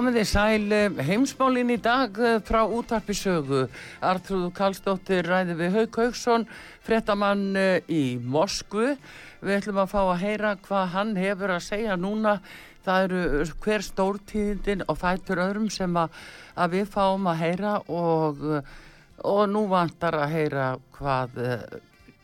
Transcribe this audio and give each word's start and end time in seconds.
Komið 0.00 0.14
þið 0.16 0.28
sæl 0.30 0.72
eh, 0.72 1.00
heimsmálinn 1.04 1.70
í 1.74 1.76
dag 1.84 2.14
eh, 2.24 2.38
frá 2.40 2.62
útarpisögu. 2.64 3.66
Artrúðu 4.00 4.46
Kallstóttir 4.56 5.26
ræði 5.28 5.58
við 5.58 5.74
Hauk 5.74 5.98
Haugsson, 6.00 6.46
frettamann 6.86 7.42
eh, 7.60 7.82
í 7.84 8.16
Moskvu. 8.16 8.94
Við 9.44 9.58
ætlum 9.58 9.82
að 9.82 9.90
fá 9.92 9.98
að 10.00 10.22
heyra 10.22 10.52
hvað 10.64 10.86
hann 10.94 11.10
hefur 11.20 11.52
að 11.52 11.66
segja 11.66 11.98
núna. 12.00 12.32
Það 12.86 13.04
eru 13.10 13.44
hver 13.66 13.84
stórtíðindin 13.84 14.86
og 14.86 14.96
fætur 15.02 15.42
öðrum 15.44 15.68
sem 15.74 16.00
að, 16.00 16.16
að 16.56 16.78
við 16.78 16.88
fáum 16.96 17.28
að 17.28 17.42
heyra 17.42 17.74
og, 17.92 18.42
og 19.20 19.42
nú 19.52 19.66
vantar 19.68 20.16
að 20.22 20.32
heyra 20.38 20.70
hvað 20.96 21.36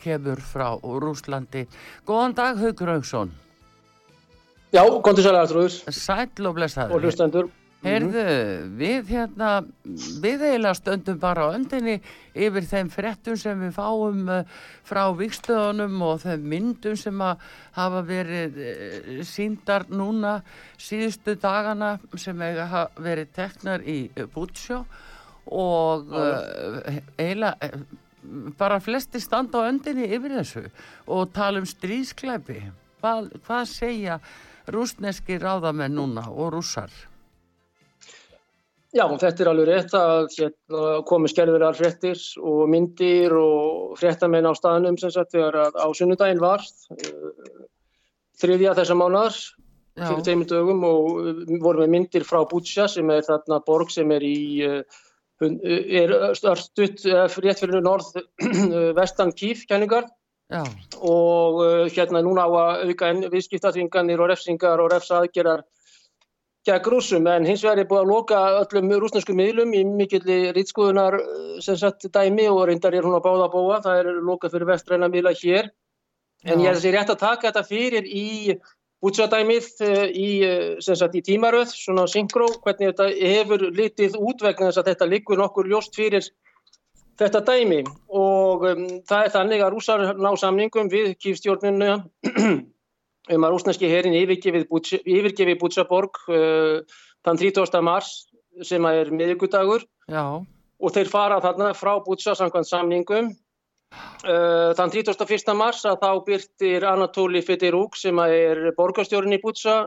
kemur 0.00 0.40
frá 0.40 0.70
Rúslandi. 0.80 1.66
Góðan 2.08 2.38
dag 2.40 2.64
Haukur 2.64 2.94
Haugsson. 2.94 3.36
Já, 4.72 4.80
kontur 5.04 5.28
sæli 5.28 5.44
aðtrúður. 5.44 5.78
Sæl 5.92 6.48
og 6.48 6.56
blessaður. 6.56 6.96
Og 6.96 7.04
hlustendur. 7.04 7.52
Heyrðu, 7.86 8.24
við 8.78 9.10
hérna, 9.14 9.50
við 10.22 10.44
eiginlega 10.48 10.74
stöndum 10.78 11.18
bara 11.22 11.46
á 11.46 11.54
öndinni 11.54 11.96
yfir 12.34 12.66
þeim 12.66 12.90
frettum 12.92 13.38
sem 13.40 13.60
við 13.62 13.74
fáum 13.76 14.24
uh, 14.32 14.56
frá 14.86 15.04
vikstöðunum 15.16 16.00
og 16.06 16.22
þeim 16.24 16.48
myndum 16.52 16.96
sem 16.98 17.22
að 17.22 17.44
hafa 17.78 18.02
verið 18.08 18.58
uh, 18.60 19.20
síndar 19.26 19.86
núna 19.92 20.40
síðustu 20.76 21.36
dagana 21.40 21.96
sem 22.18 22.42
eiga 22.42 22.88
verið 22.98 23.32
teknar 23.36 23.86
í 23.86 24.00
uh, 24.08 24.26
Bútsjó 24.34 24.82
og 25.46 26.10
eiginlega 27.22 27.70
bara 28.58 28.80
flesti 28.82 29.20
standa 29.22 29.62
á 29.62 29.70
öndinni 29.70 30.08
yfir 30.10 30.34
þessu 30.40 30.64
og 31.06 31.30
tala 31.36 31.62
um 31.62 31.68
stríðskleipi. 31.70 32.58
Hvað, 32.98 33.28
hvað 33.46 33.68
segja 33.70 34.16
rúsneski 34.74 35.38
ráðamenn 35.38 35.94
núna 35.94 36.26
og 36.32 36.56
rússar? 36.56 36.90
Já, 38.96 39.04
þetta 39.20 39.42
er 39.42 39.48
alveg 39.50 39.66
rétt 39.68 39.94
að 39.98 40.26
hérna, 40.38 40.82
komi 41.08 41.28
skerfilegar 41.28 41.76
frettir 41.76 42.20
og 42.40 42.62
myndir 42.72 43.34
og 43.36 43.96
frettamenn 44.00 44.48
á 44.48 44.52
staðnum 44.56 44.96
sem 45.00 45.12
sagt 45.12 45.34
þegar 45.34 45.74
á 45.76 45.86
sunnudaginn 45.92 46.40
var 46.40 46.64
þriðja 48.40 48.72
þessa 48.78 48.96
mánar 48.96 49.36
fyrir 49.96 50.24
teimur 50.24 50.48
dögum 50.48 50.84
og 50.88 51.04
vorum 51.60 51.84
við 51.84 51.92
myndir 51.92 52.24
frá 52.28 52.40
Bútsja 52.48 52.86
sem 52.88 53.10
er 53.12 53.24
þarna 53.26 53.60
borg 53.66 53.92
sem 53.92 54.10
er 54.16 54.24
í 54.24 54.36
er 55.40 56.16
störstutt 56.36 57.04
rétt 57.04 57.60
fyrir 57.60 57.84
norð 57.84 58.14
vestan 58.98 59.34
Kíf 59.36 59.66
kæningar 59.68 60.08
Já. 60.52 60.62
og 61.02 61.60
hérna 61.92 62.22
núna 62.24 62.48
á 62.48 62.48
að 62.48 62.92
auka 62.92 63.12
viðskiptatvinganir 63.32 64.20
og 64.22 64.30
refsingar 64.32 64.80
og 64.80 64.92
refsaðgerar 64.94 65.66
gegn 66.66 66.90
rúsum 66.90 67.26
en 67.30 67.46
hins 67.46 67.62
vegar 67.64 67.80
er 67.80 67.88
búið 67.88 68.02
að 68.02 68.10
loka 68.10 68.38
öllum 68.60 68.94
rúsnesku 69.02 69.34
miðlum 69.38 69.74
í 69.76 69.82
mikilli 69.86 70.38
rýtskoðunar 70.56 71.18
sem 71.64 71.78
sett 71.78 72.08
dæmi 72.12 72.48
og 72.50 72.64
reyndar 72.70 72.94
er 72.94 73.06
hún 73.06 73.16
að 73.18 73.26
báða 73.28 73.46
að 73.46 73.52
búa, 73.54 73.82
það 73.84 74.00
er 74.00 74.24
lokað 74.30 74.56
fyrir 74.56 74.70
vestræna 74.72 75.10
miðla 75.12 75.34
hér. 75.38 75.70
En 76.46 76.58
Já. 76.58 76.64
ég 76.64 76.68
er 76.70 76.78
þessi 76.78 76.92
rétt 76.94 77.12
að 77.14 77.22
taka 77.22 77.48
þetta 77.48 77.62
fyrir 77.66 78.06
í 78.06 78.26
útsadæmið 79.06 79.68
í, 80.10 80.28
sagt, 80.82 81.14
í 81.14 81.22
tímaröð, 81.24 81.70
svona 81.74 82.06
synkró, 82.10 82.48
hvernig 82.64 82.92
þetta 82.92 83.08
hefur 83.14 83.66
litið 83.76 84.18
út 84.18 84.42
vegna 84.42 84.70
þess 84.70 84.82
að 84.82 84.90
þetta 84.92 85.10
liggur 85.10 85.40
nokkur 85.40 85.68
ljóst 85.70 85.96
fyrir 85.96 86.26
þetta 87.20 87.42
dæmi. 87.46 87.82
Og 88.12 88.64
um, 88.70 88.86
það 89.08 89.26
er 89.26 89.34
þannig 89.36 89.64
að 89.64 89.76
rúsar 89.76 90.06
ná 90.18 90.30
samningum 90.40 90.90
við 90.92 91.14
kýfstjórninu 91.22 91.92
um 93.34 93.46
að 93.46 93.54
rúsneski 93.54 93.90
herin 93.90 94.16
yfirgefi 94.16 95.56
Bútsaborg 95.60 96.20
uh, 96.30 96.82
þann 97.26 97.40
30. 97.42 97.80
mars 97.84 98.12
sem 98.64 98.84
er 98.88 99.10
miðugudagur 99.12 99.84
og 100.16 100.94
þeir 100.94 101.10
fara 101.10 101.40
þarna 101.44 101.72
frá 101.76 101.96
Bútsa 102.04 102.36
samkvæmt 102.38 102.70
samningum 102.70 103.30
uh, 103.32 104.72
þann 104.78 104.94
31. 104.94 105.54
mars 105.58 105.84
að 105.88 106.00
þá 106.04 106.10
byrtir 106.30 106.88
Anatóli 106.88 107.44
Fetirúk 107.44 107.98
sem 107.98 108.18
er 108.26 108.70
borgarstjórin 108.78 109.36
í 109.36 109.42
Bútsa 109.42 109.86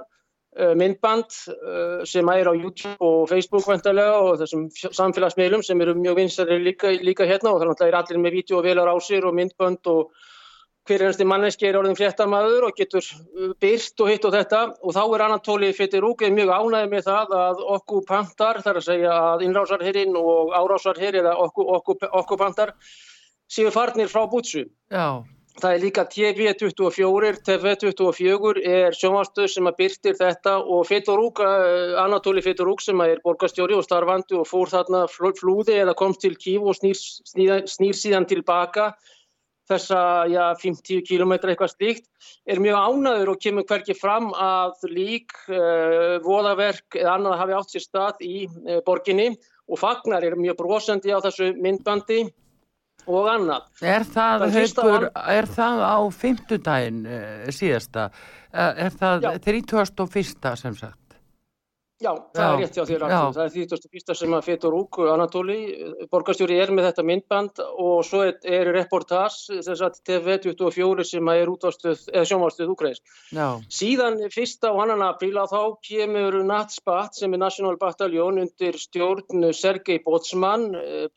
Uh, 0.57 0.73
myndband 0.73 1.29
uh, 1.53 2.01
sem 2.09 2.25
er 2.33 2.47
á 2.49 2.57
YouTube 2.57 2.97
og 3.05 3.27
Facebook 3.29 3.67
vendarlega 3.69 4.15
og 4.17 4.39
þessum 4.41 4.63
samfélagsmiðlum 4.73 5.61
sem 5.61 5.77
eru 5.85 5.93
mjög 5.93 6.15
vinsari 6.17 6.57
líka, 6.57 6.89
líka 7.05 7.27
hérna 7.29 7.51
og 7.53 7.61
þannig 7.61 7.83
að 7.85 7.97
allir 7.99 8.17
með 8.23 8.37
vídeo 8.39 8.57
og 8.57 8.65
velar 8.65 8.89
á 8.89 8.97
sér 8.97 9.27
og 9.29 9.37
myndband 9.37 9.85
og 9.93 10.09
hver 10.89 11.05
ennsti 11.05 11.27
manneski 11.27 11.69
er 11.69 11.77
orðin 11.77 11.97
fréttamaður 11.97 12.69
og 12.69 12.77
getur 12.77 13.05
uh, 13.05 13.53
byrst 13.61 14.01
og 14.01 14.11
hitt 14.11 14.25
og 14.25 14.35
þetta 14.35 14.61
og 14.81 14.95
þá 14.95 15.01
er 15.05 15.25
Anatóli 15.27 15.71
Fettirúkið 15.77 16.33
mjög 16.33 16.53
ánæðið 16.55 16.93
með 16.93 17.09
það 17.09 17.35
að 17.39 17.65
okkupantar, 17.77 18.61
þar 18.65 18.81
að 18.81 18.87
segja 18.87 19.17
að 19.31 19.47
innrásarherrin 19.47 20.17
og 20.19 20.53
árásarherri 20.57 21.21
eða 21.21 21.35
okkupantar 21.39 22.73
séu 23.49 23.73
farnir 23.73 24.09
frá 24.09 24.25
bútsu. 24.29 24.65
Já. 24.89 25.21
Það 25.59 25.73
er 25.75 25.81
líka 25.83 26.05
TV24, 26.07 27.29
TV24 27.43 28.61
er 28.63 28.95
sjónvarstöð 28.95 29.47
sem 29.51 29.67
að 29.67 29.79
byrtir 29.81 30.15
þetta 30.15 30.53
og 30.61 30.85
Fetorúk, 30.87 31.41
eh, 31.43 31.97
Anatóli 31.99 32.43
Fetorúk 32.45 32.79
sem 32.81 33.01
er 33.03 33.19
borgastjóri 33.25 33.75
og 33.75 33.83
starfandi 33.83 34.37
og 34.39 34.47
fór 34.47 34.71
þarna 34.71 35.03
flúði 35.11 35.75
eða 35.81 35.97
komst 35.99 36.21
til 36.23 36.37
Kív 36.39 36.69
og 36.69 36.77
snýr, 36.79 36.95
snýr, 36.95 37.65
snýr 37.67 37.97
síðan 37.97 38.29
tilbaka 38.29 38.93
þessa 39.69 40.01
já, 40.31 40.43
50 40.61 41.03
km 41.07 41.35
eitthvað 41.37 41.73
slíkt, 41.73 42.09
er 42.49 42.61
mjög 42.63 42.79
ánaður 42.89 43.33
og 43.33 43.41
kemur 43.43 43.67
hverki 43.69 43.95
fram 43.97 44.31
að 44.33 44.87
lík, 44.89 45.35
uh, 45.51 46.17
voðaverk 46.25 46.99
eða 46.99 47.15
annað 47.17 47.39
hafi 47.43 47.57
átt 47.59 47.75
sér 47.75 47.85
stað 47.85 48.23
í 48.25 48.35
uh, 48.47 48.79
borginni 48.85 49.31
og 49.69 49.81
fagnar 49.81 50.25
er 50.25 50.37
mjög 50.39 50.57
brosandi 50.59 51.13
á 51.13 51.19
þessu 51.21 51.51
myndbandi 51.61 52.23
og 53.09 53.29
annað. 53.31 53.67
Er 53.85 54.05
það, 54.05 54.47
haugur, 54.55 55.09
er 55.33 55.49
það 55.49 55.83
á 55.85 55.97
fymtudaginn 56.13 57.03
uh, 57.05 57.51
síðasta? 57.53 58.09
Uh, 58.49 58.73
er 58.87 58.97
það 58.97 59.29
31. 59.37 60.57
sem 60.57 60.79
sagt? 60.79 61.08
Já, 61.99 62.13
það 62.31 62.39
Já. 62.39 62.49
er 62.49 62.61
rétt 62.61 62.77
hjá 62.77 62.83
þér 62.87 63.01
aftur. 63.05 63.33
Það 63.35 63.57
er 63.59 63.73
að 63.75 63.87
fyrsta 63.91 64.15
sem 64.15 64.33
að 64.37 64.45
Fetur 64.45 64.75
Úk, 64.77 64.99
Anatóli, 65.11 65.57
borgarstjóri 66.07 66.59
er 66.63 66.71
með 66.71 66.85
þetta 66.87 67.03
myndband 67.09 67.59
og 67.67 68.05
svo 68.07 68.21
er, 68.23 68.37
er 68.47 68.69
reportás, 68.71 69.39
þess 69.51 69.83
að 69.83 69.97
TV24 70.07 71.05
sem 71.09 71.31
er 71.33 71.51
útvastuð, 71.51 72.05
eða 72.13 72.29
sjónvastuð 72.29 72.71
Úkræs. 72.71 73.03
Síðan 73.79 74.15
fyrsta 74.31 74.71
og 74.71 74.85
annan 74.85 75.03
apríl 75.09 75.33
að 75.43 75.51
þá 75.57 75.61
kemur 75.89 76.39
Natspat 76.47 77.19
sem 77.19 77.35
er 77.35 77.43
National 77.43 77.75
Battalion 77.81 78.39
undir 78.45 78.79
stjórn 78.79 79.49
Sergei 79.51 79.99
Botsman. 80.05 80.69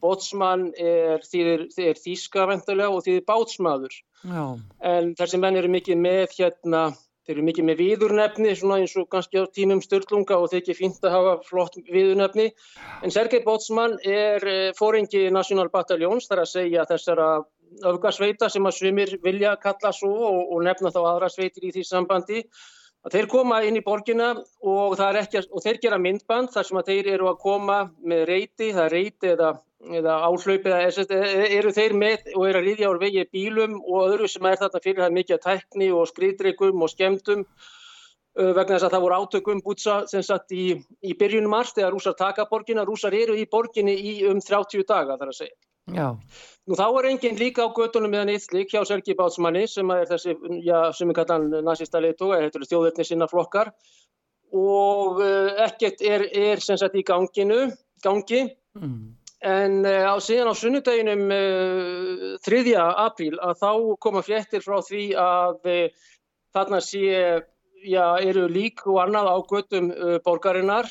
Botsman 0.02 0.72
er, 0.74 1.22
er, 1.22 1.64
er 1.78 2.02
þýska 2.02 2.48
vendalega 2.50 2.90
og 2.90 3.06
er 3.06 3.22
bátsmaður. 3.30 3.94
Já. 4.26 4.44
En 4.82 5.14
þessi 5.18 5.38
menn 5.38 5.62
eru 5.62 5.70
mikið 5.70 6.02
með 6.02 6.36
hérna 6.40 6.88
Þeir 7.22 7.36
eru 7.36 7.46
mikið 7.46 7.66
með 7.68 7.80
viðurnefni, 7.80 8.52
svona 8.58 8.80
eins 8.82 8.96
og 8.98 9.06
kannski 9.12 9.38
á 9.38 9.46
tímum 9.54 9.78
störtlunga 9.84 10.40
og 10.42 10.48
þeir 10.50 10.60
ekki 10.62 10.74
fínt 10.74 11.04
að 11.06 11.14
hafa 11.14 11.34
flott 11.46 11.78
viðurnefni. 11.86 12.48
En 13.06 13.14
Sergei 13.14 13.44
Botsman 13.44 13.94
er 14.02 14.46
eh, 14.50 14.72
fóringi 14.74 15.28
National 15.30 15.70
Battalions, 15.70 16.26
þar 16.26 16.42
að 16.42 16.50
segja 16.56 16.86
þessara 16.90 17.28
öfgasveita 17.92 18.50
sem 18.50 18.66
að 18.66 18.78
svimir 18.80 19.16
vilja 19.22 19.54
kalla 19.62 19.92
svo 19.94 20.12
og, 20.28 20.40
og 20.56 20.64
nefna 20.66 20.90
þá 20.90 21.00
aðra 21.04 21.30
sveitir 21.30 21.68
í 21.68 21.74
því 21.76 21.86
sambandi. 21.86 22.42
Að 23.02 23.16
þeir 23.16 23.28
koma 23.30 23.62
inn 23.66 23.78
í 23.78 23.82
borgina 23.86 24.32
og, 24.36 24.98
og 24.98 25.62
þeir 25.62 25.78
gera 25.82 25.98
myndband 26.02 26.52
þar 26.54 26.68
sem 26.68 26.78
að 26.78 26.90
þeir 26.90 27.14
eru 27.16 27.30
að 27.30 27.40
koma 27.42 27.78
með 28.02 28.26
reyti, 28.28 28.70
það 28.74 28.84
er 28.84 28.94
reyti 28.98 29.32
eða 29.32 29.54
eða 29.90 30.16
áhlaupið 30.28 30.74
eru 31.58 31.72
þeir 31.74 31.94
með 31.98 32.32
og 32.36 32.46
eru 32.48 32.60
að 32.60 32.66
riðja 32.68 32.90
á 32.90 33.02
vegi 33.02 33.24
bílum 33.34 33.78
og 33.82 34.12
öðru 34.12 34.28
sem 34.30 34.46
er 34.46 34.60
þarna 34.60 34.82
fyrir 34.84 35.02
það 35.02 35.16
mikið 35.18 35.42
tækni 35.46 35.88
og 35.92 36.10
skriðdreikum 36.10 36.84
og 36.84 36.92
skemdum 36.92 37.46
vegna 38.32 38.76
þess 38.76 38.86
að 38.86 38.94
það 38.94 39.04
voru 39.04 39.18
átökum 39.18 39.60
bútsa 39.64 39.96
sem 40.08 40.22
satt 40.24 40.54
í, 40.56 40.70
í 41.04 41.12
byrjunum 41.18 41.52
mars 41.52 41.74
þegar 41.76 41.92
rúsar 41.92 42.16
taka 42.16 42.46
borginna, 42.48 42.86
rúsar 42.88 43.12
eru 43.14 43.36
í 43.36 43.44
borginni 43.50 43.92
í 43.92 44.14
um 44.30 44.40
30 44.40 44.86
daga 44.88 45.18
þar 45.20 45.34
að 45.34 45.38
segja. 45.42 45.58
Já. 45.90 46.14
Nú 46.70 46.78
þá 46.78 46.84
er 46.86 47.08
enginn 47.10 47.40
líka 47.40 47.66
á 47.66 47.74
göttunum 47.74 48.12
meðan 48.12 48.30
Íðlik 48.36 48.70
hjá 48.70 48.84
Sergi 48.86 49.16
Bátsmanni 49.18 49.66
sem 49.68 49.88
er 49.90 50.06
þessi, 50.06 50.36
já, 50.62 50.92
sem 50.94 51.10
er 51.10 51.18
kallan 51.18 51.48
nazista 51.66 52.00
leitu, 52.00 52.30
er 52.36 52.54
þjóðverðni 52.54 53.06
sinna 53.08 53.26
flokkar 53.28 53.72
og 54.52 55.18
uh, 55.24 55.50
ekkert 55.64 56.04
er, 56.06 56.28
er 56.30 56.62
sem 56.62 56.78
sagt 56.78 56.94
í 56.94 57.02
ganginu, 57.08 57.64
gangi. 58.04 58.44
Mm. 58.78 59.10
En 59.42 59.80
uh, 59.82 60.06
á 60.06 60.14
síðan 60.22 60.52
á 60.52 60.54
sunnudeginum 60.54 61.24
uh, 61.26 62.34
eh, 62.38 62.44
3. 62.46 62.74
apríl 62.78 63.34
að 63.42 63.58
þá 63.58 63.70
koma 63.98 64.22
fréttir 64.22 64.62
frá 64.62 64.78
því 64.86 65.06
að 65.18 65.66
uh, 65.66 66.10
þarna 66.54 66.78
sé, 66.84 67.02
já, 67.82 68.04
eru 68.22 68.46
lík 68.46 68.84
og 68.86 69.00
annað 69.02 69.30
á 69.34 69.36
göttum 69.50 69.88
borgarinnar 70.22 70.86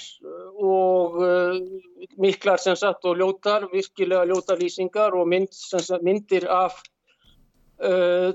og 0.59 1.13
miklar 2.19 2.59
sem 2.59 2.75
sagt 2.75 3.05
og 3.07 3.21
ljótar, 3.21 3.69
virkilega 3.71 4.25
ljótar 4.27 4.59
lýsingar 4.59 5.15
og 5.15 5.29
mynd, 5.29 5.53
sagt, 5.53 6.01
myndir 6.03 6.49
af 6.51 6.81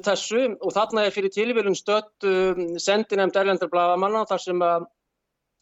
þessu 0.06 0.54
og 0.54 0.72
þarna 0.72 1.04
er 1.04 1.12
fyrir 1.12 1.34
tilvílun 1.34 1.76
stött 1.76 2.24
sendinemnd 2.80 3.36
erlendar 3.36 3.68
blagamanna 3.74 4.24
þar 4.30 4.42
sem 4.46 4.64
að 4.64 4.86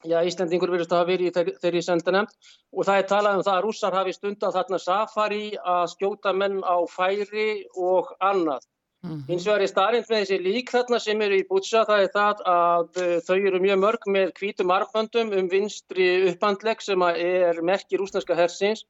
Já, 0.04 0.18
Íslandingur 0.28 0.68
verðist 0.68 0.92
að 0.92 1.00
hafa 1.00 1.08
verið 1.08 1.30
í 1.30 1.54
þeirri 1.62 1.80
sendanemt 1.84 2.34
og 2.74 2.84
það 2.84 2.98
er 3.00 3.06
talað 3.08 3.38
um 3.38 3.44
það 3.46 3.54
að 3.56 3.64
rússar 3.64 3.96
hafi 3.96 4.12
stundan 4.12 4.52
þarna 4.52 4.80
safari 4.82 5.44
að 5.56 5.84
skjóta 5.94 6.34
menn 6.36 6.58
á 6.60 6.76
færi 6.92 7.64
og 7.72 8.10
annað. 8.20 8.66
Mm 9.04 9.10
-hmm. 9.10 9.24
Hins 9.28 9.46
vegar 9.46 9.62
er 9.62 9.68
starrend 9.72 10.06
með 10.08 10.20
þessi 10.20 10.38
lík 10.40 10.70
þarna 10.72 10.98
sem 11.00 11.22
eru 11.22 11.36
í 11.36 11.46
Bútsa, 11.48 11.84
það 11.88 12.02
er 12.02 12.10
það 12.12 12.44
að 12.52 13.00
uh, 13.04 13.16
þau 13.26 13.36
eru 13.36 13.60
mjög 13.60 13.78
mörg 13.80 14.06
með 14.16 14.32
hvítum 14.38 14.70
armböndum 14.76 15.32
um 15.38 15.48
vinstri 15.48 16.06
upphandlegg 16.30 16.80
sem 16.82 17.02
er 17.02 17.62
merki 17.62 17.96
rúsneska 17.96 18.34
hersins 18.34 18.84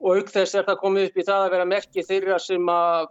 og 0.00 0.16
auk 0.16 0.32
þess 0.32 0.54
er 0.54 0.64
það 0.68 0.82
komið 0.84 1.08
upp 1.08 1.16
í 1.16 1.26
það 1.28 1.42
að 1.44 1.52
vera 1.56 1.64
merki 1.64 2.04
þeirra 2.08 2.38
sem 2.38 2.68
að 2.68 3.06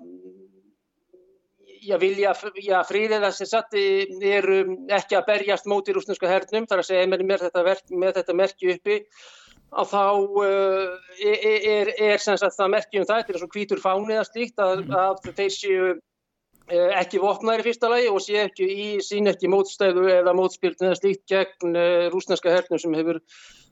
já, 1.81 1.97
vilja 2.01 2.33
já, 2.61 2.79
fríðið 2.87 3.27
að 3.27 3.35
sem 3.37 3.49
sagt 3.49 3.75
eru 3.75 4.61
ekki 4.93 5.17
að 5.17 5.27
berjast 5.27 5.69
móti 5.69 5.95
rúsneska 5.95 6.29
hernum, 6.29 6.67
þar 6.69 6.83
að 6.83 6.89
segja 6.91 7.09
með, 7.09 7.45
þetta, 7.45 7.63
verk, 7.65 7.93
með 8.03 8.17
þetta 8.19 8.37
merki 8.37 8.73
uppi 8.75 8.99
að 9.71 9.91
þá 9.93 10.05
uh, 10.43 10.95
er, 11.23 11.59
er, 11.71 11.91
er 12.11 12.23
sem 12.23 12.37
sagt 12.39 12.57
það 12.57 12.73
merki 12.73 12.99
um 12.99 13.07
það, 13.07 13.21
þetta 13.21 13.33
er 13.33 13.41
svo 13.41 13.51
hvítur 13.53 13.83
fánið 13.83 14.19
að 14.19 14.29
slíkt 14.29 14.63
að, 14.63 14.81
mhm. 14.81 14.97
að 14.99 15.37
þeir 15.37 15.53
séu 15.55 15.85
uh, 15.91 16.89
ekki 16.99 17.21
vopnaðir 17.23 17.63
í 17.63 17.67
fyrsta 17.69 17.91
lagi 17.91 18.11
og 18.11 18.19
sé 18.23 18.41
ekki 18.43 18.67
í 18.67 18.89
sín 19.05 19.31
ekki 19.31 19.51
mótstæðu 19.51 20.09
eða 20.17 20.35
mótspilt 20.37 20.83
eða 20.83 20.99
slíkt 20.99 21.23
gegn 21.31 21.79
uh, 21.79 22.09
rúsneska 22.11 22.51
hernum 22.51 22.81
sem 22.83 22.99
hefur 22.99 23.21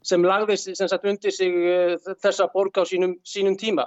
sem 0.08 0.24
lagðist 0.24 0.72
sem 0.80 0.88
sagt 0.88 1.04
undir 1.12 1.34
sig 1.36 1.52
þessa 2.24 2.46
borg 2.54 2.78
á 2.80 2.88
sínum, 2.88 3.18
sínum 3.28 3.58
tíma. 3.60 3.84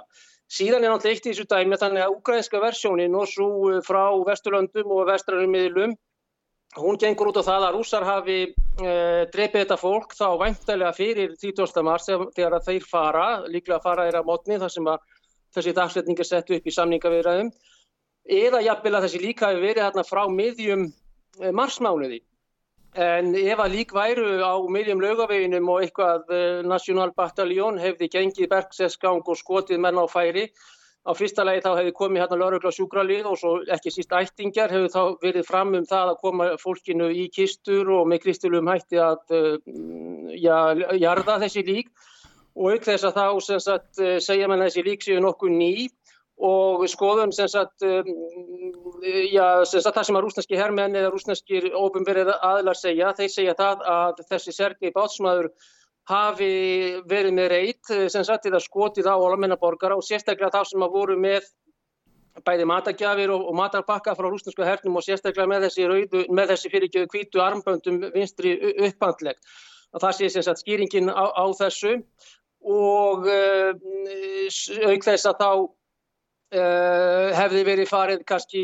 Síðan 0.53 0.83
er 0.83 0.91
náttúrulega 0.93 1.17
eitt 1.17 1.27
í 1.27 1.31
þessu 1.31 1.47
dæmi 1.49 1.77
þannig 1.81 2.03
að 2.03 2.15
ukrainska 2.19 2.59
versjónin 2.61 3.15
og 3.17 3.29
svo 3.31 3.47
eh, 3.71 3.79
frá 3.85 4.03
Vesturlöndum 4.27 4.91
og 4.93 5.07
vestrarinn 5.09 5.53
miðlum, 5.53 5.95
hún 6.77 6.99
gengur 7.01 7.31
út 7.31 7.39
á 7.41 7.43
það 7.45 7.65
að 7.67 7.75
rússar 7.77 8.05
hafi 8.05 8.37
e, 8.49 8.93
drepið 9.33 9.59
þetta 9.63 9.77
fólk 9.77 10.15
þá 10.17 10.25
væntalega 10.41 10.93
fyrir 10.97 11.35
30. 11.41 11.83
mars 11.85 12.07
þegar 12.09 12.57
þeir 12.65 12.87
fara, 12.89 13.25
líklega 13.45 13.81
fara 13.83 14.07
þeirra 14.07 14.23
mótni 14.25 14.57
þar 14.61 14.73
sem 14.73 14.89
að 14.89 15.03
þessi 15.53 15.75
dagsetning 15.77 16.19
er 16.19 16.29
sett 16.29 16.49
upp 16.49 16.69
í 16.69 16.73
samningavirðaðum, 16.73 17.51
eða 18.25 18.63
jafnvel 18.65 18.95
að 18.95 19.07
þessi 19.07 19.21
líka 19.21 19.51
hefur 19.51 19.67
verið 19.67 19.85
hérna 19.85 20.05
frá 20.07 20.23
miðjum 20.33 20.87
e, 20.89 21.51
marsmánuði. 21.53 22.23
En 22.93 23.31
ef 23.33 23.57
að 23.57 23.73
lík 23.73 23.93
væru 23.95 24.37
á 24.45 24.53
miljum 24.69 25.01
lögaveginum 25.01 25.69
og 25.73 25.81
eitthvað 25.81 26.29
National 26.69 27.09
Battalion 27.17 27.79
hefði 27.81 28.09
gengið 28.13 28.51
bergsesgang 28.51 29.23
og 29.25 29.39
skotið 29.39 29.81
menn 29.81 29.97
á 29.97 30.05
færi, 30.05 30.51
á 31.03 31.11
fyrsta 31.17 31.43
lagi 31.43 31.63
þá 31.65 31.71
hefði 31.79 31.93
komið 31.97 32.21
hérna 32.21 32.37
laurugla 32.39 32.71
sjúkralið 32.71 33.25
og 33.27 33.39
svo 33.39 33.53
ekki 33.75 33.91
síst 33.91 34.13
ættingar 34.13 34.71
hefði 34.71 34.91
þá 34.93 35.01
verið 35.25 35.47
fram 35.47 35.73
um 35.75 35.87
það 35.89 36.13
að 36.13 36.21
koma 36.21 36.49
fólkinu 36.61 37.09
í 37.11 37.27
kistur 37.33 37.89
og 37.97 38.07
með 38.07 38.23
kristilum 38.27 38.69
hætti 38.71 39.01
að 39.01 39.35
uh, 39.35 39.57
ja, 40.37 40.59
jarða 41.01 41.41
þessi 41.43 41.65
lík. 41.67 41.91
Og 42.53 42.75
auk 42.75 42.85
þess 42.85 43.07
að 43.09 43.17
þá 43.17 43.59
sagt, 43.65 43.91
uh, 43.99 44.17
segja 44.21 44.47
mann 44.47 44.63
þessi 44.63 44.85
lík 44.85 45.03
séu 45.03 45.19
nokkuð 45.23 45.57
ný 45.57 45.73
og 46.41 46.83
skoðum 46.89 47.31
sem 47.31 47.47
sagt, 47.47 47.83
um, 47.85 48.07
já, 49.29 49.63
sem 49.69 49.81
sagt 49.83 49.95
það 49.95 50.07
sem 50.07 50.17
að 50.17 50.25
rúsneski 50.25 50.57
herrmenn 50.57 50.97
eða 50.97 51.11
rúsneskir 51.13 51.69
ofinverið 51.77 52.33
aðlar 52.39 52.79
segja, 52.79 53.13
þeir 53.17 53.31
segja 53.31 53.55
það 53.59 53.83
að 53.93 54.23
þessi 54.31 54.55
Sergei 54.55 54.93
Bátsmaður 54.95 55.51
hafi 56.09 56.53
verið 57.07 57.35
með 57.37 57.51
reyt 57.53 57.91
sem 58.11 58.25
sagt 58.27 58.47
eða 58.49 58.59
skotið 58.59 59.07
á 59.07 59.15
almennaborgara 59.15 59.95
og 59.95 60.03
sérstaklega 60.03 60.51
það 60.51 60.71
sem 60.71 60.83
að 60.83 60.97
voru 60.97 61.19
með 61.19 61.47
bæði 62.43 62.65
matagjafir 62.65 63.31
og, 63.31 63.45
og 63.49 63.55
matarbakka 63.57 64.15
frá 64.17 64.27
rúsnesku 64.27 64.65
hernum 64.65 64.97
og 64.97 65.05
sérstaklega 65.05 65.47
með 65.49 65.67
þessi, 65.67 65.85
rauðu, 65.89 66.23
með 66.33 66.53
þessi 66.53 66.71
fyrirgjöðu 66.73 67.11
kvítu 67.11 67.43
armböndum 67.43 68.01
vinstri 68.15 68.55
upphandleg. 68.87 69.37
Það 69.93 70.15
sé 70.17 70.29
sem 70.33 70.45
sagt 70.45 70.63
skýringin 70.63 71.11
á, 71.13 71.29
á 71.29 71.45
þessu 71.53 71.99
og 72.65 73.27
uh, 73.29 73.71
auk 74.89 75.05
þess 75.05 75.29
að 75.29 75.39
þá 75.43 75.49
Uh, 76.53 77.31
hefði 77.33 77.63
verið 77.65 77.87
farið 77.89 78.19
kannski 78.29 78.59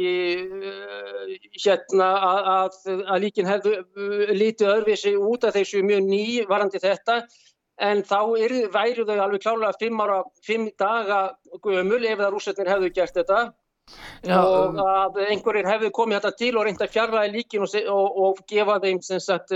uh, 0.45 1.29
hérna 1.57 2.09
að, 2.21 2.49
að, 2.53 2.97
að 2.99 3.21
líkin 3.23 3.47
hefðu 3.49 3.71
uh, 3.81 4.33
lítið 4.35 4.73
öðruvísi 4.75 5.13
út 5.17 5.47
af 5.47 5.55
þessu 5.55 5.81
mjög 5.87 6.03
ný 6.05 6.19
varandi 6.45 6.77
þetta. 6.83 7.15
En 7.81 8.03
þá 8.05 8.19
er, 8.43 8.53
væri 8.69 9.05
þau 9.07 9.15
alveg 9.15 9.41
klálega 9.41 9.71
fimm 9.79 10.03
ára, 10.03 10.19
fimm 10.45 10.67
daga 10.77 11.21
gömul 11.63 11.97
ef 12.03 12.19
það 12.19 12.29
rúsetnir 12.35 12.69
hefðu 12.69 12.91
gert 12.93 13.17
þetta. 13.17 13.39
Já, 14.21 14.35
og 14.37 14.75
um, 14.75 14.81
að 14.83 15.17
einhverjir 15.23 15.69
hefðu 15.71 15.89
komið 15.97 16.19
þetta 16.19 16.39
til 16.43 16.51
og 16.51 16.67
reynda 16.67 16.89
fjarlæði 16.93 17.31
líkin 17.39 17.65
og, 17.65 17.73
og, 17.95 18.19
og 18.27 18.43
gefa 18.51 18.75
þeim 18.83 18.99
sem 19.07 19.23
sagt 19.23 19.55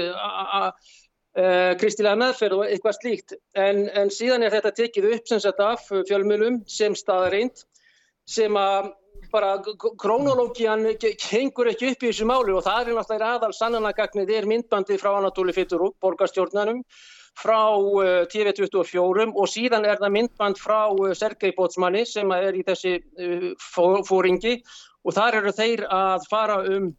kristilega 1.81 2.17
meðferð 2.17 2.63
og 2.63 2.65
eitthvað 2.65 2.97
slíkt. 2.97 3.37
En, 3.57 3.85
en 3.93 4.09
síðan 4.13 4.47
er 4.47 4.57
þetta 4.57 4.73
tekið 4.81 5.07
upp 5.19 5.29
sem 5.29 5.43
sagt 5.45 5.61
af 5.65 5.85
fjölmjölum 5.91 6.63
sem 6.69 6.97
staðareint 6.97 7.65
sem 8.29 8.55
að 8.57 8.91
bara 9.33 9.55
krónológian 9.97 10.85
hengur 11.31 11.69
ekki 11.71 11.91
upp 11.93 12.05
í 12.05 12.11
þessu 12.11 12.27
máli 12.29 12.53
og 12.53 12.63
það 12.65 12.79
er 12.79 12.97
náttúrulega 12.97 13.33
aðal 13.37 13.51
sannanagagnið 13.57 14.31
er 14.37 14.47
myndbandi 14.49 14.97
frá 15.01 15.15
Anatóli 15.17 15.55
Fitturúk, 15.55 15.95
borgarstjórnanum 16.03 16.83
frá 17.39 17.73
uh, 17.73 18.25
TV24 18.29 19.31
og 19.33 19.47
síðan 19.49 19.87
er 19.89 20.01
það 20.01 20.15
myndband 20.17 20.59
frá 20.61 20.91
uh, 20.91 21.13
Sergei 21.17 21.53
Bótsmanni 21.57 22.03
sem 22.05 22.29
er 22.35 22.53
í 22.53 22.65
þessi 22.67 22.99
uh, 22.99 23.47
fóringi 24.05 24.59
og 25.03 25.15
þar 25.17 25.39
eru 25.41 25.55
þeir 25.55 25.87
að 25.89 26.27
fara 26.29 26.61
um 26.75 26.93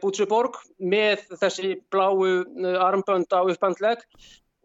Bútsuborg 0.00 0.54
með 0.80 1.26
þessi 1.42 1.74
bláu 1.92 2.22
armbönd 2.80 3.28
á 3.34 3.42
upphandleg 3.42 4.00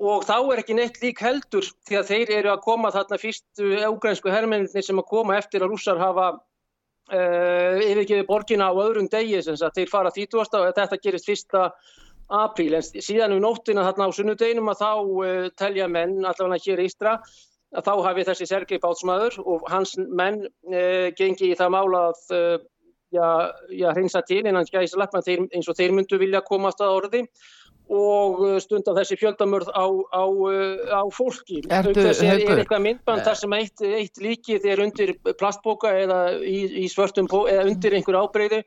og 0.04 0.26
þá 0.28 0.36
er 0.52 0.62
ekki 0.62 0.76
neitt 0.76 0.98
lík 1.04 1.22
heldur 1.24 1.68
því 1.88 2.00
að 2.00 2.10
þeir 2.10 2.32
eru 2.40 2.52
að 2.54 2.64
koma 2.66 2.92
þarna 2.92 3.20
fyrstu 3.22 3.70
eugrænsku 3.88 4.32
herrmenninni 4.34 4.84
sem 4.84 5.00
að 5.00 5.10
koma 5.12 5.38
eftir 5.40 5.64
að 5.64 5.72
rússar 5.72 6.02
hafa 6.02 6.28
uh, 6.34 7.80
yfirgeði 7.80 8.26
borgina 8.28 8.68
á 8.68 8.74
öðrum 8.74 9.08
degi 9.12 9.40
sem 9.46 9.56
þeir 9.56 9.92
fara 9.92 10.12
þýtuast 10.16 10.58
og 10.60 10.68
þetta 10.76 11.00
gerist 11.04 11.30
fyrsta 11.30 11.70
apríl. 12.34 12.74
En 12.76 12.84
síðan 12.84 13.38
um 13.38 13.42
nóttina 13.44 13.86
þarna 13.88 14.10
á 14.12 14.16
sunnudeginum 14.18 14.74
að 14.74 14.84
þá 14.84 14.92
uh, 14.92 15.48
telja 15.60 15.88
menn 15.88 16.20
allavega 16.20 16.62
hér 16.68 16.84
í 16.84 16.90
Ístra 16.92 17.18
að 17.74 17.88
þá 17.88 17.94
hafi 18.10 18.28
þessi 18.28 18.50
Sergei 18.50 18.84
Bátsmaður 18.84 19.40
og 19.48 19.66
hans 19.72 19.96
menn 19.98 20.44
uh, 20.44 21.10
gengi 21.16 21.54
í 21.54 21.58
það 21.58 21.76
mála 21.78 22.06
að 22.12 22.62
já, 23.14 23.28
já, 23.70 23.92
hreinsa 23.94 24.22
til 24.26 24.44
innan 24.44 24.68
skæðislapp 24.68 25.16
eins 25.22 25.70
og 25.70 25.78
þeir 25.78 25.94
myndu 25.96 26.20
vilja 26.20 26.42
komast 26.46 26.82
að 26.82 26.96
orði 26.98 27.28
og 27.92 28.40
stunda 28.64 28.94
þessi 28.96 29.18
fjöldamörð 29.20 29.74
á, 29.76 29.86
á, 30.16 30.24
á 30.96 31.02
fólki. 31.12 31.62
Þessi 31.68 32.30
er, 32.30 32.46
er 32.46 32.64
eitthvað 32.64 32.86
myndband 32.88 33.26
þar 33.28 33.40
sem 33.42 33.58
eitt, 33.58 33.84
eitt 33.84 34.24
líkið 34.24 34.66
er 34.72 34.82
undir 34.86 35.14
plastboka 35.40 35.92
eða 36.04 36.24
í, 36.40 36.64
í 36.84 36.88
svörtum 36.92 37.28
eða 37.28 37.68
undir 37.68 37.98
einhver 37.98 38.22
ábreyðu 38.24 38.64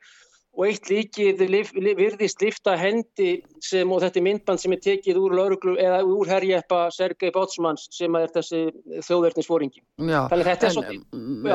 og 0.56 0.64
eitt 0.64 0.88
líkið 0.88 1.42
lif, 1.52 1.70
lif, 1.76 1.96
virðist 1.98 2.40
lifta 2.40 2.76
hendi 2.80 3.42
sem 3.64 3.90
og 3.92 4.00
þetta 4.04 4.20
er 4.20 4.24
myndband 4.24 4.62
sem 4.62 4.72
er 4.72 4.82
tekið 4.84 5.18
úr 5.20 5.34
lauruglu 5.36 5.76
eða 5.80 6.00
úr 6.08 6.30
herjeppa 6.32 6.86
Sergei 6.94 7.32
Bótsmanns 7.34 7.88
sem 7.92 8.16
er 8.16 8.32
þessi 8.32 8.62
þjóðverðnisfóringi. 9.04 9.82
Þannig 10.00 10.48
þetta 10.48 10.68
er 10.68 10.76
svolítið, 10.76 11.02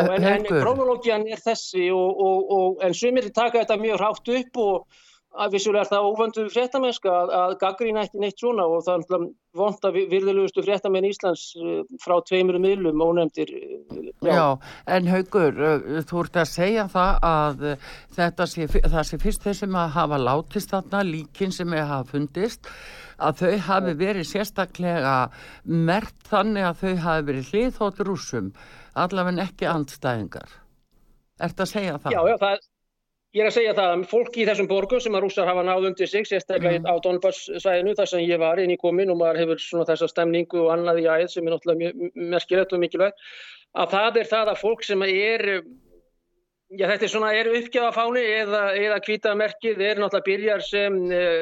en, 0.02 0.28
en 0.36 0.50
krónológian 0.50 1.26
er 1.30 1.42
þessi 1.42 1.90
og, 1.96 2.22
og, 2.28 2.54
og 2.58 2.86
en 2.86 2.98
sumir 2.98 3.32
taka 3.34 3.64
þetta 3.64 3.80
mjög 3.82 4.04
rátt 4.04 4.36
upp 4.38 4.62
og 4.66 5.02
að 5.32 5.54
vissulega 5.56 5.86
er 5.86 5.90
það 5.92 6.08
óvöndu 6.10 6.44
fréttamenska 6.52 7.12
að, 7.12 7.30
að 7.38 7.54
gaggrína 7.62 8.04
ekki 8.06 8.20
neitt 8.20 8.42
svona 8.42 8.66
og 8.68 8.84
það 8.84 9.06
er 9.16 9.28
vond 9.56 9.86
að 9.88 10.00
virðilegustu 10.12 10.64
fréttamenn 10.66 11.08
Íslands 11.08 11.44
eh, 11.60 11.84
frá 12.04 12.18
tveimur 12.28 12.60
miðlum 12.62 13.04
ónefndir. 13.04 13.52
Eh, 13.56 14.10
já. 14.28 14.32
Já, 14.32 14.48
en 14.96 15.08
Haugur, 15.12 15.62
eh, 15.68 16.02
þú 16.08 16.24
ert 16.26 16.42
að 16.44 16.50
segja 16.52 16.88
það 16.92 17.30
að 17.30 17.64
þetta 18.18 18.50
sé, 18.54 18.68
það 18.76 19.06
sé 19.08 19.22
fyrst 19.24 19.48
þessum 19.48 19.80
að 19.80 19.96
hafa 19.96 20.20
látist 20.20 20.76
þarna 20.76 21.06
líkin 21.08 21.56
sem 21.56 21.78
er 21.78 21.88
hafa 21.90 22.12
fundist 22.12 22.68
að 23.22 23.44
þau 23.44 23.58
hafi 23.70 23.96
verið 24.00 24.28
sérstaklega 24.28 25.16
mert 25.64 26.28
þannig 26.28 26.68
að 26.68 26.84
þau 26.84 27.06
hafi 27.06 27.28
verið 27.30 27.54
hliðhóttur 27.54 28.12
úsum, 28.16 28.52
allaveg 29.00 29.40
ekki 29.46 29.70
andstæðingar. 29.70 30.60
Er 31.42 31.54
þetta 31.54 31.66
að 31.66 31.72
segja 31.72 31.98
það? 32.02 32.16
Já, 32.16 32.22
já, 32.28 32.38
það 32.42 32.56
er 32.58 32.71
Ég 33.32 33.46
er 33.46 33.48
að 33.48 33.54
segja 33.56 33.74
það 33.78 33.90
að 33.94 34.02
fólk 34.12 34.38
í 34.42 34.46
þessum 34.48 34.68
borgum 34.68 35.00
sem 35.00 35.14
að 35.16 35.22
rússar 35.24 35.48
hafa 35.48 35.62
náð 35.64 35.86
undir 35.88 36.10
sig, 36.12 36.26
sérstaklega 36.28 36.82
mm. 36.82 36.88
á 36.92 36.94
Donbass-sæðinu 37.06 37.94
þar 37.96 38.10
sem 38.12 38.24
ég 38.26 38.42
var 38.42 38.60
inn 38.60 38.74
í 38.74 38.80
komin 38.82 39.14
og 39.14 39.22
maður 39.22 39.40
hefur 39.40 39.62
svona 39.64 39.86
þessa 39.88 40.10
stemningu 40.12 40.66
og 40.66 40.72
annað 40.74 41.00
í 41.00 41.06
æð 41.08 41.30
sem 41.32 41.48
er 41.48 41.56
náttúrulega 41.56 42.10
merkilegt 42.34 42.76
og 42.76 42.82
mikilvægt, 42.84 43.24
að 43.80 43.96
það 43.96 44.20
er 44.20 44.30
það 44.34 44.52
að 44.52 44.60
fólk 44.66 44.84
sem 44.84 45.06
er, 45.08 45.46
já 46.76 46.86
þetta 46.92 47.08
er 47.08 47.14
svona, 47.14 47.32
er 47.40 47.52
uppgjafafáni 47.62 48.26
eða, 48.42 48.66
eða 48.82 49.00
kvítamerkið, 49.08 49.80
er 49.80 50.04
náttúrulega 50.04 50.28
byrjar 50.28 50.68
sem, 50.68 51.00
eh, 51.16 51.40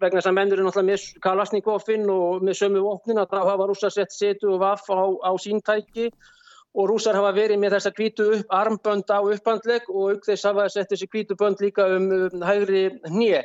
vegna 0.00 0.22
þess 0.22 0.32
að 0.32 0.38
mennur 0.40 0.62
er 0.62 0.68
náttúrulega 0.70 0.94
með 0.94 1.22
Kalasnikofinn 1.28 2.08
og 2.14 2.48
með 2.48 2.60
sömu 2.62 2.86
vopnin 2.88 3.20
að 3.20 3.36
það 3.36 3.52
hafa 3.52 3.68
rússar 3.68 3.92
sett 3.98 4.16
setu 4.16 4.54
og 4.54 4.64
vaff 4.64 4.88
á, 4.88 5.04
á 5.28 5.32
síntæki 5.36 6.08
og 6.78 6.86
rúsar 6.86 7.16
hafa 7.18 7.32
verið 7.34 7.58
með 7.58 7.74
þessa 7.76 7.92
kvítu 7.96 8.28
upp, 8.36 8.52
armbönd 8.54 9.10
á 9.10 9.18
upphandleg 9.18 9.88
og 9.90 10.14
auk 10.14 10.28
þess 10.28 10.46
hafa 10.46 10.68
sett 10.70 10.92
þessi 10.92 11.08
kvítu 11.10 11.36
bönd 11.38 11.58
líka 11.62 11.88
um, 11.96 12.06
um 12.28 12.44
hægri 12.46 12.84
hnið. 13.08 13.42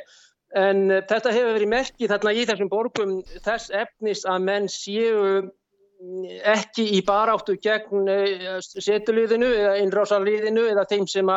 En 0.54 0.86
uh, 0.92 1.02
þetta 1.10 1.34
hefur 1.34 1.56
verið 1.58 1.72
merkið 1.72 2.14
þarna 2.14 2.34
í 2.34 2.46
þessum 2.50 2.70
borgum 2.70 3.14
þess 3.42 3.74
efnis 3.74 4.22
að 4.30 4.46
menn 4.46 4.70
séu 4.70 5.24
mm, 5.42 6.28
ekki 6.54 6.86
í 6.94 7.02
baráttu 7.06 7.58
gegn 7.58 8.06
uh, 8.06 8.60
setuliðinu 8.62 9.50
eða 9.50 9.76
innrásarliðinu 9.82 10.68
eða 10.70 10.86
þeim 10.92 11.10
sem 11.10 11.34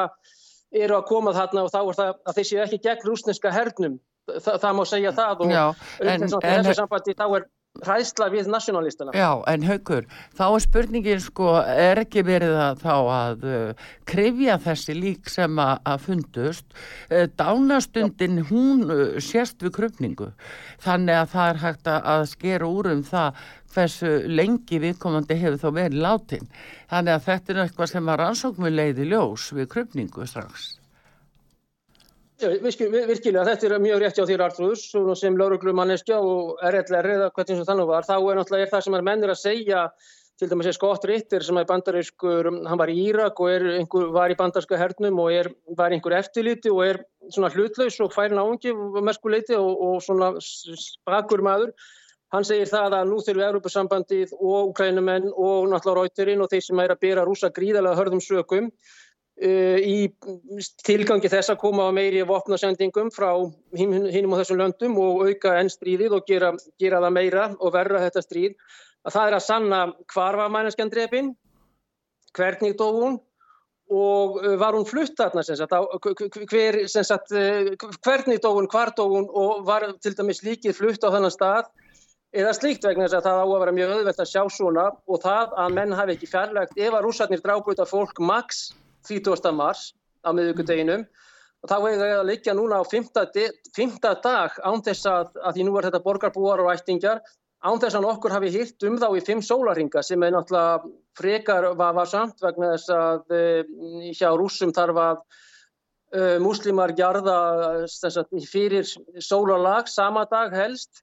eru 0.78 1.00
að 1.00 1.08
koma 1.10 1.34
þarna 1.34 1.66
og 1.66 1.74
þá 1.74 1.80
er 1.82 1.98
það 2.02 2.14
að 2.14 2.38
þeir 2.38 2.50
séu 2.52 2.64
ekki 2.68 2.84
gegn 2.86 3.10
rúsneska 3.10 3.56
hernum. 3.56 3.98
Þa, 4.28 4.58
það 4.60 4.74
má 4.76 4.84
segja 4.86 5.12
það 5.16 5.46
og 5.46 5.52
Já, 5.56 5.66
en, 6.04 6.26
þessu 6.28 6.74
sambandi 6.76 7.14
þá 7.16 7.30
er 7.32 7.46
ræðsla 7.86 8.30
við 8.34 8.50
nationalistana. 8.52 9.14
Já, 9.18 9.44
en 9.52 9.66
haugur, 9.68 10.08
þá 10.38 10.46
er 10.48 10.64
spurningin 10.66 11.22
sko, 11.24 11.52
er 11.62 12.02
ekki 12.04 12.24
verið 12.28 12.56
að 12.62 12.82
þá 12.84 12.96
að 12.96 13.46
uh, 13.48 13.86
krifja 14.10 14.58
þessi 14.64 14.98
lík 14.98 15.32
sem 15.32 15.62
að, 15.62 15.76
að 15.92 16.08
fundust, 16.08 16.66
uh, 17.12 17.28
dánastundin 17.40 18.42
Já. 18.42 18.48
hún 18.52 18.88
uh, 18.88 19.04
sérst 19.24 19.62
við 19.66 19.76
krupningu, 19.78 20.32
þannig 20.84 21.22
að 21.22 21.32
það 21.36 21.54
er 21.54 21.62
hægt 21.66 21.94
að 21.98 22.26
skera 22.34 22.72
úr 22.72 22.92
um 22.96 23.06
það 23.06 23.46
hversu 23.78 24.12
lengi 24.32 24.82
viðkomandi 24.82 25.38
hefur 25.38 25.62
þá 25.62 25.70
verið 25.76 26.02
látin, 26.06 26.52
þannig 26.90 27.14
að 27.14 27.30
þetta 27.30 27.54
er 27.54 27.64
eitthvað 27.66 27.94
sem 27.94 28.12
að 28.12 28.20
rannsóknum 28.24 28.74
leiði 28.74 29.12
ljós 29.12 29.52
við 29.54 29.72
krupningu 29.76 30.28
strax. 30.30 30.78
Virkilega, 32.38 33.44
þetta 33.48 33.66
er 33.66 33.82
mjög 33.82 34.04
rétti 34.04 34.22
á 34.22 34.30
þér 34.30 34.44
Artrúðs 34.46 34.84
sem 35.18 35.38
lauruglumanniska 35.40 36.20
og 36.22 36.60
RLR 36.62 37.10
eða 37.16 37.30
hvernig 37.34 37.58
sem 37.58 37.66
þannig 37.66 37.88
var, 37.90 38.06
þá 38.06 38.16
er 38.18 38.38
náttúrulega 38.38 38.72
það 38.76 38.84
sem 38.86 38.98
er 38.98 39.06
mennir 39.08 39.34
að 39.34 39.40
segja, 39.42 39.80
til 40.38 40.50
dæmis 40.52 40.70
er 40.70 40.76
Scott 40.78 41.08
Ritter 41.10 41.42
sem 41.42 41.58
er 41.58 41.66
bandarískur, 41.66 42.52
hann 42.70 42.78
var 42.78 42.92
í 42.94 42.98
Írak 43.08 43.42
og 43.42 43.50
er, 43.50 43.66
einhver, 43.80 44.12
var 44.14 44.30
í 44.30 44.38
bandarska 44.38 44.78
hernum 44.78 45.18
og 45.24 45.32
er, 45.34 45.50
var 45.80 45.96
einhver 45.96 46.14
eftirliti 46.20 46.70
og 46.70 46.84
er 46.86 47.00
svona 47.34 47.50
hlutlaus 47.56 47.98
og 48.06 48.14
færin 48.14 48.38
áhengi 48.38 48.76
meskuleiti 49.02 49.58
og, 49.58 49.74
og 49.88 49.98
svona 50.06 50.36
spakur 50.38 51.42
maður. 51.42 51.74
Hann 52.36 52.46
segir 52.46 52.70
það 52.70 53.00
að 53.00 53.10
nú 53.10 53.18
þurfum 53.24 53.48
Európa-sambandið 53.48 54.38
og 54.38 54.74
Ukrænumenn 54.76 55.32
og 55.32 55.72
náttúrulega 55.72 56.04
Rauterinn 56.04 56.44
og 56.44 56.52
þeir 56.52 56.66
sem 56.66 56.82
er 56.84 56.94
að 56.94 57.02
byrja 57.08 57.26
rúsa 57.26 57.50
gríðalega 57.56 57.98
hörðum 57.98 58.22
sökum 58.22 58.70
í 59.38 60.08
tilgangi 60.82 61.30
þess 61.30 61.52
að 61.54 61.60
koma 61.62 61.86
á 61.86 61.92
meiri 61.94 62.24
vopnasendingum 62.26 63.12
frá 63.14 63.30
hinnum 63.78 64.34
á 64.34 64.40
þessum 64.42 64.58
löndum 64.64 64.98
og 64.98 65.28
auka 65.28 65.52
enn 65.60 65.70
stríðið 65.70 66.16
og 66.18 66.26
gera, 66.26 66.56
gera 66.82 67.04
það 67.04 67.14
meira 67.14 67.44
og 67.60 67.74
verra 67.76 68.02
þetta 68.02 68.24
stríð 68.26 68.56
að 69.06 69.14
það 69.14 69.28
er 69.28 69.38
að 69.38 69.46
sanna 69.46 69.82
hvar 70.14 70.40
var 70.40 70.54
mæneskjandrepin 70.56 71.36
hvernig 72.38 72.78
dó 72.80 72.88
hún 72.96 73.20
og 73.88 74.40
uh, 74.42 74.56
var 74.60 74.76
hún 74.76 74.88
flutt 74.88 75.16
þarna 75.16 75.44
hver, 76.50 76.80
uh, 76.84 77.94
hvernig 78.04 78.42
dó 78.44 78.50
hún, 78.58 78.68
hvar 78.68 78.92
dó 78.98 79.06
hún 79.08 79.30
og 79.30 79.64
var 79.68 79.86
til 80.02 80.16
dæmis 80.18 80.44
líkið 80.44 80.76
flutt 80.76 81.06
á 81.08 81.14
þennan 81.14 81.32
stað 81.32 81.70
eða 82.36 82.56
slíkt 82.58 82.84
vegna 82.84 83.06
þess 83.06 83.22
að 83.22 83.30
það 83.30 83.40
á 83.40 83.46
að 83.46 83.62
vera 83.62 83.78
mjög 83.78 83.96
öðvelt 84.00 84.20
að 84.20 84.32
sjá 84.34 84.44
svona 84.52 84.90
og 85.08 85.22
það 85.24 85.56
að 85.64 85.78
menn 85.78 85.96
hafi 85.96 86.18
ekki 86.18 86.34
fjarlægt 86.34 86.76
ef 86.76 86.92
að 86.98 87.06
rúsarnir 87.06 87.46
drábúið 87.46 87.86
af 87.86 87.94
fólk 87.94 88.20
maks 88.20 88.66
30. 89.08 89.56
mars 89.56 89.92
á 90.26 90.30
miðugudeginum 90.36 91.08
og 91.64 91.72
þá 91.72 91.76
hefur 91.78 91.98
það 92.02 92.14
að 92.20 92.30
leikja 92.30 92.56
núna 92.58 92.80
á 92.82 92.84
5. 92.86 93.10
dag 94.24 94.60
án 94.62 94.84
þess 94.86 95.10
að, 95.10 95.34
að 95.42 95.58
því 95.58 95.66
nú 95.68 95.76
er 95.78 95.88
þetta 95.88 96.04
borgarbúar 96.06 96.64
og 96.64 96.72
ættingjar, 96.74 97.24
án 97.66 97.82
þess 97.82 97.98
að 97.98 98.10
okkur 98.12 98.36
hafi 98.36 98.54
hýrt 98.54 98.86
um 98.88 99.00
þá 99.02 99.08
í 99.18 99.24
5 99.26 99.44
sólaringa 99.48 100.04
sem 100.06 100.24
er 100.24 100.36
náttúrulega 100.36 100.92
frekar 101.18 101.72
var, 101.80 101.96
var 101.98 102.10
samt 102.10 102.44
vegna 102.44 102.76
þess 102.76 102.94
að 102.94 103.36
e, 103.38 103.44
hjá 104.14 104.30
rúsum 104.38 104.74
þarf 104.76 105.02
að 105.02 105.18
e, 106.14 106.22
muslimar 106.44 106.94
gerða 106.98 107.40
fyrir 108.46 108.86
sólarlag 109.18 109.90
sama 109.90 110.28
dag 110.30 110.54
helst 110.54 111.02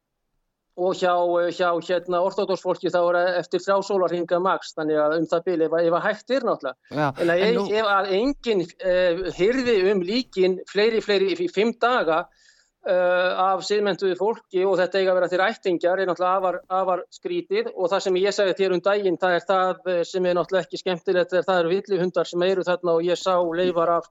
og 0.74 0.94
hjá, 0.98 1.14
hjá 1.54 1.68
hérna, 1.86 2.20
ortodósfólki 2.26 2.90
þá 2.90 3.00
er 3.02 3.18
eftir 3.40 3.62
þrjá 3.62 3.76
sólarhinga 3.86 4.40
maks, 4.42 4.72
þannig 4.74 4.98
að 4.98 5.18
um 5.20 5.26
það 5.30 5.44
byrja 5.48 5.68
ef, 5.68 5.98
að 5.98 6.06
hægt 6.08 6.34
er 6.34 6.46
náttúrulega. 6.48 6.78
Já, 6.90 7.06
en, 7.22 7.34
en 7.34 7.58
nú... 7.58 7.66
ef 7.70 7.90
að 7.92 8.14
enginn 8.18 8.64
uh, 8.64 9.26
hyrði 9.38 9.76
um 9.92 10.02
líkin 10.02 10.58
fleiri, 10.70 11.02
fleiri 11.04 11.30
í 11.38 11.50
fimm 11.52 11.70
daga 11.78 12.24
uh, 12.24 13.30
af 13.44 13.62
siðmentuði 13.68 14.18
fólki 14.18 14.66
og 14.66 14.76
þetta 14.80 15.00
eiga 15.00 15.14
að 15.14 15.20
vera 15.20 15.30
til 15.32 15.42
ættingjar 15.46 16.02
er 16.02 16.10
náttúrulega 16.10 16.40
afar, 16.40 16.60
afar 16.80 17.04
skrítið 17.14 17.70
og 17.74 17.90
það 17.92 18.04
sem 18.08 18.20
ég 18.24 18.36
segði 18.36 18.58
þér 18.60 18.76
um 18.76 18.84
daginn, 18.90 19.20
það 19.20 19.38
er 19.38 19.48
það 19.48 19.90
eh, 19.94 20.02
sem 20.10 20.26
er 20.26 20.38
náttúrulega 20.38 20.66
ekki 20.66 20.82
skemmtilegt, 20.82 21.38
það 21.38 21.62
eru 21.62 21.74
villihundar 21.76 22.30
sem 22.30 22.46
eru 22.50 22.66
þarna 22.66 22.98
og 22.98 23.06
ég 23.06 23.20
sá 23.20 23.34
leifar 23.38 23.98
af 24.00 24.10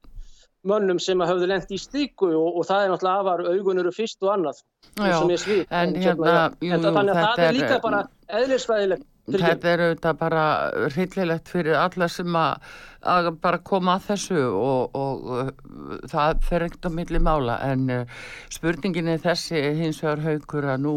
mönnum 0.67 0.99
sem 1.03 1.21
hafðu 1.23 1.47
lendt 1.51 1.71
í 1.75 1.79
stíku 1.81 2.29
og, 2.31 2.59
og 2.59 2.67
það 2.69 2.85
er 2.85 2.93
náttúrulega 2.93 3.23
afar 3.23 3.45
augunuru 3.51 3.91
fyrst 3.95 4.23
og 4.23 4.33
annað 4.37 4.61
Já, 4.95 5.15
sem 5.17 5.33
ég 5.33 5.41
svið 5.41 5.63
en, 5.79 5.95
hérna, 5.99 6.35
jú, 6.63 6.77
þannig 6.83 7.13
að 7.13 7.23
það 7.23 7.43
er 7.47 7.57
líka 7.57 7.79
bara 7.83 8.03
eðlisfæðilegt 8.39 9.07
Þetta 9.23 9.69
er 9.71 9.81
auðvitað 9.85 10.17
bara 10.19 10.45
hryllilegt 10.91 11.47
fyrir 11.47 11.77
alla 11.79 12.09
sem 12.11 12.35
að, 12.35 12.65
að 13.07 13.29
bara 13.45 13.61
koma 13.63 13.93
að 13.95 14.09
þessu 14.09 14.41
og, 14.43 14.97
og 14.99 15.29
uh, 15.31 15.51
það 16.11 16.41
fer 16.43 16.65
ekkert 16.65 16.89
á 16.91 16.97
milli 16.97 17.21
mála. 17.23 17.55
En 17.63 17.85
uh, 17.87 18.25
spurningin 18.51 19.07
er 19.13 19.23
þessi 19.23 19.61
hins 19.79 20.01
vegar 20.03 20.25
haugur 20.25 20.67
að 20.73 20.83
nú 20.83 20.95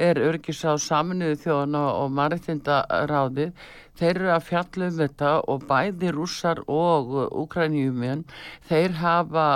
er 0.00 0.22
örgis 0.24 0.64
á 0.64 0.72
saminuðu 0.80 1.36
þjóðan 1.44 1.78
og 1.82 2.16
maritindaráðið 2.16 3.52
þeir 3.96 4.12
eru 4.14 4.32
að 4.32 4.46
fjalla 4.48 4.88
um 4.88 5.00
þetta 5.02 5.32
og 5.52 5.68
bæði 5.68 6.16
rússar 6.16 6.64
og 6.72 7.16
ukrænjuminn 7.28 8.24
þeir 8.70 8.96
hafa 9.02 9.48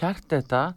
kert 0.00 0.24
þetta 0.32 0.70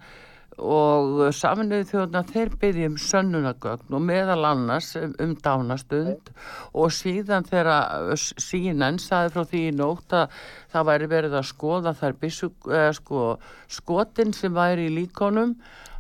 og 0.59 1.21
saminuði 1.35 1.87
þjóðuna 1.89 2.21
þeir 2.29 2.53
byrjum 2.61 2.95
sönnunagögn 3.01 3.95
og 3.97 4.05
meðal 4.05 4.45
annars 4.51 4.91
um, 4.99 5.13
um 5.23 5.35
dánastund 5.39 6.31
og 6.73 6.93
síðan 6.95 7.47
þegar 7.47 8.15
sínan 8.19 8.99
saði 9.01 9.33
frá 9.35 9.43
því 9.51 9.65
í 9.67 9.75
nótt 9.77 10.15
að 10.15 10.39
það 10.73 10.89
væri 10.91 11.11
verið 11.15 11.37
að 11.39 11.49
skoða 11.49 11.93
bissu, 12.19 12.51
eh, 12.71 12.89
sko, 12.93 13.37
skotin 13.67 14.33
sem 14.33 14.53
væri 14.53 14.89
í 14.89 14.95
líkonum 14.99 15.55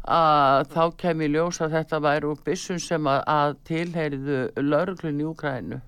að 0.09 0.67
þá 0.73 0.83
kem 0.97 1.21
ég 1.21 1.33
ljós 1.35 1.61
að 1.61 1.77
þetta 1.77 2.01
væri 2.01 2.29
úr 2.29 2.43
byssum 2.45 2.79
sem 2.79 3.07
að, 3.07 3.23
að 3.27 3.55
tilheyriðu 3.69 4.41
lauruglun 4.63 5.21
í 5.21 5.27
Ukrænu 5.29 5.81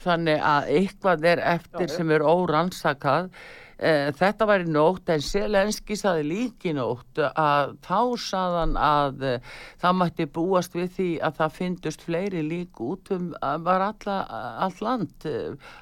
þannig 0.00 0.40
að 0.40 0.70
eitthvað 0.76 1.26
er 1.28 1.42
eftir 1.56 1.88
já, 1.88 1.94
sem 1.96 2.10
er 2.14 2.24
órannsakað 2.24 3.30
þetta 3.80 4.46
var 4.48 4.64
í 4.64 4.68
nótt 4.68 5.08
en 5.12 5.22
Selenski 5.24 5.96
saði 5.96 6.26
líki 6.28 6.74
nótt 6.76 7.20
að 7.30 7.76
þá 7.86 8.00
saðan 8.20 8.74
að 8.76 9.24
uh, 9.24 9.54
það 9.80 9.96
mætti 10.00 10.26
búast 10.34 10.76
við 10.76 10.90
því 10.98 11.08
að 11.24 11.38
það 11.40 11.56
fyndust 11.56 12.04
fleiri 12.04 12.42
lík 12.44 12.82
út 12.84 13.12
um 13.16 13.30
var 13.64 13.86
alla, 13.86 14.18
all 14.60 14.76
land 14.84 15.26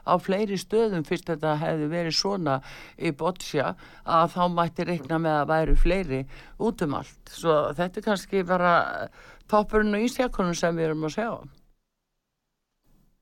á 0.06 0.14
fleiri 0.22 0.58
stöðum 0.60 1.06
fyrst 1.08 1.30
þetta 1.32 1.56
hefði 1.58 1.90
verið 1.92 2.18
svona 2.20 2.58
í 2.98 3.10
Boccia 3.10 3.74
að 4.06 4.34
þá 4.36 4.42
mætti 4.54 4.86
reikna 4.88 5.18
með 5.22 5.40
að 5.42 5.50
væri 5.52 5.78
fleiri 5.82 6.24
út 6.58 6.86
um 6.86 6.98
allt. 7.00 7.22
Svo 7.34 7.60
þetta 7.78 8.00
er 8.00 8.08
kannski 8.12 8.46
bara 8.46 8.74
toppurinn 9.50 9.96
og 9.96 10.06
ísjakonum 10.06 10.56
sem 10.56 10.76
við 10.76 10.90
erum 10.90 11.08
að 11.08 11.16
segja 11.18 11.38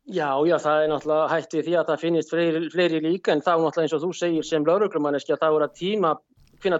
Já, 0.06 0.38
já, 0.46 0.54
það 0.62 0.84
er 0.84 0.90
náttúrulega 0.92 1.30
hætti 1.32 1.62
því 1.66 1.72
að 1.80 1.88
það 1.88 2.02
finnist 2.04 2.30
fleiri, 2.30 2.58
fleiri 2.70 3.00
líka 3.02 3.32
en 3.34 3.40
þá 3.42 3.56
náttúrulega 3.58 3.82
eins 3.82 3.94
og 3.96 4.02
þú 4.04 4.10
segir 4.14 4.46
sem 4.46 4.66
lauruglumanneski 4.66 5.34
að 5.34 5.40
það 5.40 5.54
voru 5.56 5.66
að 5.66 5.78
tíma 5.80 6.12
finna 6.62 6.78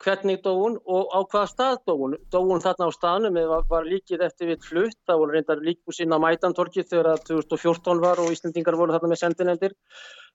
hvernig 0.00 0.40
dóun 0.44 0.78
og 0.88 1.12
á 1.12 1.20
hvaða 1.20 1.50
stað 1.50 1.76
dóun. 1.90 2.16
Dóun 2.32 2.62
þarna 2.64 2.88
á 2.88 2.90
staðnum 2.96 3.36
var, 3.50 3.66
var 3.68 3.88
líkið 3.88 4.24
eftir 4.24 4.52
við 4.52 4.64
flutt, 4.64 4.98
það 5.06 5.20
voru 5.22 5.36
reyndar 5.36 5.62
líkusinn 5.64 6.16
á 6.16 6.18
mætantorkið 6.22 6.88
þegar 6.94 7.22
2014 7.28 8.00
var 8.02 8.22
og 8.22 8.32
Íslandingar 8.32 8.78
voru 8.80 8.96
þarna 8.96 9.12
með 9.12 9.22
sendinendir 9.24 9.76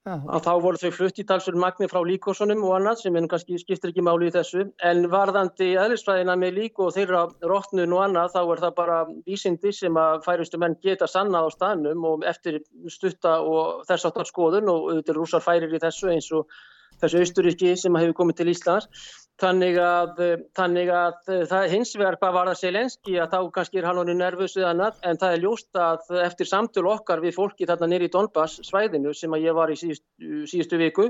að 0.06 0.44
þá 0.46 0.52
voru 0.62 0.78
þau 0.78 0.92
flutt 0.94 1.18
í 1.18 1.24
talsverð 1.26 1.58
magni 1.58 1.88
frá 1.90 1.98
líkosunum 2.06 2.62
og 2.68 2.76
annað 2.76 3.00
sem 3.02 3.16
en 3.18 3.30
kannski 3.30 3.58
skiptir 3.58 3.90
ekki 3.90 4.04
máli 4.06 4.30
í 4.30 4.36
þessu. 4.36 4.68
En 4.86 5.08
varðandi 5.10 5.72
eðlisfræðina 5.82 6.36
með 6.38 6.60
lík 6.60 6.82
og 6.84 6.94
þeirra 6.94 7.24
rótnun 7.42 7.96
og 7.98 8.04
annað 8.04 8.36
þá 8.36 8.40
er 8.44 8.62
það 8.68 8.76
bara 8.78 9.00
vísindi 9.26 9.74
sem 9.74 9.98
að 9.98 10.22
færistu 10.28 10.62
menn 10.62 10.78
geta 10.86 11.10
sannað 11.10 11.50
á 11.50 11.56
staðnum 11.58 12.06
og 12.12 12.30
eftir 12.30 12.62
stutta 12.94 13.40
og 13.42 13.82
þess 13.90 14.12
áttar 14.12 14.30
skoðun 14.30 14.70
og 14.70 14.92
auðvitað 14.92 15.18
rúsar 15.18 15.46
færir 15.46 15.74
í 15.74 15.82
þessu 15.82 16.14
eins 16.14 16.30
og 16.38 16.54
þessu 17.02 17.26
austuríki 17.26 17.74
sem 17.80 17.98
hefur 17.98 18.20
komið 18.22 18.44
til 18.44 18.52
Íslands 18.54 19.25
Þannig 19.36 19.76
að, 19.84 20.20
þannig 20.56 20.90
að 20.96 21.16
það 21.50 21.66
hins 21.74 21.90
vegar 21.98 22.16
hvað 22.22 22.36
var 22.38 22.50
það 22.50 22.60
Selenski 22.62 23.18
að 23.20 23.34
þá 23.34 23.50
kannski 23.58 23.82
er 23.82 23.88
hann 23.90 23.98
honum 24.00 24.22
nervus 24.22 24.54
við 24.56 24.68
annað 24.70 25.02
en 25.10 25.20
það 25.20 25.36
er 25.36 25.44
ljóst 25.44 25.80
að 25.86 26.22
eftir 26.24 26.48
samtölu 26.48 26.94
okkar 26.94 27.20
við 27.20 27.36
fólki 27.36 27.68
þarna 27.68 27.90
nýri 27.92 28.08
í 28.08 28.14
Donbass 28.14 28.62
svæðinu 28.64 29.12
sem 29.12 29.36
að 29.36 29.44
ég 29.50 29.58
var 29.58 29.74
í 29.74 29.76
síðustu, 29.82 30.40
síðustu 30.48 30.80
viku 30.80 31.10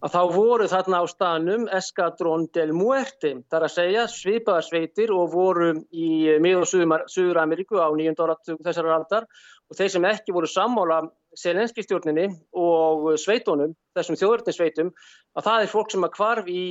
að 0.00 0.16
þá 0.16 0.20
voru 0.32 0.70
þarna 0.72 1.02
á 1.02 1.06
stanum 1.12 1.68
Escadrón 1.76 2.48
del 2.56 2.72
Muerte 2.72 3.36
þar 3.52 3.68
að 3.68 3.76
segja 3.76 4.08
svipaðarsveitir 4.08 5.12
og 5.12 5.28
voru 5.36 5.72
í 5.92 6.10
mið- 6.40 6.62
og 6.62 7.08
Suður 7.12 7.44
Ameríku 7.44 7.76
á 7.76 7.92
nýjönda 7.92 8.24
ára 8.24 8.40
þessar 8.64 8.94
aldar. 8.96 9.28
Og 9.70 9.76
þeir 9.78 9.90
sem 9.92 10.06
ekki 10.08 10.32
voru 10.34 10.48
sammála 10.50 11.04
Selenski 11.38 11.84
stjórninni 11.84 12.24
og 12.58 13.12
sveitunum, 13.20 13.76
þessum 13.94 14.16
þjóðurnisveitum 14.18 14.88
að 15.36 15.44
það 15.46 15.62
er 15.62 15.70
fólk 15.70 15.92
sem 15.92 16.06
að 16.08 16.16
kvarf 16.16 16.48
í 16.50 16.62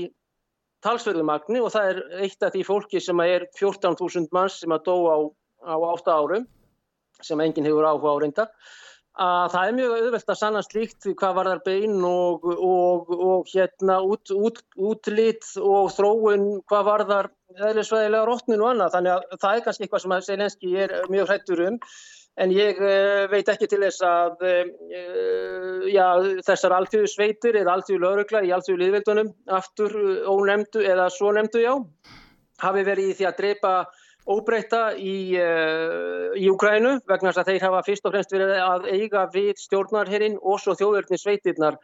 talsverðu 0.86 1.26
magni 1.28 1.62
og 1.64 1.74
það 1.74 1.90
er 1.92 2.02
eitt 2.26 2.46
af 2.46 2.54
því 2.54 2.64
fólki 2.68 3.02
sem 3.04 3.20
er 3.24 3.48
14.000 3.60 4.30
manns 4.36 4.60
sem 4.62 4.76
að 4.76 4.86
dó 4.88 4.96
á, 5.12 5.18
á 5.68 5.76
8 5.76 6.16
árum 6.16 6.48
sem 7.24 7.42
enginn 7.44 7.68
hefur 7.68 7.88
áhuga 7.90 8.16
á 8.16 8.18
reynda 8.24 8.46
að 9.20 9.54
það 9.54 9.70
er 9.70 9.76
mjög 9.78 9.96
auðvelt 9.96 10.32
að 10.32 10.40
sanna 10.40 10.62
slíkt 10.64 11.08
hvað 11.20 11.34
var 11.38 11.50
þar 11.52 11.64
bein 11.66 11.98
og, 12.08 12.46
og, 12.54 13.10
og 13.12 13.50
hérna 13.52 13.98
út, 14.06 14.32
út, 14.32 14.62
útlitt 14.76 15.50
og 15.60 15.90
þróun 15.96 16.46
hvað 16.70 16.86
var 16.88 17.04
þar 17.10 17.30
eðlisvæðilega 17.58 18.30
rótnin 18.30 18.64
og 18.64 18.72
annað. 18.72 18.94
Þannig 18.96 19.16
að 19.16 19.42
það 19.42 19.58
er 19.58 19.66
kannski 19.66 19.86
eitthvað 19.86 20.06
sem 20.06 20.16
að 20.16 20.26
Selenski 20.30 20.72
er 20.86 20.96
mjög 21.12 21.30
hrættur 21.34 21.66
um. 21.68 21.78
En 22.40 22.54
ég 22.56 22.78
uh, 22.80 23.26
veit 23.28 23.50
ekki 23.52 23.68
til 23.68 23.82
þess 23.84 24.06
að 24.08 24.46
uh, 24.48 25.84
já, 25.92 26.06
þessar 26.48 26.78
alltíðu 26.78 27.10
sveitir 27.12 27.60
eða 27.60 27.76
alltíðu 27.76 28.06
laurugla 28.06 28.46
í 28.48 28.54
alltíðu 28.56 28.80
liðveldunum 28.86 29.34
aftur 29.60 29.98
ónemdu 30.30 30.86
eða 30.88 31.10
svo 31.12 31.34
nemdu 31.36 31.66
já 31.66 31.74
hafi 32.64 32.86
verið 32.88 33.12
í 33.12 33.18
því 33.20 33.28
að 33.28 33.42
dreipa 33.42 33.74
óbreyta 34.30 34.82
í, 34.96 35.36
uh, 35.40 36.34
í 36.38 36.50
Ukrænu 36.52 36.98
vegna 37.10 37.32
þess 37.32 37.44
að 37.44 37.54
þeir 37.54 37.68
hafa 37.68 37.86
fyrst 37.88 38.06
og 38.06 38.16
fremst 38.16 38.36
verið 38.36 38.56
að 38.64 38.90
eiga 38.94 39.26
við 39.34 39.56
stjórnarherrin 39.62 40.38
og 40.42 40.62
svo 40.62 40.78
þjóðverðni 40.80 41.22
sveitirnar 41.22 41.80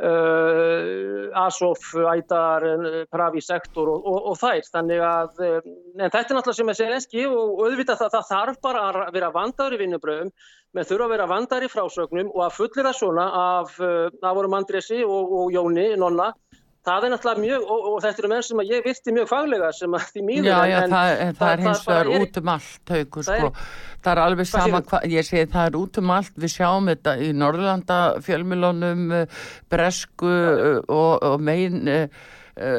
Uh, 0.00 1.28
Asof, 1.36 1.90
Ædar, 1.92 2.64
Pravi 3.12 3.42
sektor 3.44 3.90
og, 3.92 4.06
og, 4.08 4.30
og 4.30 4.38
þær. 4.40 4.62
Þannig 4.72 5.02
að 5.04 5.42
eh, 5.44 5.66
þetta 5.98 6.22
er 6.22 6.38
náttúrulega 6.38 6.56
sem 6.56 6.72
er 6.72 6.78
Selenski 6.78 7.26
og 7.28 7.60
auðvitað 7.66 8.00
það, 8.00 8.14
það 8.14 8.30
þarf 8.30 8.60
bara 8.64 8.84
að 8.88 9.10
vera 9.18 9.28
vandaður 9.34 9.76
í 9.76 9.80
vinnubröðum 9.82 10.30
menn 10.72 10.88
þurfa 10.88 11.04
að 11.04 11.12
vera 11.12 11.28
vandaður 11.34 11.66
í 11.66 11.70
frásögnum 11.74 12.32
og 12.32 12.46
að 12.46 12.56
fullir 12.56 12.88
það 12.88 12.96
svona 12.96 13.26
af, 13.42 13.76
eh, 13.84 14.08
af 14.22 14.38
vorum 14.40 14.56
Andresi 14.56 15.02
og, 15.04 15.36
og 15.36 15.52
Jóni, 15.52 15.86
Nonna 16.00 16.30
Það 16.80 17.04
er 17.04 17.12
náttúrulega 17.12 17.42
mjög, 17.44 17.64
og, 17.74 17.86
og 17.90 17.96
þetta 18.00 18.22
eru 18.22 18.28
menn 18.32 18.44
sem 18.46 18.60
ég 18.64 18.86
virti 18.86 19.12
mjög 19.12 19.26
faglega 19.28 19.68
sem 19.76 19.96
að 19.98 20.06
því 20.14 20.22
mýður. 20.24 20.46
Já, 20.48 20.60
já, 20.70 20.76
en, 20.78 20.94
það, 20.94 21.10
en 21.10 21.34
það, 21.34 21.36
það 21.42 21.52
er 21.52 21.62
hins 21.66 21.82
vegar 21.90 22.10
út 22.16 22.40
um 22.40 22.50
allt, 22.54 22.92
haugur, 22.94 23.26
sko. 23.26 23.50
Það 24.00 24.12
er 24.12 24.20
alveg 24.22 24.48
sama 24.48 24.80
hvað, 24.88 25.06
ég 25.12 25.28
segi 25.28 25.50
það 25.52 25.68
er 25.68 25.78
út 25.82 26.00
um 26.00 26.14
allt, 26.16 26.32
við 26.40 26.54
sjáum 26.54 26.88
þetta 26.88 27.16
í 27.20 27.30
Norrlanda 27.36 28.00
fjölmilónum, 28.24 29.06
eh, 29.18 29.38
Bresku 29.68 30.32
uh, 30.32 30.80
og, 30.88 31.12
og 31.28 31.44
megin, 31.44 31.84
uh, 31.84 32.26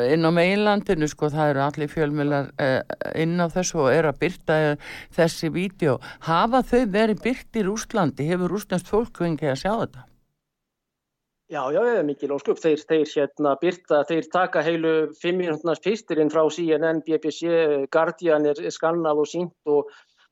inn 0.09 0.25
á 0.25 0.31
meginlandinu, 0.33 1.09
sko, 1.13 1.29
það 1.29 1.53
eru 1.53 1.65
allir 1.69 1.93
fjölmilar 1.93 2.49
inn 3.21 3.37
á 3.37 3.45
þessu 3.53 3.85
og 3.85 3.93
er 3.93 4.09
að 4.09 4.19
byrta 4.21 4.61
þessi 5.13 5.53
vídeo. 5.53 5.99
Hafa 6.25 6.65
þau 6.65 6.87
verið 6.97 7.21
byrt 7.21 7.57
í 7.61 7.69
Rúslandi? 7.69 8.29
Hefur 8.33 8.57
rúslandst 8.57 8.89
fólk 8.89 9.21
vengið 9.21 9.53
að 9.53 9.61
sjá 9.61 9.73
þetta? 9.73 10.09
Já, 11.51 11.65
já, 11.67 11.81
það 11.83 11.97
er 11.99 12.05
mikil 12.07 12.31
óskup. 12.31 12.59
Þeir, 12.63 12.81
þeir 12.87 13.09
hérna 13.11 13.51
byrta, 13.59 13.97
þeir 14.07 14.27
taka 14.31 14.61
heilu 14.63 14.91
fimm 15.19 15.41
minútnars 15.41 15.81
pistirinn 15.83 16.31
frá 16.31 16.45
CNN, 16.47 17.01
BBC, 17.03 17.41
Guardian 17.91 18.47
er 18.47 18.61
skannað 18.71 19.19
og 19.25 19.27
sínt 19.27 19.73
og 19.73 19.89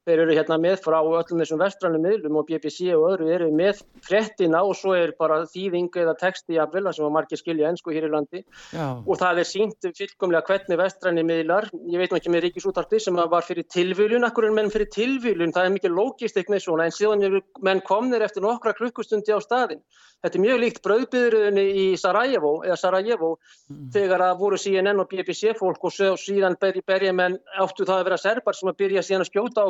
þeir 0.08 0.24
eru 0.24 0.36
hérna 0.38 0.58
með 0.62 0.80
frá 0.84 0.98
öllum 1.02 1.42
þessum 1.42 1.60
vestrannum 1.62 2.04
miðlum 2.06 2.40
og 2.40 2.48
BBC 2.48 2.90
og 2.96 3.06
öðru 3.12 3.30
eru 3.36 3.50
með 3.56 3.82
frettina 4.06 4.62
og 4.66 4.78
svo 4.78 4.96
er 4.98 5.14
bara 5.20 5.42
þýðing 5.50 5.90
eða 6.02 6.16
texti 6.20 6.56
í 6.56 6.60
afvila 6.62 6.94
sem 6.96 7.06
að 7.06 7.16
margir 7.18 7.42
skilja 7.42 7.70
ennsku 7.70 7.94
hér 7.94 8.08
í 8.08 8.12
landi 8.14 8.44
Já. 8.72 8.86
og 9.00 9.20
það 9.20 9.42
er 9.44 9.50
sínt 9.50 9.90
fylgkomlega 9.98 10.46
hvernig 10.48 10.80
vestranni 10.80 11.26
miðlar, 11.28 11.70
ég 11.92 12.02
veit 12.02 12.16
ekki 12.16 12.34
með 12.34 12.46
Ríkisútarti 12.48 13.02
sem 13.04 13.20
var 13.20 13.46
fyrir 13.46 13.68
tilvílun, 13.70 14.26
akkur 14.28 14.50
en 14.50 14.56
menn 14.58 14.72
fyrir 14.74 14.90
tilvílun, 14.94 15.54
það 15.56 15.68
er 15.68 15.76
mikið 15.76 15.96
lógistik 15.96 16.52
með 16.52 16.64
svona 16.66 16.88
en 16.88 16.96
síðan 16.96 17.26
er 17.28 17.40
menn 17.66 17.84
komnir 17.86 18.24
eftir 18.26 18.46
nokkra 18.46 18.74
klukkustundi 18.78 19.36
á 19.36 19.40
staðin. 19.44 19.84
Þetta 20.20 20.36
er 20.36 20.44
mjög 20.44 20.58
líkt 20.64 20.82
brauðbyðurunni 20.84 21.66
í 21.80 21.86
Sarajevo, 22.00 22.54
Sarajevo 22.80 23.30
mm. 23.70 23.86
þegar 23.96 24.24
að 24.26 24.42
voru 24.42 24.60
CNN 24.60 25.00
og 25.00 25.08
BBC 25.12 25.54
fólk 25.56 25.86
og 25.88 25.96
síðan 26.20 26.58
berja 26.60 27.14
menn 27.16 27.38
áttu 27.56 27.88
það 27.88 28.02
að 28.02 28.10
vera 28.10 28.20
serbar 28.20 28.58
sem 28.58 28.72
að 28.72 28.80
byrja 28.82 29.06
síðan 29.06 29.24
að 29.24 29.30
skjóta 29.32 29.64
á 29.64 29.68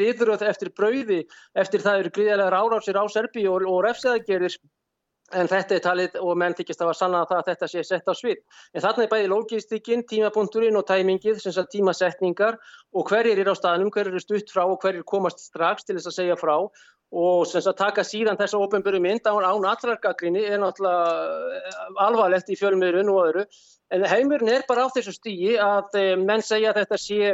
byðröð 0.00 0.44
eftir 0.48 0.72
brauði 0.76 1.22
eftir 1.58 1.84
það 1.84 2.02
eru 2.02 2.14
gríðilega 2.16 2.60
árásir 2.62 2.98
á 2.98 3.04
Serbi 3.12 3.46
og, 3.50 3.64
og 3.68 3.80
refsiðagerðir 3.86 4.58
en 5.36 5.48
þetta 5.48 5.76
er 5.76 5.82
talið 5.84 6.18
og 6.22 6.36
menn 6.40 6.54
þykist 6.56 6.82
að 6.82 6.90
var 6.90 6.96
sanna 6.96 7.22
að, 7.24 7.34
að 7.36 7.48
þetta 7.50 7.68
sé 7.68 7.82
sett 7.84 8.06
á 8.08 8.14
svið. 8.16 8.38
En 8.72 8.84
þarna 8.84 9.04
er 9.04 9.10
bæði 9.12 9.30
lógistikinn, 9.32 10.04
tímapunkturinn 10.08 10.78
og 10.80 10.86
tæmingið, 10.88 11.40
sem 11.42 11.54
sagt 11.54 11.72
tímasetningar 11.74 12.56
og 12.96 13.10
hverjir 13.10 13.42
er 13.42 13.50
á 13.52 13.54
staðnum, 13.58 13.92
hverjir 13.92 14.16
er 14.16 14.24
stutt 14.24 14.54
frá 14.54 14.64
og 14.64 14.78
hverjir 14.82 15.04
komast 15.08 15.44
strax 15.44 15.84
til 15.84 15.98
þess 15.98 16.12
að 16.12 16.16
segja 16.20 16.38
frá 16.40 16.54
og 17.08 17.46
sem 17.48 17.64
sagt 17.64 17.80
taka 17.80 18.04
síðan 18.04 18.36
þessa 18.36 18.60
ofenböru 18.60 19.00
mynd 19.00 19.24
án, 19.24 19.40
án 19.40 19.68
allargagrinni 19.70 20.44
er 20.44 20.60
náttúrulega 20.60 21.86
alvarlegt 22.04 22.50
í 22.52 22.56
fjölmiðrun 22.60 23.12
og 23.12 23.20
öðru. 23.26 23.44
En 23.92 24.04
heimurinn 24.04 24.52
er 24.52 24.66
bara 24.68 24.84
á 24.84 24.92
þessu 24.92 25.14
stígi 25.16 25.56
að 25.60 25.96
eh, 25.96 26.16
menn 26.20 26.44
segja 26.44 26.74
að 26.74 26.82
þetta 26.82 27.00
sé 27.00 27.30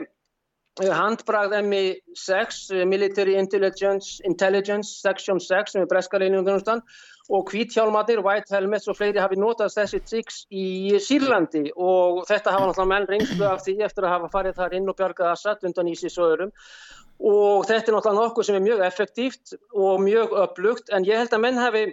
handbragð 0.83 1.53
MI6, 1.63 2.71
eh, 2.75 2.85
Military 2.85 3.37
Intelligence, 3.39 4.21
Intelligence 4.25 4.89
Section 5.01 5.41
6 5.41 5.73
sem 5.73 5.83
er 5.83 5.87
breska 5.87 6.19
leiningum 6.19 6.83
og 7.31 7.47
kvíthjálmatir, 7.49 8.21
White 8.21 8.53
Helmets 8.53 8.89
og 8.89 8.97
fleiri 8.97 9.19
hafi 9.19 9.37
notað 9.37 9.73
þessi 9.73 10.01
triks 10.05 10.43
í 10.53 10.93
Sýrlandi. 11.01 11.71
Og 11.77 12.27
þetta 12.29 12.53
hafa 12.53 12.67
náttúrulega 12.67 12.91
menn 12.91 13.07
reynslu 13.09 13.47
af 13.49 13.63
því 13.65 13.79
eftir 13.87 14.05
að 14.05 14.13
hafa 14.13 14.29
farið 14.35 14.59
þar 14.59 14.75
inn 14.75 14.89
og 14.89 14.97
bjargað 14.99 15.31
Assad 15.31 15.65
undan 15.65 15.89
Ísis 15.89 16.19
og 16.19 16.35
öðrum. 16.35 16.53
Og 17.25 17.65
þetta 17.65 17.93
er 17.93 17.97
náttúrulega 17.97 18.21
nokkuð 18.21 18.45
sem 18.45 18.59
er 18.59 18.67
mjög 18.67 18.85
effektíft 18.85 19.55
og 19.73 20.03
mjög 20.05 20.37
upplugt 20.43 20.93
en 20.93 21.07
ég 21.09 21.23
held 21.23 21.33
að 21.33 21.45
menn 21.47 21.63
hafi 21.63 21.87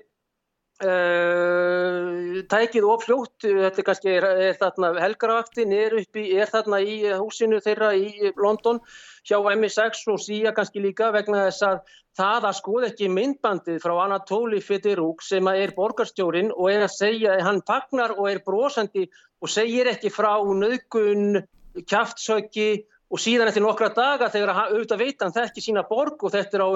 Uh, 0.82 2.40
tækið 2.50 2.86
og 2.90 3.04
fljótt, 3.04 3.44
þetta 3.46 3.82
er 3.84 3.86
kannski 3.86 4.10
er, 4.16 4.26
er 4.48 4.56
þarna 4.58 4.90
helgaravaktin, 4.98 5.76
er, 5.78 5.94
er 6.02 6.50
þarna 6.50 6.80
í 6.82 6.96
húsinu 7.20 7.60
þeirra 7.62 7.92
í 7.94 8.32
London 8.42 8.80
hjá 9.22 9.38
MI6 9.38 10.08
og 10.10 10.18
síja 10.24 10.56
kannski 10.58 10.82
líka 10.82 11.12
vegna 11.14 11.44
þess 11.46 11.68
að 11.68 11.78
það 12.18 12.48
að 12.50 12.58
skoða 12.58 12.90
ekki 12.90 13.12
myndbandið 13.14 13.78
frá 13.84 13.94
Anatóli 14.08 14.62
Fettirúk 14.66 15.22
sem 15.22 15.48
er 15.54 15.76
borgarstjórin 15.78 16.50
og 16.56 16.72
er 16.74 16.88
að 16.88 16.96
segja, 16.96 17.38
hann 17.46 17.62
fagnar 17.68 18.16
og 18.18 18.32
er 18.32 18.42
brosandi 18.46 19.06
og 19.42 19.54
segir 19.54 19.92
ekki 19.94 20.10
frá 20.10 20.34
nöðgun 20.42 21.44
kæftsöki 21.88 22.88
og 23.12 23.20
síðan 23.20 23.50
eftir 23.52 23.64
nokkra 23.64 23.90
daga 23.92 24.30
þegar 24.32 24.54
auðvitað 24.56 25.02
veitan 25.04 25.34
þekki 25.36 25.64
sína 25.66 25.84
borg 25.88 26.24
og 26.24 26.32
þetta 26.32 26.58
er 26.58 26.64
á, 26.64 26.70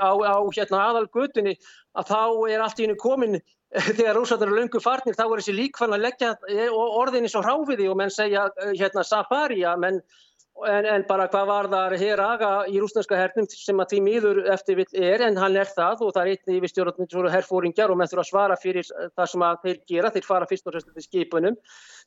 á, 0.00 0.12
á 0.32 0.38
hérna, 0.56 0.84
aðalgötunni 0.88 1.56
að 2.00 2.12
þá 2.12 2.22
er 2.48 2.64
allt 2.64 2.80
í 2.80 2.86
hennu 2.86 3.00
komin 3.00 3.36
þegar 3.98 4.16
rúsarnar 4.16 4.48
eru 4.48 4.56
lungu 4.56 4.80
farnir 4.82 5.18
þá 5.18 5.26
er 5.26 5.42
þessi 5.42 5.56
líkfann 5.58 5.94
að 5.94 6.06
leggja 6.06 6.32
orðinni 6.72 7.30
svo 7.30 7.44
hráfiði 7.44 7.90
og 7.92 8.00
menn 8.00 8.14
segja 8.14 8.48
hérna 8.72 9.04
safari 9.06 9.60
að 9.68 9.84
menn 9.84 10.00
En, 10.68 10.84
en 10.84 11.04
bara 11.08 11.24
hvað 11.32 11.46
var 11.48 11.66
það 11.72 11.94
hér 12.02 12.20
aða 12.20 12.48
í 12.68 12.80
rúsneska 12.82 13.16
hernum 13.16 13.46
sem 13.48 13.78
að 13.80 13.94
því 13.94 14.00
miður 14.04 14.40
eftir 14.52 14.76
vill 14.76 14.88
er 14.92 15.22
en 15.24 15.38
hann 15.40 15.56
er 15.56 15.70
það 15.70 16.02
og 16.04 16.10
það 16.12 16.20
er 16.20 16.32
einni 16.34 16.58
yfirstjórnum 16.58 17.28
herrfóringjar 17.32 17.92
og 17.92 17.96
menn 17.96 18.10
þurfa 18.10 18.24
að 18.26 18.28
svara 18.28 18.58
fyrir 18.60 18.90
það 18.90 19.30
sem 19.32 19.44
að 19.46 19.62
þeir 19.64 19.78
gera, 19.92 20.10
þeir 20.12 20.26
fara 20.26 20.48
fyrst 20.50 20.68
og 20.68 20.74
fremst 20.74 20.90
til 20.92 21.06
skipunum 21.06 21.56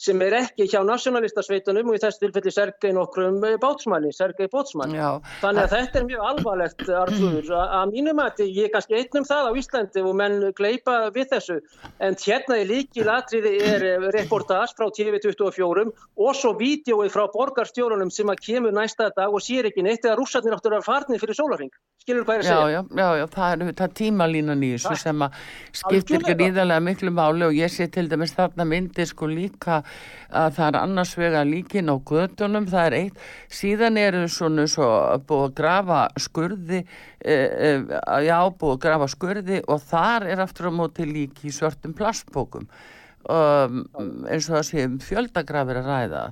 sem 0.03 0.21
er 0.25 0.35
ekki 0.37 0.67
hjá 0.69 0.81
nationalistasveitunum 0.85 1.89
og 1.89 1.97
í 1.97 2.01
þessu 2.03 2.23
tilfelli 2.23 2.53
Sergei 2.53 2.93
nokkrum 2.95 3.39
eh, 3.47 3.57
bátsmanni, 3.61 4.11
Sergei 4.15 4.49
Bótsmann. 4.51 4.93
Þannig 5.41 5.63
að 5.63 5.73
þetta 5.73 5.99
er 5.99 6.07
mjög 6.09 6.25
alvarlegt 6.29 6.83
Artur, 7.03 7.51
að 7.53 7.93
mínum 7.93 8.21
að 8.23 8.43
ég 8.45 8.67
er 8.67 8.73
kannski 8.73 8.97
einnum 8.99 9.27
það 9.29 9.49
á 9.49 9.51
Íslandi 9.61 10.03
og 10.03 10.17
menn 10.19 10.39
gleipa 10.57 10.97
við 11.15 11.29
þessu. 11.35 11.59
En 12.03 12.17
hérna 12.19 12.59
í 12.61 12.67
líki 12.69 13.05
latriði 13.07 13.55
er 13.69 13.87
eh, 13.93 14.07
reportás 14.15 14.75
frá 14.77 14.89
TV24 14.93 15.87
og 15.87 16.37
svo 16.37 16.53
vídjóið 16.59 17.13
frá 17.13 17.27
borgarstjórunum 17.33 18.11
sem 18.13 18.32
að 18.33 18.45
kemur 18.47 18.75
næsta 18.75 19.09
dag 19.15 19.33
og 19.33 19.43
sér 19.43 19.69
ekki 19.71 19.85
neitt 19.85 20.05
eða 20.05 20.19
rússarnir 20.19 20.57
áttur 20.57 20.77
að 20.77 20.87
farni 20.87 21.21
fyrir 21.21 21.37
sólarring 21.37 21.73
skilur 22.03 22.25
hvað 22.27 22.39
ég 22.39 22.43
að 22.43 22.47
segja? 22.49 22.63
Já, 22.73 22.81
já, 22.99 23.09
já, 23.19 23.25
það 23.31 23.53
er, 23.53 23.69
er 23.85 23.91
tímalínan 23.99 24.63
í 24.65 24.69
þessu 24.73 24.95
sem 24.99 25.23
að 25.23 25.37
skiptir 25.79 26.25
gríðarlega 26.27 26.83
miklu 26.83 27.13
máli 27.15 27.45
og 27.47 27.55
ég 27.55 27.71
sé 27.71 27.87
til 27.93 28.09
dæmis 28.11 28.33
þarna 28.35 28.65
myndi 28.67 29.05
sko 29.07 29.29
líka 29.31 29.79
að 30.33 30.57
það 30.57 30.67
er 30.67 30.79
annars 30.81 31.13
vega 31.19 31.43
líkin 31.47 31.93
á 31.93 31.95
gödunum, 31.95 32.67
það 32.71 32.87
er 32.89 32.97
eitt. 32.97 33.21
Síðan 33.53 33.99
eru 34.01 34.25
svona 34.31 34.65
svo 34.71 34.89
búið 35.29 35.45
að 35.45 35.55
grafa 35.61 36.01
skurði 36.25 36.81
e, 36.81 37.37
e, 37.37 37.71
já, 38.27 38.37
búið 38.49 38.75
að 38.75 38.81
grafa 38.87 39.11
skurði 39.13 39.61
og 39.63 39.87
þar 39.93 40.27
er 40.33 40.43
aftur 40.43 40.73
á 40.73 40.73
móti 40.75 41.07
líki 41.07 41.47
í 41.51 41.55
svörtum 41.55 41.95
plastbókum 41.95 42.67
um, 43.31 43.83
eins 44.27 44.47
og 44.49 44.57
það 44.57 44.65
séum 44.69 44.95
fjöldagrafir 45.03 45.81
að 45.81 45.89
ræða. 45.89 46.23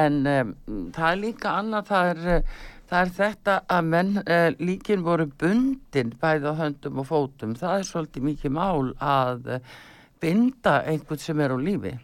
En 0.00 0.20
um, 0.30 0.52
það 0.94 1.08
er 1.10 1.20
líka 1.24 1.54
annað 1.60 1.90
það 1.90 2.10
er, 2.12 2.44
það 2.90 3.00
er 3.00 3.12
þetta 3.18 3.56
að 3.76 3.90
menn 3.94 4.12
uh, 4.22 4.48
líkin 4.60 5.04
voru 5.06 5.26
bundin 5.40 6.14
bæði 6.20 6.54
á 6.54 6.60
höndum 6.62 7.02
og 7.02 7.10
fótum. 7.10 7.56
Það 7.58 7.76
er 7.78 7.90
svolítið 7.90 8.28
mikið 8.30 8.56
mál 8.56 8.94
að 8.96 9.52
uh, 9.58 9.76
binda 10.22 10.80
einhvern 10.88 11.22
sem 11.22 11.44
er 11.44 11.56
á 11.56 11.58
lífi. 11.60 11.94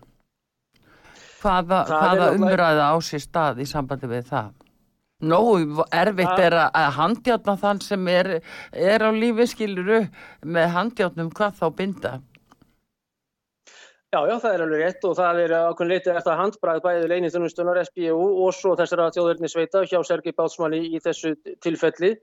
Hvaða, 1.40 1.82
hvaða 1.86 2.30
umræða 2.34 2.86
á 2.90 2.96
sér 3.04 3.22
stað 3.22 3.60
í 3.62 3.66
sambandi 3.68 4.08
við 4.10 4.30
það? 4.32 4.54
Nó, 5.24 5.38
erfitt 5.96 6.40
er 6.44 6.54
að 6.60 6.88
handjátna 6.92 7.54
þann 7.56 7.78
sem 7.80 8.08
er, 8.12 8.26
er 8.76 9.00
á 9.00 9.08
lífi 9.14 9.46
skiluru 9.48 10.02
með 10.44 10.72
handjátnum 10.74 11.30
hvað 11.32 11.54
þá 11.60 11.66
binda 11.78 12.10
Já, 14.16 14.22
já, 14.30 14.36
það 14.40 14.54
er 14.54 14.62
alveg 14.64 14.80
rétt 14.80 15.02
og 15.04 15.14
það 15.18 15.38
er 15.42 15.52
ákveðin 15.52 15.90
litið 15.92 16.14
eftir 16.16 16.38
handbræð 16.38 16.78
bæðið 16.86 17.10
leinið 17.10 17.34
þunnustunar 17.34 17.78
SBU 17.82 18.26
og 18.46 18.52
svo 18.56 18.70
þessara 18.78 19.10
þjóðurni 19.12 19.48
sveita 19.52 19.82
hjá 19.84 19.98
Sergei 20.08 20.32
Bátsmanni 20.32 20.78
í 20.88 21.00
þessu 21.04 21.34
tilfelli. 21.60 22.14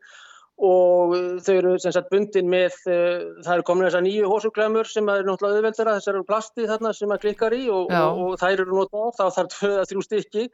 Og 0.64 1.14
þau 1.46 1.52
eru 1.54 1.74
sem 1.82 1.94
sagt 1.94 2.10
bundin 2.10 2.50
með, 2.50 2.80
uh, 2.90 3.28
það 3.46 3.52
eru 3.54 3.66
komin 3.68 3.86
þessar 3.86 4.04
nýju 4.06 4.32
hósuglemur 4.32 4.90
sem 4.90 5.12
er 5.14 5.26
náttúrulega 5.28 5.60
auðveldara, 5.60 5.96
þessar 6.00 6.18
eru 6.18 6.28
plasti 6.30 6.66
þarna 6.70 6.94
sem 6.98 7.14
að 7.14 7.22
klikkar 7.28 7.56
í 7.58 7.62
og, 7.74 7.94
og, 7.94 8.22
og 8.24 8.40
þær 8.42 8.64
eru 8.64 8.78
notað, 8.80 9.12
þá 9.20 9.38
þarf 9.38 9.58
þau 9.60 9.74
að 9.74 9.90
þrjú 9.92 10.06
stykki. 10.08 10.46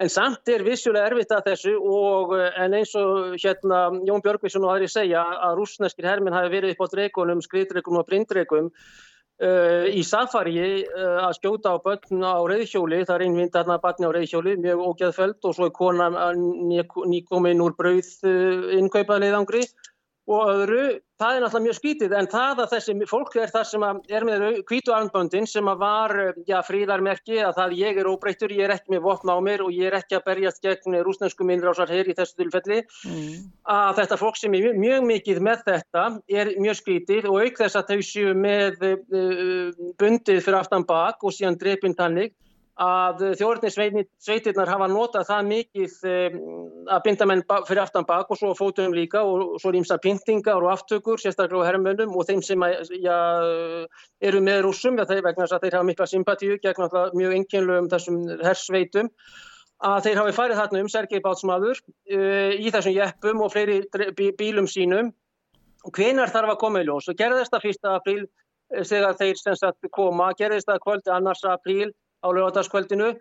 En 0.00 0.12
samt 0.12 0.52
er 0.52 0.64
vissulega 0.64 1.10
erfitt 1.10 1.34
að 1.36 1.50
þessu 1.50 1.74
og 1.76 2.32
eh, 2.38 2.48
en 2.64 2.78
eins 2.78 2.94
og 3.00 3.36
hérna 3.42 3.82
Jón 4.08 4.24
Björgvísson 4.24 4.64
og 4.64 4.78
aðri 4.78 4.88
segja 4.92 5.24
að 5.50 5.60
rúsneskir 5.60 6.08
herminn 6.08 6.36
hafi 6.36 6.52
verið 6.56 6.76
upp 6.76 6.88
á 6.88 6.92
dreikunum, 6.94 7.44
skriðdreikum 7.44 8.00
og 8.00 8.08
brindreikum 8.08 8.72
Uh, 9.36 9.84
í 9.92 10.00
safari 10.00 10.54
uh, 10.64 11.18
að 11.26 11.34
skjóta 11.36 11.74
á 11.76 11.84
börn 11.84 12.22
á 12.24 12.40
reyðhjóli, 12.48 13.02
það 13.04 13.18
er 13.18 13.24
einvind 13.26 13.58
aðna 13.60 13.74
barni 13.82 14.08
á 14.08 14.16
reyðhjóli, 14.16 14.54
mjög 14.64 14.80
ógæðföld 14.86 15.44
og 15.44 15.52
svo 15.58 15.66
er 15.68 15.74
kona 15.76 16.06
nýkominn 16.32 17.60
úr 17.60 17.74
brauð 17.76 18.08
uh, 18.24 18.72
innkaupaðleiðangri 18.78 19.60
og 20.26 20.48
öðru, 20.50 20.84
það 21.20 21.36
er 21.36 21.42
náttúrulega 21.44 21.64
mjög 21.64 21.76
skítið 21.78 22.14
en 22.18 22.28
það 22.30 22.60
að 22.64 22.72
þessi 22.72 22.94
fólk 23.06 23.36
er 23.38 23.52
það 23.54 23.66
sem 23.70 23.84
er 23.86 24.26
með 24.26 24.44
kvítu 24.66 24.94
armböndin 24.94 25.46
sem 25.46 25.68
að 25.70 25.82
var 25.84 26.14
já, 26.48 26.56
fríðarmerki 26.66 27.38
að 27.46 27.52
það 27.60 27.76
ég 27.78 28.00
er 28.02 28.08
óbreytur, 28.10 28.54
ég 28.56 28.66
er 28.66 28.74
ekki 28.74 28.94
með 28.96 29.04
vopna 29.06 29.36
á 29.38 29.40
mér 29.46 29.62
og 29.62 29.70
ég 29.74 29.86
er 29.86 29.98
ekki 30.00 30.18
að 30.18 30.24
berjast 30.26 30.62
gegn 30.66 30.98
rúsnensku 31.06 31.46
minnrásar 31.46 31.92
hér 31.94 32.10
í 32.10 32.16
þessu 32.18 32.40
tilfelli 32.42 32.80
mm. 32.82 33.44
að 33.76 34.00
þetta 34.00 34.18
fólk 34.24 34.40
sem 34.40 34.56
er 34.58 34.80
mjög 34.80 35.06
mikið 35.12 35.42
með 35.46 35.62
þetta 35.70 36.06
er 36.42 36.52
mjög 36.58 36.80
skítið 36.80 37.30
og 37.30 37.38
auk 37.44 37.62
þess 37.62 37.78
að 37.78 37.92
þau 37.92 38.08
séu 38.10 38.34
með 38.34 38.82
uh, 38.90 39.86
bundið 40.02 40.42
fyrir 40.42 40.58
aftan 40.58 40.88
bak 40.88 41.22
og 41.22 41.38
síðan 41.38 41.60
drepinn 41.60 41.94
að 42.76 43.22
þjóðurnisveitirnar 43.40 44.68
hafa 44.68 44.86
notað 44.92 45.28
það 45.30 45.46
mikið 45.48 45.94
um, 46.10 46.36
að 46.92 47.02
binda 47.06 47.28
menn 47.28 47.42
fyrir 47.64 47.80
aftan 47.80 48.04
bak 48.04 48.30
og 48.30 48.36
svo 48.36 48.52
fótum 48.58 48.92
líka 48.92 49.22
og 49.24 49.56
svo 49.62 49.72
er 49.72 49.78
ímsa 49.80 49.96
pyntingar 50.02 50.60
og 50.60 50.74
aftökur, 50.74 51.16
sérstaklega 51.22 51.64
á 51.64 51.68
herrmönnum 51.70 52.12
og 52.12 52.28
þeim 52.28 52.44
sem 52.44 52.66
já, 53.00 53.16
eru 54.20 54.44
með 54.44 54.62
rúsum, 54.68 55.00
já, 55.00 55.08
vegna 55.08 55.46
þess 55.46 55.56
að 55.56 55.64
þeir 55.64 55.78
hafa 55.78 55.90
mikla 55.90 56.10
sympatíu 56.12 56.60
gegn 56.60 56.88
mjög 57.16 57.36
enginlegum 57.40 57.90
þessum 57.92 58.22
hersveitum 58.44 59.12
að 59.84 60.00
þeir 60.06 60.22
hafi 60.22 60.36
farið 60.36 60.60
þarna 60.60 60.84
um 60.84 60.88
Sergei 60.92 61.20
Bátsmaður 61.24 61.80
uh, 61.80 62.52
í 62.56 62.72
þessum 62.72 62.96
jeppum 62.96 63.44
og 63.44 63.52
fleiri 63.52 63.84
bílum 64.36 64.68
sínum. 64.68 65.14
Hvenar 65.96 66.32
þarf 66.32 66.56
að 66.56 66.60
koma 66.60 66.82
í 66.82 66.86
ljós? 66.88 67.08
Og 67.08 67.16
gerðist 67.16 67.52
það 67.54 67.68
1. 67.70 67.88
apríl 67.92 68.22
eh, 68.24 68.82
þegar 68.82 69.14
þeir 69.20 69.36
sagt 69.38 69.86
koma, 69.94 70.32
gerðist 70.34 70.66
það 70.66 70.80
kvöldi 70.82 71.12
annars 71.14 71.44
apríl 71.46 71.92
á 72.26 72.28
lögadaskvöldinu 72.34 73.12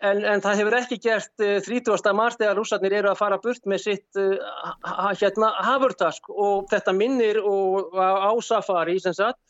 en, 0.00 0.20
en 0.24 0.42
það 0.44 0.60
hefur 0.60 0.76
ekki 0.80 0.98
gert 1.04 1.44
uh, 1.44 1.56
30. 1.64 2.12
mars 2.16 2.38
þegar 2.40 2.58
rússarnir 2.58 2.98
eru 3.00 3.10
að 3.12 3.20
fara 3.20 3.40
burt 3.42 3.66
með 3.68 3.82
sitt 3.86 4.20
uh, 4.20 4.36
hérna, 5.16 5.52
hafurtask 5.66 6.30
og 6.30 6.68
þetta 6.72 6.94
minnir 6.96 7.40
og, 7.40 7.92
á 7.96 8.32
safari 8.44 8.98
sem 9.00 9.16
sagt 9.16 9.40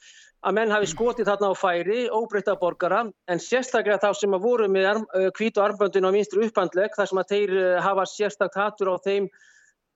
að 0.41 0.57
menn 0.57 0.73
hafi 0.73 0.87
skotið 0.89 1.29
þarna 1.29 1.51
á 1.53 1.55
færi, 1.61 1.99
óbreytta 2.09 2.55
borgara, 2.57 3.03
en 3.29 3.43
sérstaklega 3.45 4.01
þá 4.01 4.15
sem 4.17 4.33
að 4.33 4.47
voru 4.47 4.69
með 4.73 4.87
arm, 4.89 5.03
kvítu 5.37 5.61
armböndin 5.61 6.09
á 6.09 6.15
minstru 6.15 6.47
upphandleg, 6.47 6.95
þar 6.97 7.11
sem 7.11 7.21
að 7.21 7.35
þeir 7.35 7.53
hafa 7.85 8.07
sérstaklega 8.09 8.71
hattur 8.71 8.89
á 8.89 8.97
þeim 9.05 9.27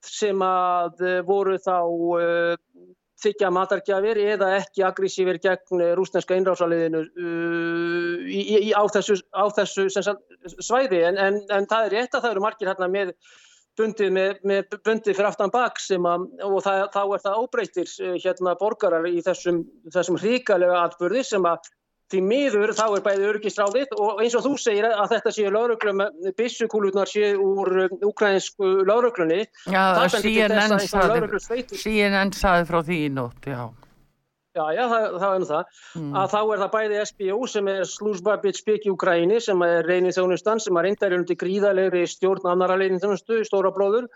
sem 0.04 0.44
að 0.44 1.00
voru 1.24 1.56
þá 1.64 1.78
þykja 3.22 3.50
matargjafir 3.54 4.18
eða 4.34 4.50
ekki 4.58 4.84
aggressífir 4.86 5.38
gegn 5.42 5.82
eh, 5.84 5.94
rúsneska 5.98 6.36
innrásaliðinu 6.38 7.04
í, 8.26 8.42
í, 8.58 8.70
á 8.74 8.82
þessu, 8.90 9.20
á 9.30 9.44
þessu 9.54 9.88
svæði. 10.58 11.04
En, 11.10 11.18
en, 11.18 11.40
en 11.54 11.68
það 11.70 11.88
er 11.88 11.98
rétt 11.98 12.16
að 12.16 12.26
það 12.26 12.34
eru 12.34 12.44
margir 12.44 12.72
hérna 12.72 12.90
með 12.90 13.14
bundið, 13.78 14.10
með, 14.14 14.42
með 14.46 14.76
bundið 14.86 15.16
fyrir 15.16 15.30
aftan 15.30 15.52
bak 15.54 15.80
að, 15.80 16.26
og 16.46 16.58
það, 16.64 16.82
þá 16.94 17.00
er 17.04 17.24
það 17.24 17.40
óbreytir 17.42 17.94
eh, 18.02 18.18
hérna 18.24 18.58
borgarar 18.60 19.08
í 19.08 19.22
þessum, 19.24 19.64
þessum 19.94 20.20
hríkalega 20.20 20.84
atbyrði 20.84 21.24
sem 21.26 21.48
að 21.48 21.72
því 22.14 22.24
miður 22.30 22.74
þá 22.78 22.84
er 22.86 23.04
bæðið 23.04 23.30
örgistráðið 23.32 23.94
og 23.98 24.24
eins 24.24 24.38
og 24.38 24.46
þú 24.46 24.54
segir 24.62 24.88
að 24.88 25.14
þetta 25.14 25.34
séu 25.36 25.52
lauruglum 25.54 26.02
bissukúlurnar 26.38 27.10
séu 27.10 27.38
úr 27.42 27.86
ukrainsku 28.06 28.74
lauruglunni 28.88 29.44
Já, 29.70 30.06
CNN 30.14 32.34
saði 32.34 32.68
frá 32.68 32.84
því 32.84 33.00
í 33.06 33.14
nótt, 33.14 33.50
já. 33.50 33.64
Já, 34.54 34.68
já, 34.70 34.84
það, 34.86 35.04
það 35.18 35.32
er 35.32 35.40
nú 35.42 35.46
það. 35.48 35.78
Mm. 35.98 36.10
að 36.14 36.26
þá 36.30 36.40
er 36.40 36.60
það 36.60 36.68
bæði 36.74 36.98
SBU 37.08 37.46
sem 37.50 37.70
er 37.72 37.80
Slúsba 37.90 38.36
Bitspik 38.38 38.84
í 38.86 38.92
Ukræni 38.92 39.40
sem 39.42 39.64
er 39.66 39.88
reynið 39.88 40.14
þjónustan 40.14 40.62
sem 40.62 40.78
er 40.78 40.86
reyndar 40.86 41.16
undir 41.16 41.38
gríðalegri 41.40 42.04
stjórn 42.06 42.46
annara 42.52 42.76
reynið 42.78 43.02
þjónustu, 43.02 43.40
stóra 43.48 43.72
bróður 43.74 44.06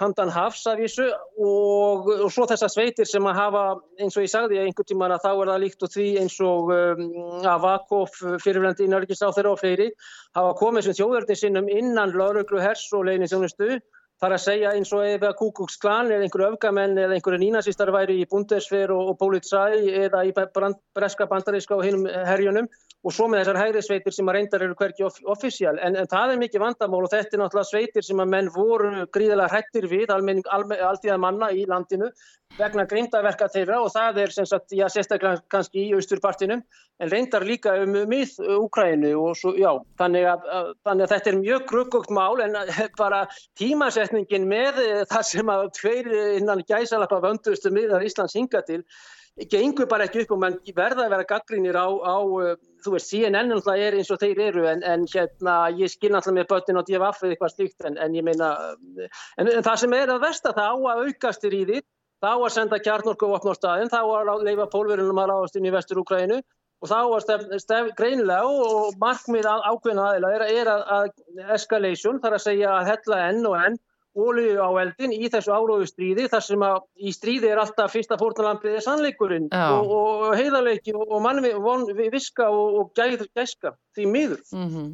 handan 0.00 0.32
hafsafísu 0.32 1.06
og, 1.10 2.08
og 2.24 2.30
svo 2.32 2.46
þessar 2.48 2.72
sveitir 2.72 3.08
sem 3.08 3.26
að 3.28 3.36
hafa 3.36 3.64
eins 4.00 4.16
og 4.16 4.24
ég 4.24 4.32
sagði 4.32 4.60
einhvern 4.62 4.88
tíman 4.88 5.14
að 5.14 5.26
þá 5.26 5.30
er 5.32 5.52
það 5.52 5.62
líkt 5.64 5.86
og 5.86 5.92
því 5.94 6.08
eins 6.22 6.36
og 6.44 6.72
um, 6.74 7.04
að 7.44 7.64
Vakov 7.66 8.20
fyrirvændi 8.44 8.86
í 8.86 8.90
Nörgis 8.92 9.20
á 9.20 9.28
þeirra 9.28 9.54
og 9.54 9.60
fleiri 9.60 9.90
hafa 10.38 10.54
komið 10.60 10.88
sem 10.88 10.98
þjóðverðin 11.00 11.40
sinnum 11.42 11.72
innan 11.72 12.14
lauruglu 12.16 12.62
hers 12.64 12.86
og 12.96 13.06
leginni 13.08 13.28
þjónustu 13.30 13.80
þar 14.20 14.34
að 14.36 14.42
segja 14.44 14.74
eins 14.76 14.92
og 14.92 15.06
ef 15.06 15.24
að 15.24 15.36
Kúkuks 15.38 15.78
klan 15.80 16.10
eða 16.12 16.26
einhverju 16.26 16.50
öfgamenn 16.52 16.98
eða 17.00 17.16
einhverju 17.16 17.40
nínasistar 17.40 17.92
væri 17.94 18.18
í 18.20 18.28
Bundeswehr 18.28 18.92
og, 18.92 19.12
og 19.12 19.18
Polizei 19.20 19.88
eða 20.04 20.22
í 20.28 20.34
brand, 20.36 20.76
breska 20.96 21.26
bandaríska 21.30 21.78
og 21.78 21.86
hinnum 21.86 22.08
herjunum 22.28 22.68
og 23.00 23.14
svo 23.16 23.30
með 23.32 23.42
þessar 23.42 23.60
hægri 23.62 23.82
sveitir 23.84 24.12
sem 24.12 24.28
að 24.28 24.36
reyndar 24.36 24.64
eru 24.66 24.76
hverki 24.76 25.06
offisjál. 25.08 25.78
En, 25.80 25.96
en 25.96 26.08
það 26.10 26.34
er 26.34 26.42
mikið 26.42 26.64
vandamál 26.66 27.06
og 27.06 27.12
þetta 27.14 27.36
er 27.36 27.42
náttúrulega 27.42 27.70
sveitir 27.70 28.04
sem 28.04 28.20
að 28.20 28.34
menn 28.34 28.50
voru 28.52 29.06
gríðilega 29.08 29.48
hrættir 29.54 29.88
við 29.88 30.12
almenning 30.12 30.44
altíða 30.52 31.16
manna 31.22 31.48
í 31.56 31.64
landinu 31.70 32.10
vegna 32.58 32.84
grindaverka 32.88 33.48
þeirra 33.52 33.80
og 33.84 33.92
það 33.94 34.20
er 34.24 34.34
sem 34.34 34.46
sagt, 34.48 34.74
já, 34.74 34.86
sérstaklega 34.92 35.42
kannski 35.52 35.84
í 35.86 35.92
austurpartinum 35.96 36.62
en 37.00 37.12
reyndar 37.12 37.46
líka 37.46 37.76
um 37.82 37.94
mið 38.10 38.34
Úkrænu 38.56 39.12
og 39.20 39.38
svo, 39.38 39.54
já, 39.58 39.70
þannig 40.00 40.26
að, 40.32 40.48
að, 40.58 40.72
þannig 40.88 41.06
að 41.06 41.14
þetta 41.14 41.30
er 41.30 41.40
mjög 41.44 41.64
gruggugt 41.70 42.12
mál 42.16 42.42
en 42.44 42.58
bara 43.02 43.22
tímasetningin 43.60 44.48
með 44.50 44.82
það 45.12 45.24
sem 45.30 45.54
að 45.54 45.70
tveir 45.78 46.12
innan 46.40 46.66
gæsalappa 46.66 47.22
vöndustu 47.24 47.72
miðar 47.74 48.04
Íslands 48.06 48.36
hinga 48.38 48.64
til 48.66 48.82
gengur 49.50 49.86
bara 49.88 50.04
ekki 50.08 50.24
upp 50.24 50.34
og 50.34 50.40
mann 50.42 50.58
verða 50.76 51.06
að 51.06 51.12
vera 51.14 51.28
gaggrínir 51.28 51.76
á, 51.78 51.86
á 51.86 52.18
þú 52.84 52.94
veist, 52.96 53.08
CNN 53.08 53.54
er 53.54 53.96
eins 53.96 54.10
og 54.10 54.20
þeir 54.20 54.40
eru 54.50 54.66
en, 54.68 54.82
en 54.82 55.06
hérna, 55.08 55.70
ég 55.78 55.92
skil 55.92 56.10
náttúrulega 56.12 56.40
með 56.40 56.50
börnin 56.50 56.80
og 56.80 56.90
eða 56.90 57.12
eitthvað 57.30 57.54
slíkt 57.54 57.86
en, 57.86 57.96
en 57.96 58.18
ég 58.18 58.26
meina 58.26 58.50
en, 59.38 59.46
en 59.46 59.62
það 59.64 59.80
sem 59.84 59.96
er 59.96 60.12
að 60.12 60.26
versta 60.26 60.52
það 60.56 60.74
á 60.74 60.76
að 60.92 61.02
aukast 61.06 61.46
í 61.46 61.52
því 61.54 61.80
þá 62.20 62.32
að 62.32 62.48
senda 62.54 62.78
kjarnorku 62.78 63.28
vopn 63.30 63.52
á 63.52 63.54
staðin, 63.56 63.92
þá 63.92 64.00
að 64.04 64.46
leifa 64.46 64.70
pólverunum 64.72 65.20
að 65.22 65.30
ráðast 65.32 65.60
inn 65.60 65.68
í 65.68 65.74
vestur 65.74 66.02
Úkrænu 66.02 66.40
og 66.80 66.88
þá 66.88 66.98
að 67.00 67.20
stef, 67.24 67.46
stef, 67.60 67.92
greinilega 67.98 68.48
og 68.48 68.96
markmið 69.00 69.48
ákveðna 69.50 70.08
aðeila 70.08 70.32
er, 70.36 70.44
er 70.62 70.72
að, 70.72 70.82
að 70.96 71.54
escalation 71.56 72.20
þarf 72.22 72.40
að 72.40 72.46
segja 72.46 72.74
að 72.78 72.92
hella 72.94 73.22
enn 73.28 73.48
og 73.48 73.56
enn 73.60 73.80
ólíu 74.16 74.58
á 74.58 74.70
eldin 74.82 75.12
í 75.14 75.28
þessu 75.30 75.52
áróðu 75.54 75.86
stríði 75.86 76.24
þar 76.32 76.42
sem 76.42 76.64
að 76.66 76.80
í 76.98 77.12
stríði 77.14 77.52
er 77.52 77.60
alltaf 77.62 77.92
fyrsta 77.94 78.18
fórnalambriði 78.18 78.80
sannleikurinn 78.82 79.46
og, 79.54 79.92
og 79.94 80.24
heiðarleiki 80.34 80.96
og, 80.96 81.04
og 81.06 81.22
mannvi 81.22 82.08
viska 82.10 82.48
og, 82.50 82.80
og 82.80 82.90
gæð, 82.98 83.28
gæska 83.38 83.76
því 83.96 84.08
miður. 84.10 84.42
Mm 84.56 84.66
-hmm. 84.66 84.90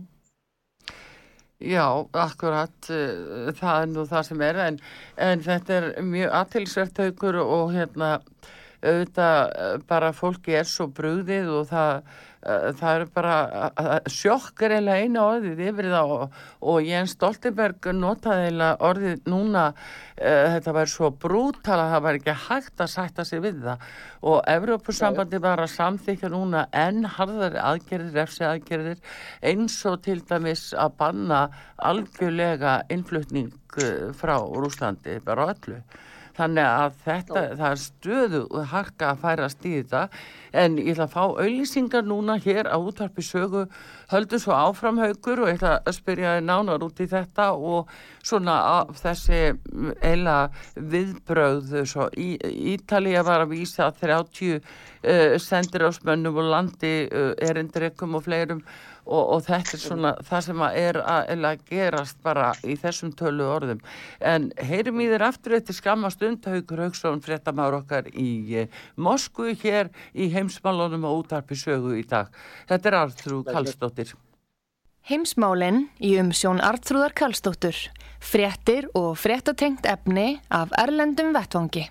Já, 1.57 2.05
akkurat, 2.12 2.90
eh, 2.92 3.49
það 3.57 3.83
er 3.83 3.87
nú 3.88 4.03
það 4.05 4.25
sem 4.29 4.42
er, 4.45 4.59
en, 4.61 4.75
en 5.16 5.40
þetta 5.40 5.77
er 5.79 5.87
mjög 6.05 6.35
aðtilsvert 6.37 6.99
haugur 7.01 7.38
og 7.40 7.73
hérna 7.73 8.11
auðvitað 8.85 9.38
eh, 9.64 9.79
bara 9.88 10.11
fólki 10.12 10.53
er 10.59 10.69
svo 10.69 10.90
brúðið 10.92 11.49
og 11.57 11.71
það 11.71 12.12
það 12.79 12.97
eru 12.97 13.07
bara 13.15 13.37
sjokkar 14.11 14.77
eða 14.79 14.97
eina 15.03 15.25
orðið 15.27 15.63
yfir 15.69 15.89
það 15.91 16.13
og, 16.17 16.37
og 16.73 16.87
Jens 16.87 17.17
Stoltenberg 17.17 17.89
notaði 17.97 18.51
eða 18.53 18.69
orðið 18.87 19.29
núna 19.31 19.65
uh, 19.73 20.47
þetta 20.55 20.75
var 20.77 20.93
svo 20.93 21.11
brútal 21.11 21.79
að 21.81 21.93
það 21.95 22.05
var 22.07 22.21
ekki 22.21 22.37
hægt 22.47 22.85
að 22.85 22.93
sætta 22.95 23.27
sig 23.27 23.43
við 23.45 23.61
það. 23.67 23.87
Og 24.27 24.41
Evrópussambandi 24.55 25.43
var 25.43 25.63
að 25.65 25.75
samþykja 25.75 26.33
núna 26.33 26.67
enn 26.77 27.07
harðari 27.17 27.63
aðgerðir, 27.63 28.15
refsi 28.21 28.47
aðgerðir 28.47 29.03
eins 29.47 29.79
og 29.89 30.01
til 30.07 30.21
dæmis 30.27 30.69
að 30.77 30.99
banna 31.01 31.47
algjörlega 31.77 32.81
innflutning 32.93 33.53
eh, 33.83 34.13
frá 34.17 34.39
Rúslandi 34.39 35.19
bara 35.25 35.51
öllu 35.55 35.81
þannig 36.37 36.66
að 36.68 36.96
þetta, 37.05 37.42
það 37.57 37.68
er 37.68 37.81
stöðu 37.83 38.40
harka 38.70 39.12
að 39.12 39.22
færast 39.25 39.66
í 39.66 39.75
þetta. 39.79 40.03
En 40.57 40.79
ég 40.81 40.94
ætla 40.94 41.07
að 41.07 41.14
fá 41.14 41.22
auðlýsingar 41.27 42.07
núna 42.07 42.37
hér 42.40 42.68
á 42.68 42.77
útvarpi 42.77 43.25
sögu. 43.25 43.66
Höldu 44.12 44.40
svo 44.40 44.55
áframhaugur 44.57 45.42
og 45.44 45.51
ég 45.51 45.59
ætla 45.59 45.75
að 45.83 45.96
spyrja 45.99 46.37
nánar 46.44 46.85
út 46.87 47.01
í 47.03 47.09
þetta 47.11 47.51
og 47.57 47.92
svona 48.27 48.57
þessi 48.96 49.40
eila 50.05 50.37
viðbröð 50.77 51.79
svo 51.88 52.09
í, 52.16 52.35
Ítalija 52.75 53.25
var 53.27 53.44
að 53.44 53.57
vísa 53.57 53.90
30 54.01 54.57
uh, 54.57 55.37
sendir 55.42 55.87
ásmönnum 55.88 56.40
og 56.40 56.53
landi 56.53 56.94
uh, 57.11 57.33
erindreikum 57.42 58.16
og 58.18 58.27
fleirum 58.27 58.62
og, 59.07 59.23
og 59.37 59.45
þetta 59.47 59.77
er 59.77 59.83
svona 59.83 60.12
það 60.27 60.45
sem 60.49 60.62
er 60.66 60.99
að, 61.03 61.33
að 61.51 61.64
gerast 61.71 62.21
bara 62.27 62.51
í 62.66 62.77
þessum 62.81 63.14
tölu 63.16 63.47
orðum. 63.49 63.81
En 64.21 64.51
heyrim 64.59 65.01
í 65.03 65.09
þér 65.12 65.27
aftur 65.31 65.57
eftir 65.61 65.79
skamast 65.79 66.23
undhaugur 66.27 66.85
Haugsson 66.87 67.23
fréttamár 67.25 67.79
okkar 67.81 68.11
í 68.12 68.29
eh, 68.62 68.71
Moskvu 68.97 69.55
hér 69.62 69.92
í 70.14 70.31
heimsmálunum 70.35 71.07
og 71.09 71.25
útarpi 71.25 71.59
sögu 71.59 71.97
í 71.99 72.07
dag. 72.07 72.33
Þetta 72.71 72.92
er 72.92 73.01
Arþrú 73.05 73.42
Kallstóttir 73.47 74.14
Heimsmálinn 75.07 75.85
í 76.03 76.16
umsjón 76.19 76.59
Arþrúðar 76.66 77.14
Kallstóttur 77.14 77.79
fréttir 78.19 78.88
og 78.99 79.12
fréttatengt 79.23 79.87
efni 79.87 80.40
af 80.51 80.75
Erlendum 80.83 81.31
Vettvangi 81.37 81.87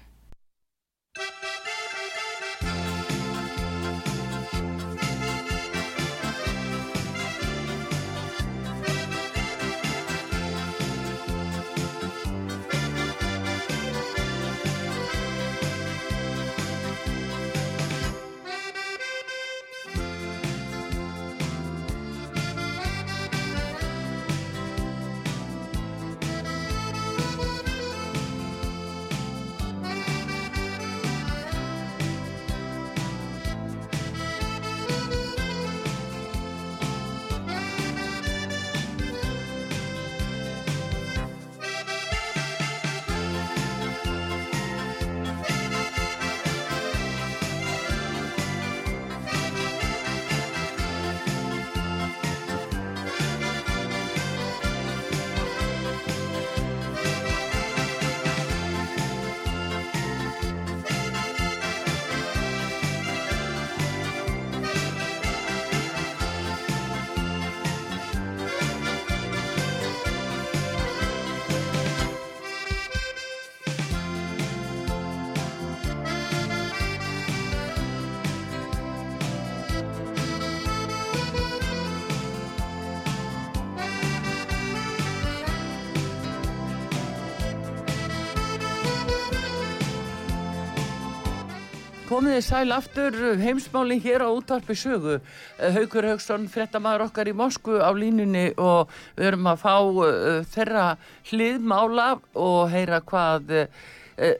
Komiði 92.15 92.43
sæl 92.45 92.71
aftur 92.71 93.15
heimsmálinn 93.41 93.99
hér 93.99 94.23
á 94.23 94.31
útvarpi 94.31 94.71
sögu. 94.79 95.17
Eh, 95.59 95.73
Haugur 95.75 96.05
Haugsson, 96.07 96.45
frettamæður 96.47 97.09
okkar 97.09 97.27
í 97.27 97.33
Moskvu 97.35 97.81
á 97.83 97.91
línunni 97.91 98.53
og 98.55 98.93
við 99.17 99.33
erum 99.33 99.49
að 99.51 99.57
fá 99.59 99.73
uh, 99.83 100.37
þeirra 100.53 100.85
hliðmála 101.27 102.05
og 102.39 102.61
heyra 102.71 103.01
hvað 103.03 103.51
uh, 103.57 103.89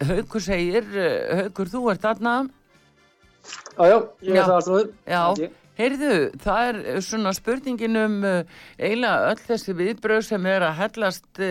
Haugur 0.08 0.46
segir. 0.46 0.88
Haugur, 1.42 1.74
þú 1.74 1.82
ert 1.92 2.08
aðna? 2.08 2.36
Jájá, 3.76 3.98
ég 4.24 4.40
er 4.40 4.48
það 4.48 4.56
alltaf. 4.56 4.94
Já, 5.12 5.50
heyrðu, 5.82 6.12
það 6.46 6.70
er 6.70 7.02
svona 7.10 7.34
spurningin 7.36 8.00
um 8.06 8.16
uh, 8.24 8.62
eiginlega 8.80 9.34
öll 9.34 9.42
þessi 9.50 9.76
viðbröð 9.82 10.22
sem 10.30 10.48
er 10.54 10.64
að 10.70 10.80
hellast 10.80 11.44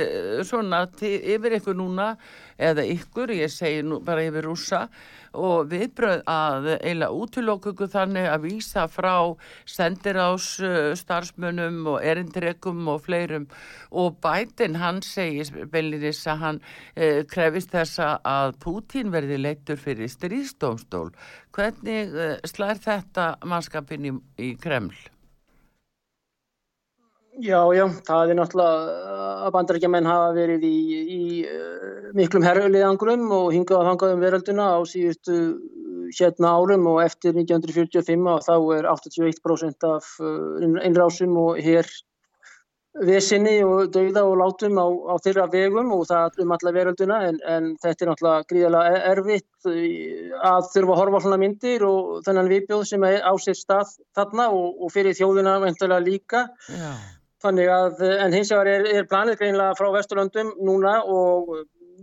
svona 0.48 0.86
yfir 1.04 1.58
ykkur 1.58 1.76
núna 1.76 2.14
eða 2.56 2.86
ykkur, 2.94 3.34
ég 3.36 3.52
segi 3.52 3.84
nú 3.84 4.00
bara 4.00 4.24
yfir 4.24 4.48
rúsa 4.48 4.86
og 5.34 5.70
viðbröð 5.72 6.24
að 6.30 6.70
eila 6.80 7.10
útilokkugu 7.14 7.88
þannig 7.92 8.30
að 8.30 8.46
vísa 8.48 8.86
frá 8.88 9.14
sendirás 9.68 10.48
starfsmönum 11.00 11.82
og 11.94 12.00
erindregum 12.04 12.86
og 12.88 13.02
fleirum 13.06 13.48
og 13.90 14.18
bætin 14.24 14.78
hann 14.80 15.02
segis 15.04 15.52
beilinnis 15.72 16.24
að 16.30 16.42
hann 16.44 16.60
eh, 16.96 17.22
krefist 17.30 17.74
þessa 17.74 18.18
að 18.24 18.58
Pútín 18.64 19.12
verði 19.14 19.38
leittur 19.40 19.80
fyrir 19.80 20.10
stríðstómstól. 20.12 21.10
Hvernig 21.54 22.14
eh, 22.14 22.36
slær 22.48 22.80
þetta 22.82 23.34
mannskapin 23.46 24.10
í, 24.10 24.14
í 24.42 24.54
Kreml? 24.60 25.13
Já, 27.42 27.58
já, 27.74 27.84
það 28.06 28.30
er 28.30 28.36
náttúrulega 28.38 29.22
að 29.42 29.52
bandarækjaman 29.56 30.06
hafa 30.06 30.30
verið 30.36 30.66
í, 30.68 30.76
í 31.02 31.22
uh, 31.42 32.10
miklum 32.14 32.44
herrulegangrum 32.46 33.24
og 33.34 33.48
hingað 33.50 33.80
að 33.80 33.88
hangað 33.90 34.14
um 34.14 34.22
verölduna 34.22 34.66
á 34.70 34.80
síðustu 34.86 35.38
hérna 36.14 36.52
árum 36.60 36.86
og 36.92 37.00
eftir 37.02 37.34
1945 37.34 38.28
og 38.30 38.44
þá 38.44 38.54
er 38.76 38.88
81% 38.92 39.86
af 39.88 40.10
uh, 40.22 40.62
innrásum 40.86 41.34
og 41.42 41.58
hér 41.64 41.90
vesinni 43.02 43.56
og 43.66 43.90
dauða 43.90 44.22
og 44.22 44.36
látum 44.38 44.78
á, 44.78 44.86
á 44.86 45.14
þeirra 45.24 45.48
vegum 45.50 45.90
og 45.96 46.04
það 46.06 46.38
um 46.44 46.54
alla 46.54 46.74
verölduna 46.76 47.18
en, 47.26 47.40
en 47.42 47.72
þetta 47.82 48.04
er 48.04 48.10
náttúrulega 48.12 48.46
gríðilega 48.52 48.92
e- 48.94 49.02
erfitt 49.10 49.66
að 49.66 50.70
þurfa 50.70 50.94
að 50.94 51.02
horfa 51.02 51.22
svona 51.26 51.40
myndir 51.42 51.82
og 51.88 52.22
þennan 52.28 52.52
viðbjóð 52.52 52.86
sem 52.92 53.10
er 53.10 53.26
á 53.26 53.34
sér 53.42 53.58
stað 53.58 53.98
þarna 54.14 54.48
og, 54.54 54.78
og 54.78 54.94
fyrir 54.94 55.18
þjóðuna 55.18 55.58
vendalega 55.66 56.06
líka. 56.06 56.46
Já. 56.70 56.94
Þannig 57.44 57.68
að, 57.68 58.02
en 58.24 58.32
hins 58.32 58.50
vegar 58.54 58.70
er, 58.72 58.86
er 58.88 59.08
planið 59.08 59.40
greinlega 59.42 59.76
frá 59.76 59.90
Vesturlöndum 59.92 60.54
núna 60.64 60.94
og 61.04 61.50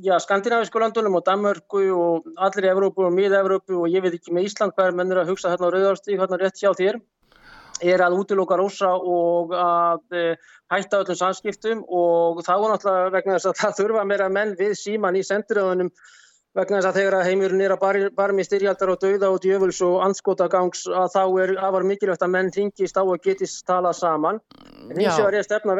já, 0.02 0.14
skandinavísku 0.22 0.80
landunum 0.80 1.18
og 1.18 1.26
Danmörku 1.26 1.82
og 1.96 2.28
allir 2.38 2.68
í 2.68 2.72
Evrópu 2.72 3.08
og 3.08 3.16
miða-Evrópu 3.16 3.80
og 3.82 3.90
ég 3.90 4.06
veit 4.06 4.20
ekki 4.20 4.36
með 4.36 4.52
Ísland 4.52 4.76
hvað 4.76 4.92
er 4.92 5.00
mennir 5.00 5.22
að 5.22 5.34
hugsa 5.34 5.52
hérna 5.52 5.70
á 5.70 5.74
Rauðarstík, 5.74 6.20
hérna 6.22 6.40
rétt 6.42 6.62
hjá 6.62 6.72
þér 6.78 7.02
er 7.82 8.04
að 8.06 8.18
útiloka 8.22 8.58
rosa 8.60 8.92
og 8.94 9.54
að 9.58 10.18
eh, 10.18 10.50
hætta 10.72 11.02
öllum 11.02 11.18
samskiptum 11.18 11.84
og 11.90 12.44
þá 12.46 12.54
er 12.54 12.68
náttúrulega 12.72 13.14
vegna 13.16 13.38
þess 13.38 13.50
að 13.52 13.62
það 13.62 13.78
þurfa 13.80 14.04
meira 14.12 14.30
menn 14.30 14.54
við 14.60 14.76
síman 14.78 15.18
í 15.18 15.24
sendiröðunum 15.26 15.90
vegna 16.58 16.82
þess 16.82 16.90
að 16.90 16.98
þegar 17.00 17.26
heimurinn 17.28 17.64
er 17.64 17.74
að 17.76 17.82
bar, 17.82 18.00
barmi 18.16 18.44
styrjaldar 18.44 18.92
og 18.94 19.00
dauða 19.02 19.30
og 19.32 19.40
djöfuls 19.44 19.80
og 19.88 20.02
anskotagangs 20.08 20.84
að 20.90 21.14
þá 21.16 21.22
er 21.44 21.54
afar 21.64 21.88
mikilvægt 21.88 22.26
að 22.26 22.34
menn 22.36 22.52
ringist 22.56 23.00
á 23.00 23.04
og 23.04 23.24
getist 23.24 23.64
tala 23.68 23.94
saman. 23.96 24.42
En 24.90 25.00
hins 25.00 25.16
vegar 25.16 25.40
er 25.40 25.48
stefna 25.48 25.78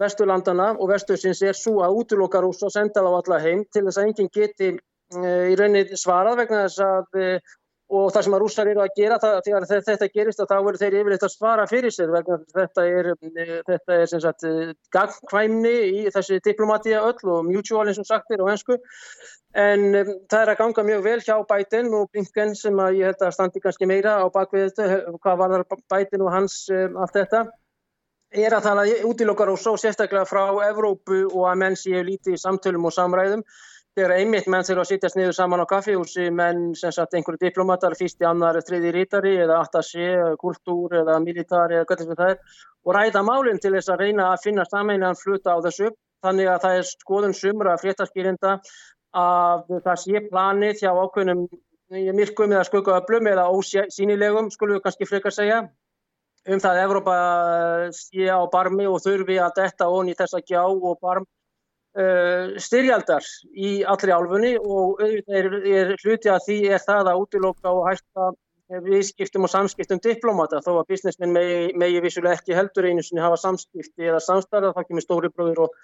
vesturlandana 0.00 0.72
og 0.78 0.92
vestursins 0.94 1.42
er 1.44 1.58
svo 1.58 1.80
að 1.84 2.00
útiloka 2.00 2.40
rosa 2.40 2.70
og 2.70 2.76
senda 2.76 3.04
þá 3.04 3.12
alla 3.12 3.40
heim 3.44 3.64
til 3.68 3.84
þess 3.86 4.00
að 4.00 4.08
enginn 4.08 4.32
geti 4.32 4.70
e, 4.72 5.32
í 5.52 5.56
raunin 5.60 5.96
svarað 5.96 6.44
vegna 6.44 6.64
þess 6.64 6.84
að 6.86 7.20
e, 7.20 7.32
og 7.90 8.12
það 8.14 8.24
sem 8.24 8.34
að 8.36 8.42
rússar 8.44 8.68
eru 8.70 8.82
að 8.84 8.92
gera 8.96 9.16
það, 9.18 9.36
þegar 9.44 9.64
þetta 9.88 10.08
gerist 10.14 10.40
þá 10.40 10.54
verður 10.54 10.78
þeir 10.78 10.96
yfirleitt 11.00 11.24
að 11.26 11.32
svara 11.34 11.64
fyrir 11.66 11.92
sér 11.92 12.12
vegna 12.14 12.36
þetta 12.54 12.84
er, 12.86 13.08
þetta 13.66 13.96
er 13.96 14.10
sem 14.12 14.22
sagt 14.22 14.46
gangkvæmni 14.94 15.74
í 15.98 16.04
þessi 16.14 16.38
diplomatíja 16.46 17.02
öll 17.08 17.32
og 17.34 17.48
mutual 17.48 17.88
eins 17.90 17.98
og 17.98 18.06
sagt 18.06 18.30
er 18.30 18.44
á 18.46 18.50
hensku 18.52 18.78
en 19.58 19.86
um, 19.94 20.12
það 20.30 20.42
er 20.42 20.52
að 20.52 20.60
ganga 20.60 20.84
mjög 20.86 21.06
vel 21.06 21.20
hjá 21.26 21.34
Biden 21.48 21.94
og 21.94 22.10
Blinken 22.12 22.54
sem 22.58 22.76
að 22.78 23.00
ég 23.00 23.10
held 23.10 23.24
að 23.26 23.34
standi 23.34 23.62
kannski 23.62 23.88
meira 23.90 24.20
á 24.22 24.26
bakvið 24.30 24.68
þetta, 24.68 25.16
hvað 25.18 25.40
var 25.42 25.56
það 25.56 25.82
Biden 25.94 26.26
og 26.26 26.32
hans 26.34 26.60
um, 26.70 27.00
allt 27.02 27.16
þetta 27.18 27.48
er 28.30 28.54
að 28.54 28.62
tala 28.62 28.86
útilokkar 29.06 29.50
og 29.50 29.58
svo 29.58 29.74
sérstaklega 29.80 30.28
frá 30.28 30.44
Evrópu 30.68 31.24
og 31.26 31.48
að 31.50 31.60
menn 31.64 31.76
séu 31.76 32.02
lítið 32.06 32.36
í 32.36 32.40
samtölum 32.40 32.86
og 32.86 32.94
samræðum. 32.94 33.42
Þegar 33.98 34.12
einmitt 34.20 34.46
menn 34.46 34.62
þurfa 34.62 34.84
að 34.84 34.90
sittast 34.92 35.16
niður 35.18 35.34
saman 35.34 35.62
á 35.66 35.66
kaffihúsi 35.66 36.28
menn 36.30 36.76
sem 36.78 36.92
sagt 36.94 37.16
einhverju 37.18 37.40
diplomatar 37.42 37.96
fyrst 37.98 38.22
í 38.22 38.28
annar 38.28 38.60
þriði 38.62 38.92
rítari 38.94 39.32
eða 39.42 39.58
attaché, 39.64 40.36
kultúr 40.38 40.94
eða 41.00 41.18
militari 41.24 41.80
eða 41.80 41.88
hvernig 41.88 42.06
sem 42.06 42.20
það 42.20 42.30
er 42.30 42.60
og 42.86 42.94
ræða 42.96 43.24
málinn 43.26 43.58
til 43.60 43.74
þess 43.74 43.90
að 43.90 44.04
reyna 44.04 44.30
að 44.30 44.44
finna 44.44 44.68
sameinan 44.70 45.18
fluta 45.18 45.58
á 45.58 45.62
þessu. 45.66 45.90
Þannig 46.22 46.50
að 46.52 46.62
það 46.62 46.78
er 46.78 46.86
skoðun 46.86 47.34
sumra 47.34 47.76
fréttaskýrinda 47.80 48.54
að 49.16 49.82
það 49.84 50.00
sé 50.04 50.22
planið 50.28 50.82
hjá 50.84 50.90
ákveðnum 50.94 51.44
myrkum 52.14 52.52
eða 52.54 52.66
skuggaöflum 52.68 53.26
eða 53.26 53.48
ósýnilegum 53.50 54.50
skulum 54.54 54.78
við 54.78 54.84
kannski 54.84 55.08
frekar 55.10 55.34
segja 55.34 55.60
um 56.46 56.62
það 56.62 56.70
að 56.70 56.84
Evrópa 56.84 57.16
sé 57.96 58.30
á 58.30 58.40
barmi 58.52 58.86
og 58.86 59.02
þurfi 59.02 59.40
að 59.42 59.56
detta 59.58 59.90
onni 59.90 60.14
þessa 60.18 60.42
gjá 60.46 60.62
og 60.64 60.96
barm 61.02 61.26
Uh, 61.90 62.54
styrjaldar 62.62 63.24
í 63.58 63.80
allri 63.82 64.12
álfunni 64.14 64.52
og 64.60 65.00
auðvitað 65.02 65.38
er, 65.40 65.46
er 65.74 65.88
hluti 65.98 66.30
að 66.30 66.44
því 66.44 66.58
er 66.76 66.84
það 66.84 67.08
að 67.10 67.22
útiloka 67.24 67.72
og 67.74 67.88
hætta 67.88 68.28
viðskiptum 68.84 69.48
og 69.48 69.50
samskiptum 69.50 69.98
diplomata 69.98 70.60
þó 70.62 70.76
að 70.76 70.92
businessmenn 70.92 71.34
megi, 71.34 71.72
megi 71.74 72.04
vissulega 72.04 72.38
ekki 72.38 72.54
heldur 72.54 72.86
einu 72.86 73.02
sinni 73.02 73.24
hafa 73.24 73.40
samskipti 73.42 74.06
eða 74.06 74.20
samstarða 74.22 74.70
þá 74.76 74.86
kemur 74.86 75.02
stóri 75.02 75.32
bróður 75.34 75.64
og, 75.64 75.74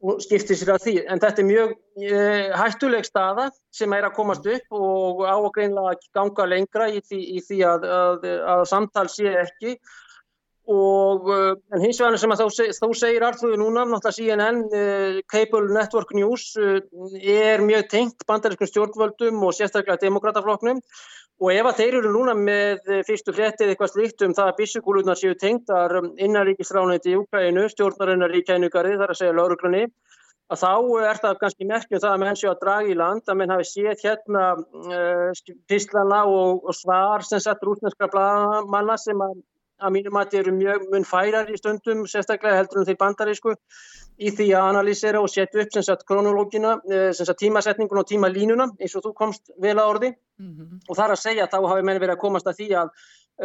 og 0.00 0.20
skiptir 0.24 0.56
sér 0.56 0.74
að 0.74 0.84
því. 0.86 0.94
En 1.12 1.20
þetta 1.22 1.42
er 1.42 1.48
mjög 1.48 1.72
uh, 1.76 2.52
hættuleg 2.56 3.08
staða 3.08 3.48
sem 3.74 3.96
er 3.96 4.08
að 4.08 4.16
komast 4.16 4.46
upp 4.48 4.76
og 4.76 5.24
á 5.28 5.36
að 5.36 5.50
greinlega 5.56 6.12
ganga 6.16 6.46
lengra 6.48 6.90
í 6.92 7.02
því, 7.04 7.24
í 7.36 7.42
því 7.44 7.64
að, 7.68 7.90
að, 7.96 8.30
að 8.54 8.62
samtal 8.70 9.08
sé 9.12 9.34
ekki. 9.42 9.76
Og 10.70 11.28
uh, 11.32 11.52
en 11.74 11.82
hins 11.82 11.98
vegar 12.00 12.20
sem 12.20 12.34
seg, 12.54 12.72
þá 12.76 12.88
segir 12.94 13.24
Arþúi 13.26 13.56
núna, 13.58 13.84
náttúrulega 13.88 14.16
CNN 14.16 14.60
uh, 14.68 15.20
Cable 15.32 15.72
Network 15.74 16.12
News 16.16 16.52
uh, 16.60 16.78
er 17.20 17.64
mjög 17.64 17.88
tengt 17.90 18.28
bandarískum 18.28 18.70
stjórnvöldum 18.70 19.42
og 19.44 19.56
sérstaklega 19.56 20.00
demokratafloknum 20.04 20.80
og 21.40 21.50
ef 21.54 21.68
að 21.70 21.78
þeir 21.80 21.96
eru 22.00 22.12
núna 22.12 22.36
með 22.36 22.86
uh, 22.90 23.00
fyrstu 23.08 23.34
fréttið 23.36 23.72
eitthvað 23.72 23.92
slíkt 23.94 24.24
um 24.26 24.36
það 24.36 24.52
að 24.52 24.58
bissugúlunar 24.60 25.18
séu 25.18 25.36
tengtar 25.40 25.96
um, 26.00 26.12
innaríkisránandi 26.20 27.14
í 27.14 27.20
Ukraínu, 27.20 27.66
stjórnarinnar 27.72 28.34
í 28.36 28.44
kænugari 28.46 28.98
þar 29.00 29.14
að 29.14 29.20
segja 29.22 29.36
lauruglunni 29.38 29.86
að 30.50 30.58
þá 30.64 30.72
er 31.06 31.20
það 31.22 31.38
kannski 31.40 31.68
merkjum 31.70 32.02
það 32.02 32.12
að 32.12 32.22
menn 32.24 32.38
séu 32.40 32.50
að 32.50 32.62
draga 32.64 32.90
í 32.90 32.96
land, 32.98 33.22
að 33.26 33.38
menn 33.38 33.54
hafi 33.54 33.68
séð 33.70 34.04
hérna 34.04 34.44
uh, 34.58 35.42
pislana 35.70 36.24
og, 36.28 36.64
og 36.66 36.76
svar 36.76 37.24
sem 37.26 37.42
sett 37.42 37.62
rúsneskra 37.64 38.20
manna 38.68 38.98
sem 39.00 39.22
að 39.24 39.38
að 39.80 39.94
mínum 39.96 40.18
að 40.20 40.34
þeir 40.34 40.40
eru 40.42 40.56
mjög 40.56 40.86
mun 40.92 41.06
færar 41.08 41.50
í 41.50 41.56
stundum, 41.58 42.04
sérstaklega 42.10 42.60
heldur 42.60 42.82
um 42.82 42.88
þeir 42.88 42.98
bandarísku 43.00 43.54
í 44.20 44.32
því 44.36 44.48
að 44.56 44.68
analýsera 44.74 45.22
og 45.22 45.30
setja 45.32 45.62
upp 45.62 45.78
sagt, 45.78 46.04
kronológina, 46.08 46.74
eh, 46.90 47.12
sagt, 47.16 47.38
tímasetningun 47.40 48.02
og 48.02 48.08
tímalínuna 48.08 48.68
eins 48.78 48.96
og 48.96 49.06
þú 49.06 49.14
komst 49.16 49.50
vel 49.58 49.78
að 49.78 49.90
orði 49.94 50.10
mm 50.12 50.50
-hmm. 50.50 50.80
og 50.88 50.96
þar 50.96 51.14
að 51.16 51.22
segja 51.24 51.48
þá 51.48 51.58
hafi 51.68 51.82
menn 51.82 52.00
verið 52.00 52.16
að 52.16 52.24
komast 52.26 52.46
að 52.46 52.58
því 52.60 52.68
að 52.82 52.88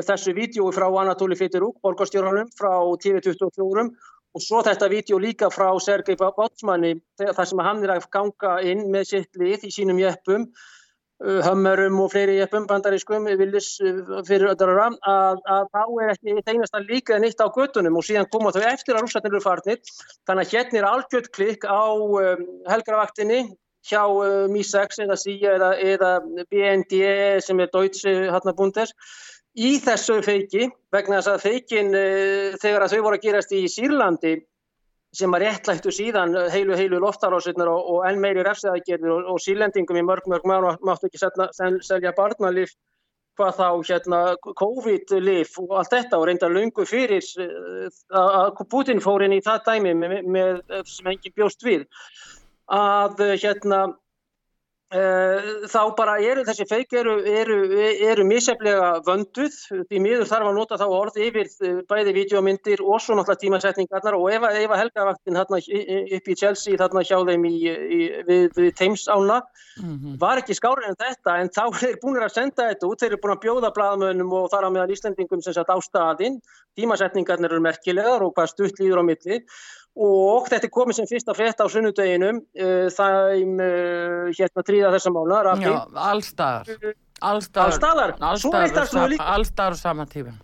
þessu 0.04 0.34
vídjói 0.36 0.74
frá 0.76 0.88
Anatóli 1.02 1.38
Fittirúk, 1.40 1.80
borgarstjórnum 1.82 2.50
frá 2.60 2.74
TV24 3.00 3.90
og 4.36 4.42
svo 4.44 4.62
þetta 4.62 4.90
vídeo 4.92 5.20
líka 5.20 5.50
frá 5.54 5.70
Sergei 5.80 6.18
Bátsmanni 6.20 6.96
þar 7.18 7.46
sem 7.46 7.60
hann 7.60 7.84
er 7.84 7.96
að 7.96 8.10
ganga 8.12 8.58
inn 8.62 8.90
með 8.92 9.04
sitt 9.14 9.40
lið 9.40 9.64
í 9.70 9.72
sínum 9.72 10.02
jöppum 10.02 10.50
hömmurum 11.24 12.00
og 12.04 12.10
fleiri 12.12 12.36
jeppum 12.42 12.66
bandarískum 12.68 13.28
viljus 13.40 13.70
fyrir 14.28 14.50
öllra 14.52 14.90
að, 14.92 15.38
að 15.48 15.68
þá 15.72 15.84
er 16.04 16.10
ekki 16.12 16.34
einasta 16.44 16.82
líka 16.84 17.20
nýtt 17.24 17.40
á 17.40 17.48
göttunum 17.56 17.96
og 17.96 18.04
síðan 18.04 18.28
koma 18.32 18.52
þau 18.52 18.66
eftir 18.68 18.98
að 18.98 19.06
rússatnir 19.06 19.32
eru 19.32 19.44
farnir. 19.44 19.80
Þannig 20.28 20.50
að 20.50 20.58
hérna 20.58 20.82
er 20.82 20.90
algjört 20.90 21.32
klikk 21.32 21.64
á 21.64 21.88
um, 21.96 22.44
helgravaktinni 22.68 23.40
hjá 23.88 24.04
um, 24.04 24.52
MI6 24.52 25.06
eða 25.06 25.18
SIA 25.22 25.56
eða, 25.56 25.72
eða 25.80 26.12
BND 26.52 27.00
sem 27.46 27.64
er 27.64 27.72
Deutsche 27.72 28.18
Hartnabundes 28.34 28.92
í 29.56 29.78
þessu 29.80 30.20
feiki 30.26 30.68
vegna 30.92 31.22
þess 31.22 31.32
að 31.32 31.48
feikin 31.48 31.96
uh, 31.96 32.60
þegar 32.60 32.86
að 32.86 32.98
þau 32.98 33.06
voru 33.08 33.22
að 33.22 33.30
gerast 33.30 33.56
í 33.56 33.64
Sýrlandi 33.72 34.36
sem 35.16 35.36
að 35.36 35.46
réttlættu 35.46 35.94
síðan 35.96 36.36
heilu 36.54 36.76
heilu 36.78 37.00
loftarásinnar 37.04 37.72
og, 37.72 37.88
og 37.94 38.10
enn 38.10 38.22
meiri 38.24 38.44
refsiðagerðir 38.46 39.14
og, 39.14 39.32
og 39.34 39.42
sílendingum 39.44 40.02
í 40.02 40.06
mörg 40.06 40.28
mörg 40.32 40.48
maður 40.50 40.80
máttu 40.86 41.10
ekki 41.10 41.22
setna, 41.22 41.50
selja 41.56 42.14
barnalif 42.18 42.76
hvað 43.36 43.58
þá 43.58 43.68
hérna 43.90 44.20
COVID-lif 44.62 45.58
og 45.60 45.76
allt 45.80 45.92
þetta 45.92 46.20
og 46.20 46.30
reynda 46.30 46.48
lungu 46.52 46.86
fyrir 46.88 47.26
eh, 47.44 47.90
að 48.16 48.64
Putin 48.72 49.04
fór 49.04 49.26
inn 49.26 49.36
í 49.36 49.44
það 49.44 49.66
dæmi 49.68 49.96
með, 50.00 50.16
með, 50.24 50.64
sem 50.88 51.12
engin 51.12 51.36
bjóst 51.36 51.66
við. 51.68 51.84
Að 52.72 53.20
hérna 53.44 53.82
Eh, 53.90 54.05
þá 54.96 55.82
bara 55.98 56.16
eru 56.24 56.44
þessi 56.46 56.66
feik 56.70 56.94
eru, 56.96 57.16
eru, 57.26 57.58
eru 58.06 58.26
misjaflega 58.28 58.92
vönduð. 59.06 59.56
Því 59.90 60.02
miður 60.04 60.30
þarf 60.30 60.50
að 60.50 60.58
nota 60.60 60.80
þá 60.80 60.86
orð 60.88 61.20
yfir 61.26 61.50
eh, 61.66 61.80
bæði 61.90 62.14
videómyndir 62.20 62.84
og 62.84 63.02
svo 63.04 63.18
náttúrulega 63.18 63.42
tímasetningarnar. 63.44 64.18
Og 64.18 64.30
ef 64.32 64.46
að 64.46 64.82
helgavaktin 64.82 65.40
hérna 65.40 65.62
upp 66.20 66.30
í 66.32 66.38
Chelsea 66.40 66.80
þarna 66.80 67.06
hjá 67.06 67.18
þeim 67.30 67.48
í, 67.50 67.54
í, 67.66 68.02
við, 68.30 68.50
við 68.56 68.70
Thames-ána 68.80 69.42
mm 69.42 69.96
-hmm. 69.96 70.20
var 70.22 70.44
ekki 70.44 70.58
skárið 70.58 70.92
en 70.92 71.00
þetta. 71.02 71.38
En 71.42 71.50
þá 71.50 71.64
er 71.90 72.00
búin 72.02 72.22
að 72.22 72.36
senda 72.38 72.70
þetta 72.72 72.92
út, 72.92 73.00
þeir 73.02 73.12
eru 73.12 73.22
búin 73.24 73.38
að 73.38 73.44
bjóða 73.48 73.74
bladamönnum 73.76 74.36
og 74.42 74.52
þar 74.54 74.70
á 74.70 74.74
meðan 74.76 74.96
Íslandingum 74.96 75.42
sem 75.42 75.58
sagt 75.58 75.74
á 75.74 75.78
staðinn, 75.82 76.40
tímasetningarnir 76.76 77.52
eru 77.52 77.64
merkilegar 77.64 78.24
og 78.24 78.36
hvað 78.36 78.54
stutt 78.54 78.80
líður 78.80 79.02
á 79.02 79.10
milli 79.10 79.44
og 79.96 80.50
þetta 80.52 80.68
er 80.68 80.74
komið 80.76 81.00
sem 81.00 81.08
fyrsta 81.10 81.36
frétt 81.38 81.62
á 81.64 81.68
sunnudeginum 81.72 82.42
uh, 82.44 82.88
það 82.92 83.20
uh, 83.64 84.28
hérna 84.36 84.66
tríða 84.68 84.94
þessa 84.98 85.16
mála 85.16 85.42
allstaðar 86.12 86.94
Allstaðar 87.24 88.18
Allstaðar 88.20 89.78
sama 89.80 90.06
tíma 90.12 90.36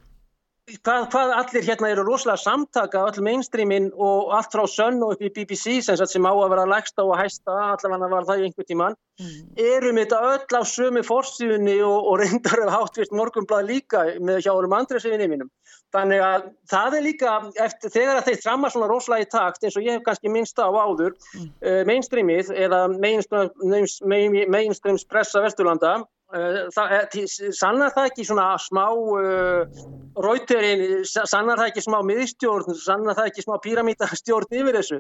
hvað, 0.69 1.05
hvað 1.11 1.31
allir 1.35 1.65
hérna 1.65 1.89
eru 1.91 2.03
rosalega 2.05 2.41
samtaka 2.41 3.01
öll 3.09 3.23
mainstreamin 3.25 3.89
og 3.95 4.31
allt 4.35 4.53
frá 4.53 4.63
Sun 4.69 5.01
og 5.03 5.15
upp 5.15 5.23
í 5.23 5.31
BBC 5.33 5.79
sem, 5.85 5.97
sem 5.97 6.27
á 6.27 6.31
að 6.31 6.51
vera 6.53 6.67
lægsta 6.69 7.05
og 7.05 7.17
hæsta, 7.19 7.55
allavega 7.73 8.11
var 8.11 8.27
það 8.29 8.43
í 8.43 8.47
einhver 8.47 8.67
tíman 8.69 8.97
mm. 9.19 9.39
erum 9.57 9.99
þetta 10.01 10.21
öll 10.31 10.61
á 10.61 10.63
sömu 10.67 11.03
fórsíðunni 11.07 11.79
og, 11.85 11.97
og 12.11 12.21
reyndar 12.21 12.65
af 12.67 12.75
hátvist 12.77 13.15
morgunblad 13.15 13.67
líka 13.69 14.05
með 14.21 14.43
hjárum 14.45 14.77
andresinni 14.77 15.29
mínum 15.31 15.51
þannig 15.91 16.23
að 16.23 16.47
það 16.71 16.97
er 16.97 17.05
líka 17.05 17.35
eftir, 17.65 17.93
þegar 17.97 18.23
þeir 18.27 18.41
tramma 18.45 18.71
svona 18.71 18.89
rosalega 18.91 19.27
í 19.27 19.31
takt 19.33 19.65
eins 19.65 19.75
og 19.75 19.87
ég 19.87 19.97
hef 19.97 20.05
kannski 20.05 20.31
minnst 20.31 20.61
á 20.61 20.69
áður 20.69 21.17
mm. 21.17 21.51
uh, 21.65 21.83
mainstreamið 21.89 22.55
eða 22.55 22.85
mainstreams 22.95 25.07
pressa 25.09 25.43
Vesturlanda 25.43 25.99
sannar 26.31 27.91
það 27.95 28.07
ekki 28.09 28.25
svona 28.27 28.47
smá 28.61 28.85
uh, 28.93 29.83
rauterinn, 30.23 31.03
sannar 31.05 31.59
það 31.59 31.67
ekki 31.71 31.83
smá 31.85 31.99
miðstjórn, 32.07 32.75
sannar 32.79 33.17
það 33.19 33.29
ekki 33.31 33.45
smá 33.45 33.55
píramítastjórn 33.65 34.59
yfir 34.61 34.79
þessu? 34.79 34.99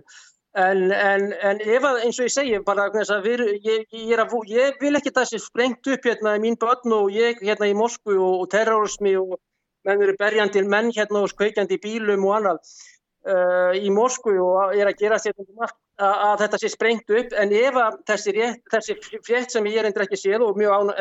En, 0.59 0.89
en, 0.91 1.29
en 1.47 1.61
ef 1.63 1.85
að 1.87 2.01
eins 2.03 2.17
og 2.19 2.27
ég 2.27 2.33
segi 2.33 2.57
bara 2.67 2.89
við, 2.91 3.45
ég, 3.63 3.85
ég, 3.95 4.19
að, 4.19 4.33
ég 4.51 4.81
vil 4.81 4.97
ekki 4.99 5.13
það 5.15 5.29
sem 5.29 5.39
sprengt 5.39 5.87
upp 5.87 6.07
hérna 6.09 6.35
í 6.35 6.41
mín 6.43 6.59
börn 6.59 6.91
og 6.97 7.13
ég 7.15 7.39
hérna 7.39 7.69
í 7.71 7.77
Moskvu 7.77 8.17
og, 8.17 8.41
og 8.43 8.49
terrorismi 8.51 9.15
og 9.15 9.37
menn 9.87 10.03
eru 10.03 10.17
berjandi 10.19 10.65
menn 10.67 10.91
hérna 10.91 11.23
og 11.23 11.31
skveikjandi 11.31 11.79
bílum 11.79 12.27
og 12.27 12.35
annað 12.41 12.59
uh, 13.31 13.71
í 13.79 13.87
Moskvu 13.95 14.35
og 14.43 14.75
er 14.75 14.91
að 14.91 14.99
gera 14.99 15.21
sér 15.23 15.39
margt 15.55 15.79
að 16.01 16.39
þetta 16.43 16.59
sé 16.61 16.69
sprengt 16.71 17.13
upp. 17.13 17.35
En 17.37 17.51
ef 17.55 17.77
að 17.77 17.99
þessi, 18.09 18.33
rétt, 18.37 18.61
þessi 18.71 18.95
frétt 19.25 19.53
sem 19.53 19.67
ég 19.69 19.81
er 19.81 19.89
endur 19.89 20.05
ekki 20.05 20.19
séð 20.19 20.45
og 20.47 20.57
mjög 20.59 20.71
án 20.73 20.91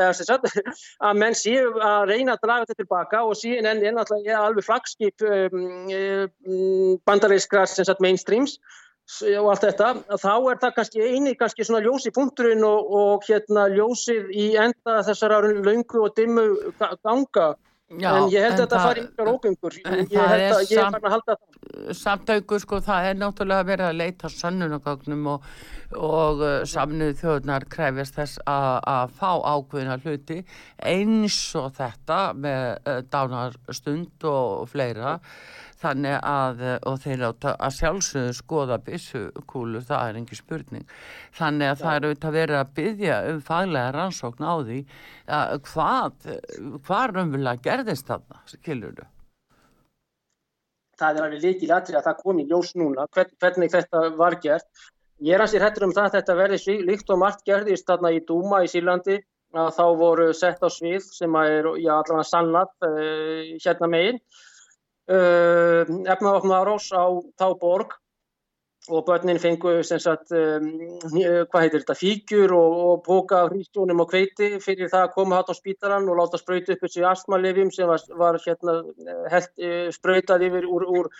að 1.09 1.20
menn 1.22 1.38
séu 1.38 1.72
að 1.78 2.11
reyna 2.11 2.36
að 2.36 2.45
draga 2.45 2.66
þetta 2.66 2.82
tilbaka 2.82 3.24
og 3.24 3.38
síðan 3.38 3.70
enn 3.72 3.82
er 3.84 3.97
náttúrulega 3.97 4.43
alveg 4.45 4.66
flagskip 4.66 5.24
um, 5.24 5.64
um, 5.95 6.95
bandarískra 7.09 7.66
mainstreams 8.01 8.59
og 9.41 9.49
allt 9.51 9.64
þetta, 9.64 9.88
þá 10.22 10.34
er 10.53 10.59
það 10.62 10.74
kannski 10.76 11.03
eini 11.03 11.32
kannski 11.38 11.64
svona 11.66 11.82
ljósi 11.82 12.12
punkturinn 12.14 12.62
og, 12.66 12.93
og 12.95 13.26
hérna 13.26 13.66
ljósið 13.72 14.30
í 14.30 14.47
enda 14.61 15.01
þessara 15.09 15.41
laungu 15.51 16.05
og 16.05 16.14
dimmu 16.18 16.47
ganga 16.78 17.49
Já, 17.99 18.11
en 18.14 18.28
ég 18.30 18.45
held 18.45 18.55
að 18.55 18.61
þetta 18.61 18.80
fari 18.84 19.03
ykkur 19.03 19.28
ógöngur 19.32 19.76
ég 19.82 20.12
held 20.14 20.53
að 20.55 20.61
ég 20.70 20.78
farin 20.78 21.07
að 21.09 21.14
halda 21.16 21.34
það 21.34 21.97
Samtaukur 21.99 22.61
sko 22.62 22.78
það 22.86 23.07
er 23.09 23.16
náttúrulega 23.18 23.66
verið 23.66 23.86
að 23.88 23.99
leita 23.99 24.30
sannunagagnum 24.30 25.26
og, 25.32 25.49
og 25.99 26.43
uh, 26.45 26.53
samnuð 26.70 27.16
þjóðnar 27.18 27.66
krefjast 27.72 28.20
þess 28.20 28.43
að 28.47 29.16
fá 29.18 29.30
ákveðina 29.43 29.99
hluti 30.05 30.38
eins 30.86 31.41
og 31.59 31.72
þetta 31.80 32.20
með 32.38 32.68
uh, 32.78 33.01
dánarstund 33.11 34.28
og 34.30 34.70
fleira 34.70 35.16
þannig 35.80 36.16
að, 36.20 36.60
eh, 36.60 36.78
og 36.86 36.98
þeir 37.04 37.24
átta 37.30 37.54
að 37.56 37.76
sjálfsögðu 37.78 38.34
skoða 38.36 38.78
bissukúlu, 38.84 39.80
það 39.88 40.08
er 40.08 40.20
engi 40.20 40.38
spurning. 40.38 40.86
Þannig 41.38 41.72
að 41.72 41.80
það 41.84 41.94
er 41.96 42.08
auðvitað 42.08 42.36
verið 42.40 42.60
að 42.60 42.74
byggja 42.80 43.20
um 43.30 43.40
faglega 43.40 43.94
rannsókn 43.96 44.44
á 44.44 44.54
því 44.60 44.80
að 45.40 45.56
hvað 45.70 46.30
hvað 46.86 47.16
raunverulega 47.16 47.64
gerðist 47.64 48.10
þarna, 48.10 48.42
skilur 48.50 48.94
þú? 48.98 49.08
Það 51.00 51.16
er 51.16 51.26
alveg 51.26 51.44
líkið 51.46 51.70
latri 51.72 51.96
að 51.96 52.06
það 52.10 52.22
komi 52.24 52.46
ljós 52.48 52.74
núna, 52.76 53.06
hvern, 53.14 53.36
hvernig 53.40 53.72
þetta 53.72 54.02
var 54.18 54.36
gert. 54.42 54.88
Ég 55.24 55.36
er 55.36 55.44
ansið 55.44 55.64
hættur 55.64 55.86
um 55.86 55.94
það 55.96 56.08
að 56.08 56.16
þetta 56.18 56.36
verði 56.36 56.76
líkt 56.88 57.12
og 57.12 57.20
margt 57.20 57.44
gerðist 57.48 57.88
þarna 57.88 58.12
í 58.12 58.20
Dúma 58.28 58.62
í 58.64 58.68
Sílandi 58.72 59.18
að 59.56 59.72
þá 59.76 59.84
voru 59.98 60.28
sett 60.36 60.60
á 60.62 60.68
svið 60.70 61.08
sem 61.10 61.34
er, 61.40 61.66
já, 61.80 61.92
allavega 61.96 62.26
sannat 62.28 62.86
uh, 62.86 63.56
hérna 63.64 63.88
meginn 63.90 64.20
uh, 65.11 65.82
efnavapna 66.14 66.62
árás 66.62 66.90
á 66.94 67.04
þá 67.38 67.46
borg 67.61 67.96
og 68.88 69.04
börnin 69.04 69.38
fengu 69.38 69.82
sagt, 69.84 70.32
um, 70.32 70.70
hvað 71.11 71.64
heitir 71.64 71.82
þetta, 71.82 71.96
fígjur 71.98 72.54
og, 72.56 72.78
og 72.86 73.02
póka 73.04 73.42
hrístónum 73.50 74.00
og 74.02 74.08
kveiti 74.11 74.54
fyrir 74.64 74.88
það 74.88 75.04
að 75.04 75.14
koma 75.18 75.40
hátt 75.40 75.52
á 75.52 75.54
spítaran 75.58 76.08
og 76.08 76.16
láta 76.18 76.40
spröytu 76.40 76.74
upp 76.74 76.86
þessi 76.86 77.04
astmalefjum 77.06 77.70
sem 77.74 77.90
var, 77.90 78.06
var 78.16 78.40
hérna, 78.46 78.80
held, 79.34 79.52
uh, 79.61 79.86
spröytað 79.94 80.46
yfir 80.48 80.68
úr, 80.70 80.88
úr 80.88 81.12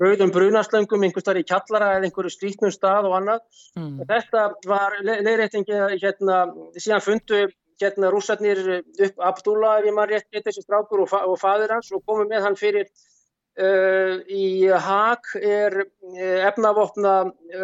rauðum 0.00 0.30
brunaslöngum 0.32 1.02
einhvers 1.06 1.26
þar 1.26 1.40
í 1.40 1.46
kjallara 1.48 1.94
eða 1.96 2.08
einhverju 2.08 2.30
strítnum 2.32 2.72
stað 2.72 3.10
og 3.10 3.16
annað. 3.18 3.40
Mm. 3.76 4.04
Þetta 4.08 4.44
var 4.70 4.96
leirreitingi 5.02 5.80
hérna, 5.98 6.44
síðan 6.78 7.04
fundu 7.04 7.48
hérna 7.80 8.10
rússarnir 8.12 8.60
upp 8.78 9.22
Abdullah 9.30 9.80
ef 9.80 9.88
ég 9.88 9.96
maður 9.96 10.16
rétt 10.16 10.44
þessi 10.46 10.64
strákur 10.64 11.04
og, 11.04 11.10
fa 11.10 11.24
og 11.26 11.38
fadir 11.40 11.72
hans 11.74 11.90
og 11.96 12.04
komið 12.06 12.34
með 12.34 12.46
hann 12.46 12.58
fyrir 12.60 12.90
í 13.58 14.68
Haag 14.70 15.26
er 15.42 15.74
uh, 15.82 16.38
efnavopna 16.46 17.14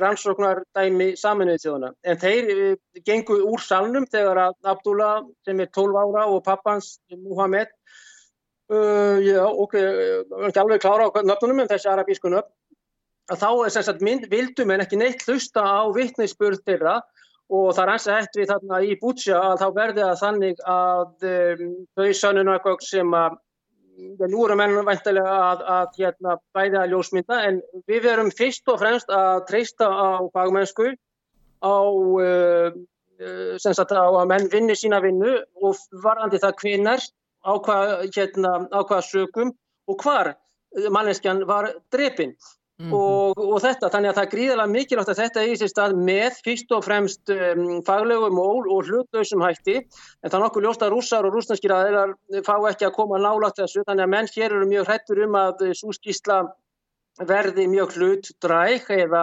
rannsóknardæmi 0.03 1.13
saminuðið 1.17 1.63
þjóðuna 1.63 1.93
en 2.03 2.19
þeir 2.21 2.51
uh, 2.55 2.75
gengu 3.07 3.39
úr 3.47 3.63
salnum 3.63 4.07
þegar 4.11 4.43
að 4.49 4.57
Abdullah 4.75 5.23
sem 5.47 5.63
er 5.63 5.71
12 5.71 6.01
ára 6.03 6.27
og 6.27 6.43
pappans 6.45 6.99
Muhammed 7.15 7.73
já 8.67 9.45
ok, 9.47 9.77
ekki 10.49 10.59
alveg 10.59 10.81
klára 10.83 11.07
á 11.07 11.23
nöfnunum 11.23 11.61
en 11.63 11.69
þessi 11.71 11.87
arabísku 11.87 12.33
nöfn 12.33 12.51
að 13.31 13.43
þá 13.43 13.51
er 13.65 13.73
sem 13.75 13.85
sagt 13.87 14.03
mynd 14.03 14.27
vildum 14.31 14.73
en 14.75 14.83
ekki 14.83 14.99
neitt 14.99 15.23
hlusta 15.27 15.63
á 15.63 15.87
vittneisspurð 15.95 16.65
þeirra 16.67 16.97
og 17.47 17.73
það 17.77 17.83
er 17.85 17.93
eins 17.93 18.07
að 18.07 18.19
hægt 18.19 18.39
við 18.41 18.51
þarna 18.51 18.79
í 18.83 18.95
Bútsja 18.99 19.41
að 19.53 19.61
þá 19.63 19.67
verði 19.77 20.05
að 20.07 20.21
þannig 20.23 20.63
að 20.67 21.27
um, 21.31 21.75
þau 21.95 22.09
sannunarkvökk 22.21 22.87
sem 22.87 23.15
að 23.15 23.39
nú 23.97 24.45
erum 24.47 24.61
við 24.61 24.85
væntilega 24.87 25.37
að, 25.51 25.63
að 25.77 26.01
hérna, 26.01 26.37
bæða 26.57 26.85
ljósmynda 26.91 27.41
en 27.49 27.61
við 27.89 28.03
verum 28.09 28.31
fyrst 28.35 28.69
og 28.73 28.81
fremst 28.83 29.13
að 29.13 29.45
treysta 29.51 29.89
á 29.89 30.09
fagmennsku, 30.35 30.93
á, 31.65 31.77
uh, 32.23 32.71
sagt, 33.63 33.95
á 33.97 34.05
að 34.05 34.29
menn 34.33 34.51
vinni 34.53 34.77
sína 34.77 35.01
vinnu 35.05 35.39
og 35.63 35.81
varandi 36.05 36.41
það 36.43 36.59
kvinnar 36.61 37.07
á 37.47 37.53
hvað, 37.57 37.95
hérna, 38.17 38.53
á 38.69 38.81
hvað 38.85 39.07
sögum 39.09 39.55
og 39.87 40.03
hvar 40.03 40.35
manneskjan 40.93 41.45
var 41.49 41.71
drefinn. 41.93 42.35
Mm 42.77 42.91
-hmm. 42.91 42.95
og, 42.95 43.39
og 43.55 43.61
þetta, 43.65 43.89
þannig 43.89 44.11
að 44.11 44.17
það 44.17 44.25
er 44.27 44.33
gríðilega 44.33 44.69
mikilvægt 44.69 45.09
að 45.09 45.21
þetta 45.23 45.43
eigi 45.43 45.55
sér 45.57 45.71
stað 45.73 45.93
með 45.97 46.41
fyrst 46.45 46.73
og 46.77 46.83
fremst 46.85 47.31
um, 47.33 47.83
faglegum 47.87 48.39
og, 48.39 48.67
og 48.69 48.91
hlutlausum 48.91 49.45
hætti, 49.45 49.77
en 49.81 50.31
það 50.31 50.37
er 50.39 50.43
nokkuð 50.45 50.67
ljóst 50.67 50.83
að 50.85 50.93
rússar 50.93 51.25
og 51.25 51.33
rúsnarskir 51.33 51.73
aðeinar 51.73 52.13
fá 52.45 52.57
ekki 52.69 52.85
að 52.85 52.97
koma 52.99 53.17
nálagt 53.17 53.63
þessu, 53.63 53.81
þannig 53.87 54.05
að 54.05 54.13
menn 54.13 54.29
hér 54.35 54.53
eru 54.53 54.69
mjög 54.69 54.89
hrettur 54.91 55.23
um 55.25 55.39
að 55.41 55.63
súskísla 55.81 56.37
verði 57.25 57.65
mjög 57.73 57.97
hlutdræk 57.97 58.91
eða 58.93 59.23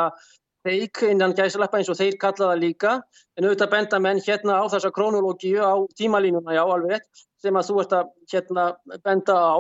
feik 0.63 1.03
innan 1.05 1.35
gæsalappa 1.37 1.77
eins 1.77 1.91
og 1.91 1.99
þeir 1.99 2.17
kalla 2.17 2.47
það 2.53 2.63
líka, 2.63 2.93
en 3.37 3.45
auðvitað 3.45 3.73
benda 3.75 3.99
menn 3.99 4.21
hérna 4.23 4.63
á 4.63 4.65
þessa 4.71 4.89
krónológíu 4.95 5.61
á 5.61 5.77
tímalínuna, 5.99 6.55
já 6.55 6.63
alveg, 6.63 7.05
sem 7.37 7.53
að 7.53 7.69
þú 7.69 7.81
ert 7.83 7.93
að 7.99 8.09
hérna 8.33 8.65
benda 9.03 9.37
á. 9.37 9.57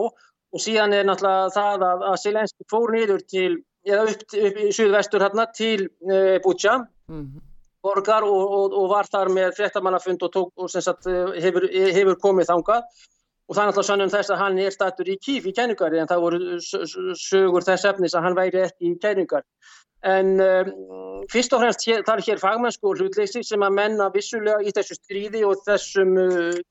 Og 0.53 0.61
síðan 0.61 0.93
er 0.93 1.05
náttúrulega 1.05 1.53
það 1.53 1.85
að, 1.89 2.03
að 2.09 2.17
Selenski 2.21 2.67
fór 2.69 2.91
niður 2.93 3.23
til 3.25 3.53
eða 3.85 4.05
upp, 4.11 4.27
upp 4.39 4.59
í 4.63 4.69
suðvestur 4.75 5.25
hérna 5.25 5.47
til 5.55 5.87
uh, 5.87 6.13
eh, 6.15 6.37
Bútja 6.43 6.77
mm 6.79 7.21
-hmm. 7.21 7.41
borgar 7.83 8.23
og, 8.23 8.53
og, 8.59 8.77
og 8.79 8.89
var 8.89 9.09
þar 9.11 9.29
með 9.29 9.55
fréttamannafund 9.57 10.23
og, 10.23 10.31
tók, 10.35 10.51
og 10.55 10.69
sagt, 10.69 11.07
eh, 11.07 11.41
hefur, 11.43 11.67
hefur 11.69 12.15
komið 12.15 12.49
þangað. 12.51 12.83
Og 13.47 13.57
er 13.57 13.67
alltaf 13.67 13.85
sannum 13.85 14.09
þess 14.09 14.31
að 14.31 14.39
hann 14.39 14.59
er 14.59 14.71
statur 14.71 15.07
í 15.09 15.17
kýf 15.19 15.45
í 15.45 15.51
kæningari 15.51 15.99
en 15.99 16.07
það 16.07 16.21
voru 16.21 16.39
sögur 17.19 17.63
þess 17.63 17.85
efnis 17.85 18.15
að 18.15 18.23
hann 18.23 18.35
væri 18.35 18.61
ekki 18.63 18.87
í 18.87 18.99
kæningari 18.99 19.43
en 20.03 20.39
um, 20.41 20.71
fyrst 21.31 21.53
og 21.55 21.63
fremst 21.63 21.85
hér, 21.87 22.03
það 22.03 22.17
er 22.17 22.25
hér 22.27 22.41
fagmennsku 22.41 22.89
og 22.89 22.99
hlutleysi 22.99 23.43
sem 23.47 23.63
að 23.63 23.75
menna 23.77 24.09
vissulega 24.13 24.59
í 24.63 24.73
þessu 24.75 24.97
stríði 24.99 25.43
og 25.47 25.63
þessum 25.63 26.17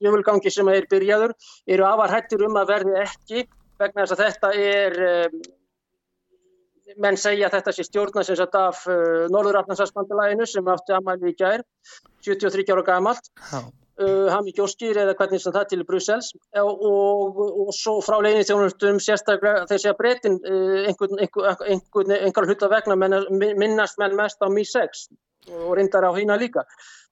jöfulgangi 0.04 0.50
uh, 0.50 0.54
sem 0.56 0.68
er 0.68 0.88
byrjaður 0.90 1.32
eru 1.66 1.86
afar 1.88 2.12
hættir 2.12 2.44
um 2.44 2.58
að 2.60 2.74
verði 2.74 2.98
ekki 3.00 3.46
vegna 3.80 4.04
þess 4.04 4.16
að 4.16 4.24
þetta 4.26 4.52
er 4.60 4.98
um, 5.08 5.40
menn 7.00 7.18
segja 7.20 7.48
að 7.48 7.58
þetta 7.58 7.74
sé 7.76 7.84
stjórna 7.86 8.24
sem 8.26 8.38
satt 8.38 8.56
af 8.58 8.82
uh, 8.90 9.28
Norðurafnarsasbandalæginu 9.32 10.48
sem 10.48 10.72
átti 10.72 10.96
aðmæli 10.96 11.32
í 11.32 11.38
gær 11.38 11.64
73 12.26 12.66
ára 12.74 12.84
gamalt. 12.86 13.30
Uh, 14.00 14.28
Hami 14.32 14.54
Gjóskir 14.56 14.96
eða 14.98 15.14
hvernig 15.18 15.42
sem 15.42 15.54
það 15.54 15.68
til 15.72 15.84
Brussels. 15.88 16.32
Og, 16.58 16.84
og, 16.88 17.42
og 17.66 17.72
svo 17.76 17.98
frá 18.04 18.18
leginni 18.24 18.48
þjónustum 18.48 19.00
sérstaklega 19.02 19.66
þeir 19.70 19.84
segja 19.84 19.96
breytin 19.98 20.38
uh, 20.40 20.78
einhvern, 20.90 21.20
einhver, 21.20 21.66
einhver, 21.68 22.14
einhver 22.18 22.48
hluta 22.48 22.70
vegna 22.72 22.98
menn, 22.98 23.18
minnast 23.38 24.00
menn 24.02 24.16
mest 24.18 24.42
á 24.42 24.48
Mi-6 24.50 25.06
og 25.52 25.76
reyndar 25.78 26.06
á 26.08 26.12
hýna 26.16 26.38
líka. 26.40 26.64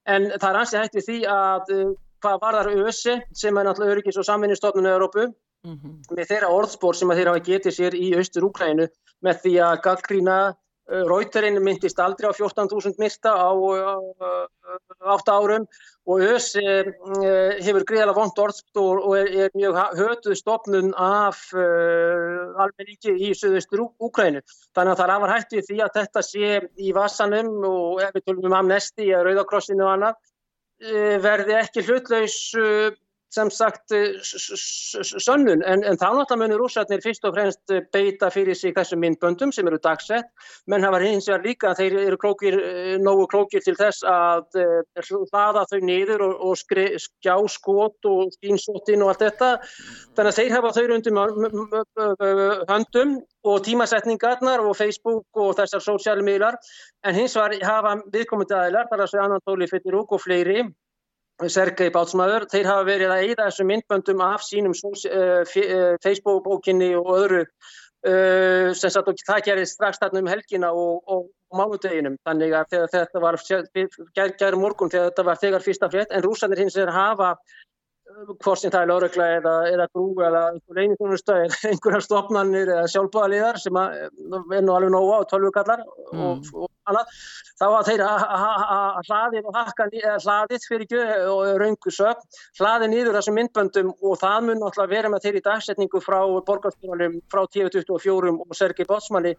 En 0.08 0.30
það 0.36 0.48
er 0.50 0.60
ansið 0.62 0.80
hægt 0.80 0.96
við 0.96 1.08
því 1.08 1.18
að 1.28 1.74
hvað 2.20 2.40
var 2.42 2.58
þar 2.58 2.72
ÖSI 2.86 3.14
sem 3.36 3.56
er 3.56 3.66
náttúrulega 3.66 3.96
öryggis 3.96 4.18
og 4.20 4.26
samvinnistofnun 4.28 4.88
í 4.88 4.92
Európu 4.92 5.26
Mm 5.60 5.76
-hmm. 5.76 6.16
með 6.16 6.28
þeirra 6.30 6.48
orðspór 6.56 6.96
sem 6.96 7.10
þeir 7.12 7.28
hafa 7.28 7.44
getið 7.44 7.74
sér 7.76 7.94
í 7.94 8.14
austur 8.16 8.46
Úkrænu 8.48 8.86
með 9.20 9.40
því 9.42 9.54
að 9.60 9.80
gaggrína 9.84 10.36
Rauterinn 10.90 11.60
myndist 11.62 12.00
aldrei 12.02 12.26
á 12.26 12.34
14.000 12.34 12.98
myrta 12.98 13.30
á 13.30 13.54
8 15.14 15.30
árum 15.30 15.66
og 16.10 16.22
ÖS 16.24 16.48
hefur 17.62 17.84
greiðala 17.86 18.14
vond 18.16 18.40
orðspór 18.42 18.98
og 19.04 19.14
er, 19.18 19.28
er 19.44 19.54
mjög 19.54 19.78
hötuð 20.00 20.34
stopnun 20.40 20.90
af 20.98 21.44
uh, 21.54 22.58
almenníki 22.58 23.14
í 23.14 23.30
söðustur 23.38 23.84
Úkrænu. 23.86 24.42
Þannig 24.74 24.96
að 24.96 24.98
það 24.98 25.06
er 25.06 25.14
afar 25.14 25.34
hægt 25.36 25.54
við 25.54 25.68
því 25.68 25.78
að 25.84 25.94
þetta 26.00 26.24
sé 26.26 26.50
í 26.80 26.90
vassanum 26.96 27.52
og 27.68 28.02
ef 28.02 28.16
við 28.16 28.26
tölum 28.26 28.50
um 28.50 28.58
amnesti, 28.58 29.12
Rauðakrossinu 29.14 29.86
og 29.86 29.92
annað, 29.94 30.18
verði 31.22 31.58
ekki 31.60 31.86
hlutlaus 31.86 32.40
sem 33.30 33.50
sagt 33.50 33.92
eh, 33.94 34.18
sönnun. 34.22 35.62
En, 35.62 35.84
en 35.86 35.98
þá 35.98 36.06
náttúrulega 36.08 36.38
munir 36.40 36.58
rússarnir 36.60 37.02
fyrst 37.04 37.26
og 37.28 37.36
fremst 37.36 37.74
eh, 37.74 37.84
beita 37.94 38.30
fyrir 38.34 38.58
sig 38.58 38.74
þessum 38.74 39.02
myndböndum 39.04 39.52
sem 39.54 39.68
eru 39.70 39.78
dagsett. 39.82 40.30
Menn 40.66 40.84
hafa 40.86 41.00
hins 41.04 41.28
vegar 41.30 41.46
líka 41.46 41.72
þeir 41.78 41.98
eru 42.02 42.18
klókir, 42.20 42.58
eh, 42.58 42.96
nógu 43.02 43.28
klókir 43.30 43.62
til 43.64 43.76
þess 43.78 44.02
að 44.02 44.58
hlaða 45.30 45.64
þau 45.70 45.78
niður 45.86 46.26
og, 46.26 46.34
og 46.50 46.58
skri, 46.58 46.88
skjá 46.98 47.36
skot 47.54 48.10
og 48.10 48.34
skínsóttin 48.38 49.06
og 49.06 49.14
allt 49.14 49.24
þetta. 49.28 49.52
Þannig 50.18 50.32
að 50.32 50.40
þeir 50.40 50.56
hafa 50.58 50.74
þau 50.76 50.84
rundum 50.90 51.22
höndum 52.70 53.16
og 53.46 53.64
tímasetningarnar 53.64 54.66
og 54.66 54.76
Facebook 54.76 55.38
og 55.38 55.54
þessar 55.56 55.86
sósjálfmiðlar 55.86 56.58
en 57.06 57.16
hins 57.16 57.38
vegar 57.38 57.62
hafa 57.64 57.96
viðkomandi 58.12 58.56
aðilar 58.58 58.90
þar 58.90 59.06
að 59.06 59.12
segja 59.14 59.26
Anatoli 59.30 59.70
Fettirúk 59.70 60.18
og 60.18 60.24
fleiri 60.26 60.66
Sergei 61.48 61.90
Bátsmaður, 61.94 62.46
þeir 62.52 62.68
hafa 62.68 62.86
verið 62.88 63.12
að 63.14 63.26
eigða 63.26 63.46
þessum 63.48 63.70
myndböndum 63.70 64.24
af 64.24 64.44
sínum 64.44 64.74
uh, 64.76 65.96
Facebook-bókinni 66.04 66.90
og 66.98 67.12
öðru 67.16 67.44
uh, 67.44 68.72
sem 68.76 68.92
sagt 68.92 69.08
og 69.08 69.22
það 69.26 69.44
gerði 69.48 69.68
strax 69.70 70.02
þarna 70.02 70.24
um 70.24 70.32
helgina 70.32 70.72
og, 70.72 71.00
og, 71.06 71.28
mánudeginum 71.50 72.14
þannig 72.22 72.52
að 72.54 72.76
þetta 72.92 73.20
var 73.24 73.36
gerð 73.42 74.54
morgun 74.62 74.92
þegar 74.92 75.08
þetta 75.08 75.24
var 75.26 75.38
þegar 75.40 75.64
fyrsta 75.64 75.88
frétt 75.90 76.12
en 76.14 76.22
rúsanir 76.22 76.60
hins 76.62 76.76
er 76.78 76.92
að 76.92 76.94
hafa 76.94 77.30
hvort 78.44 78.60
sem 78.60 78.70
það 78.70 78.84
er 78.84 78.90
laurugla 78.90 79.26
eða, 79.38 79.54
eða 79.72 79.86
grú 79.94 80.06
eða 80.26 80.42
einhverjar 80.82 82.04
stopnarnir 82.06 82.70
eða 82.70 82.86
sjálfbáðaliðar 82.92 83.58
sem 83.62 83.80
er 83.80 84.62
nú 84.62 84.76
alveg 84.76 84.94
nóga 84.94 85.20
og 85.24 85.28
tölvukallar 85.30 85.82
mm. 85.82 86.22
og, 86.22 86.52
og 86.54 86.70
annað 86.90 87.20
þá 87.60 87.66
að 87.68 87.90
þeir 87.90 88.02
að 88.06 89.00
hlaðið 89.08 89.50
og 89.50 89.58
hakka 89.58 89.88
hlaðið 89.90 90.66
fyrir 90.68 90.86
ekki 90.86 91.02
og 91.32 91.50
raungu 91.60 91.92
sög 91.94 92.24
hlaðið 92.60 92.92
nýður 92.94 93.18
þessum 93.18 93.38
myndböndum 93.40 93.92
og 94.00 94.18
það 94.22 94.48
mun 94.48 94.64
alltaf 94.68 94.90
vera 94.90 95.12
með 95.12 95.26
þeirri 95.26 95.44
dagsetningu 95.46 96.02
frá 96.04 96.18
borgarstjórnum 96.48 97.20
frá 97.32 97.44
1024 97.44 98.34
og 98.34 98.56
Sergei 98.56 98.88
Botsmanni 98.88 99.34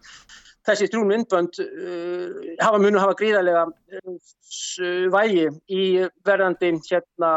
þessi 0.66 0.88
trún 0.90 1.08
myndbönd 1.10 1.58
uh, 1.62 2.42
hafa 2.62 2.80
munu 2.82 3.00
hafa 3.02 3.16
gríðarlega 3.18 3.64
uh, 3.66 5.06
vægi 5.14 5.48
í 5.74 5.84
verðandi 6.26 6.74
hérna 6.86 7.32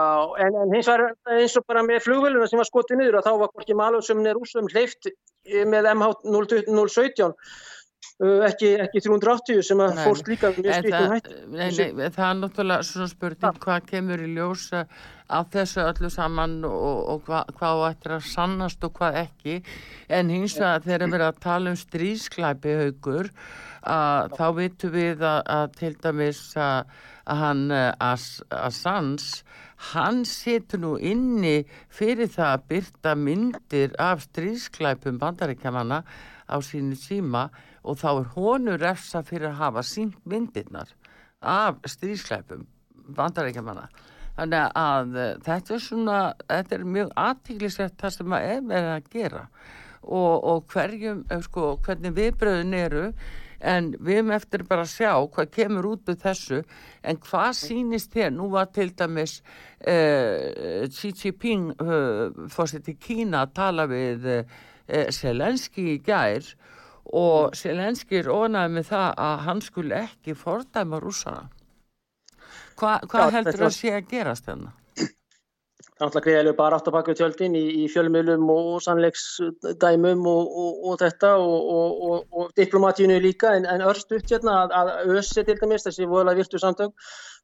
en, 0.46 0.60
en 0.62 0.76
hins 0.76 0.90
vegar 0.92 1.16
eins 1.40 1.58
og 1.58 1.66
bara 1.70 1.86
með 1.86 2.04
flugveluna 2.06 2.50
sem 2.50 2.62
var 2.62 2.70
skotið 2.70 3.02
niður 3.02 3.22
og 3.22 3.26
þá 3.26 3.32
var 3.42 3.54
hvorki 3.54 3.78
malur 3.78 4.06
sem 4.06 4.22
er 4.26 4.38
úrsum 4.38 4.70
hleyft 4.70 5.10
með 5.46 5.90
MH017 5.94 7.34
Uh, 7.36 7.75
ekki, 8.24 8.70
ekki 8.80 9.02
380 9.04 9.66
sem 9.68 9.82
að 9.84 9.98
fórst 10.06 10.30
líka 10.32 10.52
með 10.56 10.70
skriftum 10.78 11.12
hætt 11.12 11.26
nei, 11.52 11.68
nei, 11.68 12.10
það 12.16 12.30
er 12.30 12.38
náttúrulega 12.40 12.88
svona 12.88 13.12
spurning 13.12 13.60
hvað 13.66 13.90
kemur 13.90 14.24
í 14.24 14.30
ljósa 14.38 14.86
af 15.36 15.50
þessu 15.52 15.82
öllu 15.84 16.12
saman 16.14 16.62
og, 16.70 17.02
og 17.12 17.28
hva, 17.28 17.42
hvað 17.58 17.84
ættir 17.90 18.16
að 18.16 18.30
sannast 18.30 18.84
og 18.86 18.94
hvað 19.00 19.20
ekki. 19.26 19.58
En 20.08 20.30
hins 20.32 20.56
vegar 20.60 20.86
þegar 20.86 21.02
við 21.02 21.18
erum 21.18 21.28
að 21.28 21.42
tala 21.44 21.74
um 21.74 21.80
strísklæpi 21.82 22.78
haugur 22.80 23.32
að 23.86 24.38
þá 24.38 24.46
vitum 24.62 24.96
við 24.96 25.26
að, 25.26 25.42
að 25.58 25.66
til 25.82 25.92
dæmis 26.06 26.42
að, 26.56 26.96
að 27.26 27.42
hann 27.42 27.66
að, 27.74 28.30
að 28.62 28.78
sans 28.78 29.28
hann 29.92 30.24
setur 30.30 30.82
nú 30.82 30.94
inni 30.96 31.58
fyrir 31.92 32.32
það 32.32 32.54
að 32.54 32.66
byrta 32.72 33.16
myndir 33.20 33.98
af 34.00 34.24
strísklæpum 34.30 35.20
bandaríkjamanna 35.20 36.04
á 36.46 36.56
sínu 36.62 36.96
síma 36.98 37.50
og 37.86 38.00
þá 38.02 38.10
er 38.12 38.32
honu 38.34 38.78
refsa 38.82 39.22
fyrir 39.26 39.52
að 39.52 39.62
hafa 39.62 39.86
sínt 39.86 40.18
myndirnar 40.26 40.92
af 41.46 41.78
strísklæpum 41.86 42.66
bandarækjamanna 43.16 43.88
þannig 44.36 44.76
að 44.80 45.16
uh, 45.16 45.32
þetta 45.46 45.76
er 45.76 45.82
svona 45.84 46.20
þetta 46.44 46.78
er 46.78 46.86
mjög 46.98 47.16
aðtíklisett 47.24 47.98
það 48.02 48.16
sem 48.18 48.36
að 48.36 48.52
er 48.52 48.62
með 48.74 48.92
að 48.92 49.10
gera. 49.16 49.48
Og, 50.06 50.34
og 50.46 50.68
hverjum, 50.70 51.24
eh, 51.34 51.42
sko, 51.42 51.72
hvernig 51.82 52.14
viðbröðin 52.14 52.76
eru 52.78 53.06
en 53.66 53.88
við 53.98 54.20
erum 54.20 54.34
eftir 54.36 54.62
bara 54.70 54.84
að 54.86 54.92
sjá 54.92 55.14
hvað 55.34 55.48
kemur 55.56 55.88
út 55.96 56.12
úr 56.12 56.20
þessu. 56.22 56.60
En 57.02 57.18
hvað 57.24 57.56
sínist 57.58 58.12
þér, 58.14 58.36
nú 58.36 58.52
var 58.54 58.70
til 58.76 58.92
dæmis 58.94 59.40
uh, 59.40 60.86
Xi 60.94 61.10
Jinping 61.16 61.72
uh, 61.82 62.46
fórst 62.54 62.78
til 62.86 63.00
Kína 63.02 63.48
að 63.48 63.56
tala 63.58 63.90
við 63.90 64.30
Selenski 64.86 65.96
í 65.96 66.02
gær 66.06 66.46
og 66.46 66.66
Selenski 67.56 68.20
er 68.22 68.32
ónæðið 68.34 68.74
með 68.78 68.88
það 68.90 69.10
að 69.26 69.44
hann 69.46 69.62
skul 69.62 69.92
ekki 69.94 70.36
fordæma 70.38 71.00
rúsana 71.04 71.46
Hva, 72.76 72.98
hvað 73.08 73.30
Já, 73.30 73.34
heldur 73.38 73.60
það 73.62 73.68
að 73.70 73.78
sé 73.78 73.94
að 73.96 74.10
gerast 74.10 74.50
þennan? 74.50 74.74
Það 75.96 76.04
er 76.04 76.10
alltaf 76.10 76.24
greiðilega 76.26 76.60
bara 76.60 76.78
að 76.82 76.92
baka 76.92 77.14
tjöldin 77.16 77.54
í, 77.56 77.62
í 77.80 77.84
fjölmjölum 77.88 78.50
og 78.52 78.82
sannleiksdæmum 78.84 80.26
og, 80.28 80.58
og, 80.64 80.82
og 80.92 80.98
þetta 81.00 81.30
og, 81.40 82.26
og 82.36 82.50
diplomatínu 82.60 83.16
líka 83.24 83.54
en, 83.56 83.64
en 83.72 83.80
örst 83.88 84.12
upp 84.12 84.28
hérna 84.28 84.58
að, 84.66 84.74
að 84.76 85.16
össi 85.22 85.46
til 85.48 85.56
dæmis 85.62 85.88
þessi 85.88 86.10
voðalega 86.12 86.42
virtu 86.42 86.60
samtök 86.60 86.92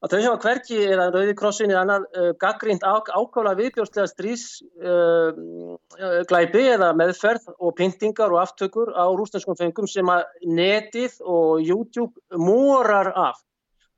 að 0.02 0.10
þau 0.12 0.18
hefa 0.18 0.42
hverki 0.42 0.78
eða 0.84 1.06
Rauðikrossin 1.14 1.70
eða 1.72 1.82
annar 1.86 2.02
uh, 2.10 2.32
gaggrínt 2.42 2.84
á, 2.84 3.00
ákála 3.00 3.56
viðbjórnslega 3.56 4.08
strísglæpi 4.10 6.62
uh, 6.66 6.72
eða 6.74 6.88
meðferð 6.98 7.44
og 7.56 7.72
pyntingar 7.78 8.34
og 8.34 8.42
aftökur 8.42 8.88
á 8.92 9.08
rúsneskum 9.16 9.56
fengum 9.56 9.88
sem 9.88 10.04
að 10.12 10.28
netið 10.44 11.16
og 11.24 11.62
YouTube 11.62 12.12
morar 12.36 13.12
af. 13.14 13.40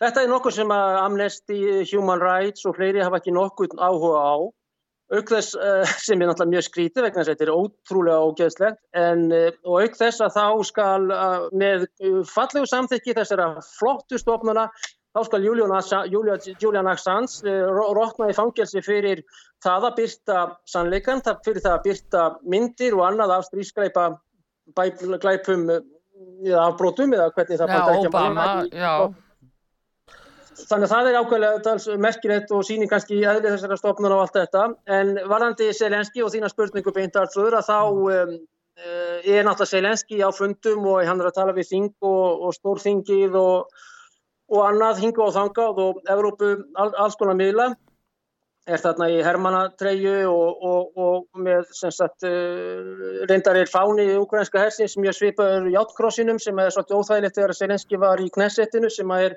Þetta 0.04 0.20
er 0.20 0.28
nokkuð 0.28 0.52
sem 0.58 0.72
að 0.74 0.98
Amnesty, 1.00 1.58
Human 1.94 2.20
Rights 2.20 2.66
og 2.68 2.76
fleiri 2.76 3.00
hafa 3.00 3.22
ekki 3.22 3.32
nokkuð 3.32 3.78
áhuga 3.80 4.20
á 4.20 4.36
auk 5.14 5.30
þess 5.30 5.54
uh, 5.56 5.84
sem 6.00 6.20
er 6.20 6.28
náttúrulega 6.28 6.54
mjög 6.54 6.66
skrítið 6.66 7.06
vegna 7.06 7.20
þess 7.20 7.30
að 7.30 7.34
þetta 7.34 7.46
er 7.46 7.54
ótrúlega 7.54 8.26
ógeðslegt 8.28 8.78
en, 9.00 9.24
uh, 9.32 9.48
og 9.68 9.84
auk 9.84 9.96
þess 10.00 10.24
að 10.24 10.36
þá 10.36 10.46
skal 10.70 11.06
uh, 11.12 11.46
með 11.52 11.86
fallegu 12.30 12.68
samþykki 12.70 13.16
þessara 13.18 13.48
flottu 13.78 14.20
stofnuna 14.20 14.66
þá 15.14 15.20
skal 15.28 15.44
Julian 15.46 16.90
Assange 16.90 17.46
eh, 17.46 17.64
rótna 17.94 18.32
í 18.32 18.34
fangelsi 18.34 18.80
fyrir 18.82 19.20
það 19.62 19.84
að 19.86 19.98
byrta 20.00 20.40
sannleikan, 20.66 21.22
fyrir 21.46 21.62
það 21.62 21.76
að 21.76 21.84
byrta 21.84 22.24
myndir 22.50 22.96
og 22.98 23.04
annað 23.06 23.36
af 23.36 23.44
strískleipa 23.46 24.08
glæpum 25.22 25.68
eða 25.70 26.64
afbrótum 26.64 27.14
eða 27.14 27.28
hvernig 27.36 27.60
það 27.62 27.76
já, 27.76 28.08
Obama, 28.08 28.48
já 28.74 28.96
Þannig 30.54 30.86
að 30.86 30.92
það 30.94 31.08
er 31.10 31.16
ákveðlega 31.20 31.96
merkilegt 32.02 32.52
og 32.54 32.66
sýnir 32.66 32.90
kannski 32.90 33.18
í 33.18 33.24
eðli 33.26 33.50
þessara 33.50 33.78
stofnun 33.80 34.12
og 34.14 34.24
allt 34.24 34.36
þetta. 34.38 34.66
En 34.98 35.16
varðandi 35.30 35.70
Selenski 35.74 36.22
og 36.22 36.30
þína 36.34 36.50
spurningu 36.52 36.94
beint 36.94 37.16
artröður 37.18 37.58
að 37.58 37.70
þá 37.70 37.80
um, 37.90 38.36
er 39.24 39.46
náttúrulega 39.46 39.72
Selenski 39.72 40.22
á 40.22 40.30
fundum 40.34 40.86
og 40.92 41.02
hann 41.06 41.22
er 41.22 41.30
að 41.30 41.40
tala 41.40 41.56
við 41.56 41.70
þing 41.72 41.90
og, 42.06 42.46
og 42.46 42.54
stórþingið 42.58 43.40
og 43.40 43.74
og 44.52 44.60
annað 44.66 45.02
hinga 45.04 45.24
og 45.24 45.34
þangað 45.34 45.80
og 45.84 46.06
Evrópu 46.10 46.52
all, 46.76 46.92
alls 47.00 47.16
konar 47.20 47.38
miðla. 47.38 47.72
Er 48.64 48.80
þarna 48.80 49.10
í 49.12 49.18
hermanatreyju 49.20 50.12
og, 50.30 50.62
og, 50.64 50.94
og 50.96 51.40
með 51.44 51.66
sagt, 51.76 52.24
uh, 52.24 53.24
reyndar 53.28 53.58
er 53.60 53.68
fáni 53.68 54.06
í 54.08 54.14
ukrainska 54.16 54.62
hersin 54.62 54.88
sem 54.88 55.04
ég 55.04 55.16
svipaður 55.16 55.68
játkrossinum 55.74 56.40
sem 56.40 56.62
er 56.62 56.72
svolítið 56.72 56.96
óþægilegt 57.00 57.36
þegar 57.40 57.56
Selenski 57.58 58.00
var 58.00 58.22
í 58.24 58.30
Knessetinu 58.32 58.88
sem 58.92 59.12
er 59.18 59.36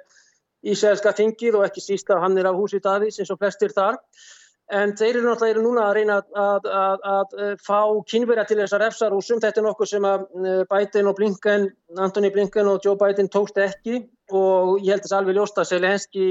Ísælska 0.67 1.13
þingið 1.17 1.59
og 1.59 1.67
ekki 1.67 1.83
síst 1.83 2.11
að 2.11 2.25
hann 2.25 2.37
er 2.37 2.49
af 2.49 2.59
húsi 2.59 2.81
Davís 2.83 3.19
eins 3.21 3.31
og 3.33 3.39
flestir 3.41 3.73
þar. 3.75 3.99
En 4.77 4.91
þeir 4.99 5.21
eru 5.21 5.29
náttúrulega 5.29 5.63
núna 5.63 5.83
að 5.87 5.93
reyna 5.95 6.15
að, 6.19 6.31
að, 6.43 6.65
að, 7.07 7.35
að 7.45 7.61
fá 7.63 7.79
kynverja 8.11 8.43
til 8.49 8.57
þessar 8.59 8.83
efsarúsum, 8.89 9.39
þetta 9.39 9.61
er 9.61 9.65
nokkuð 9.69 9.89
sem 9.93 10.07
að 10.09 10.25
uh, 10.27 10.63
Biden 10.67 11.07
og 11.07 11.15
Blinken, 11.15 11.69
Antoni 12.03 12.31
Blinken 12.35 12.67
og 12.67 12.83
Joe 12.83 12.99
Biden 12.99 13.31
tókst 13.31 13.61
ekki. 13.63 14.01
Og 14.35 14.81
ég 14.83 14.91
held 14.91 15.05
þess 15.05 15.15
alveg 15.15 15.37
ljóst 15.37 15.61
að 15.61 15.69
Selenski 15.69 16.27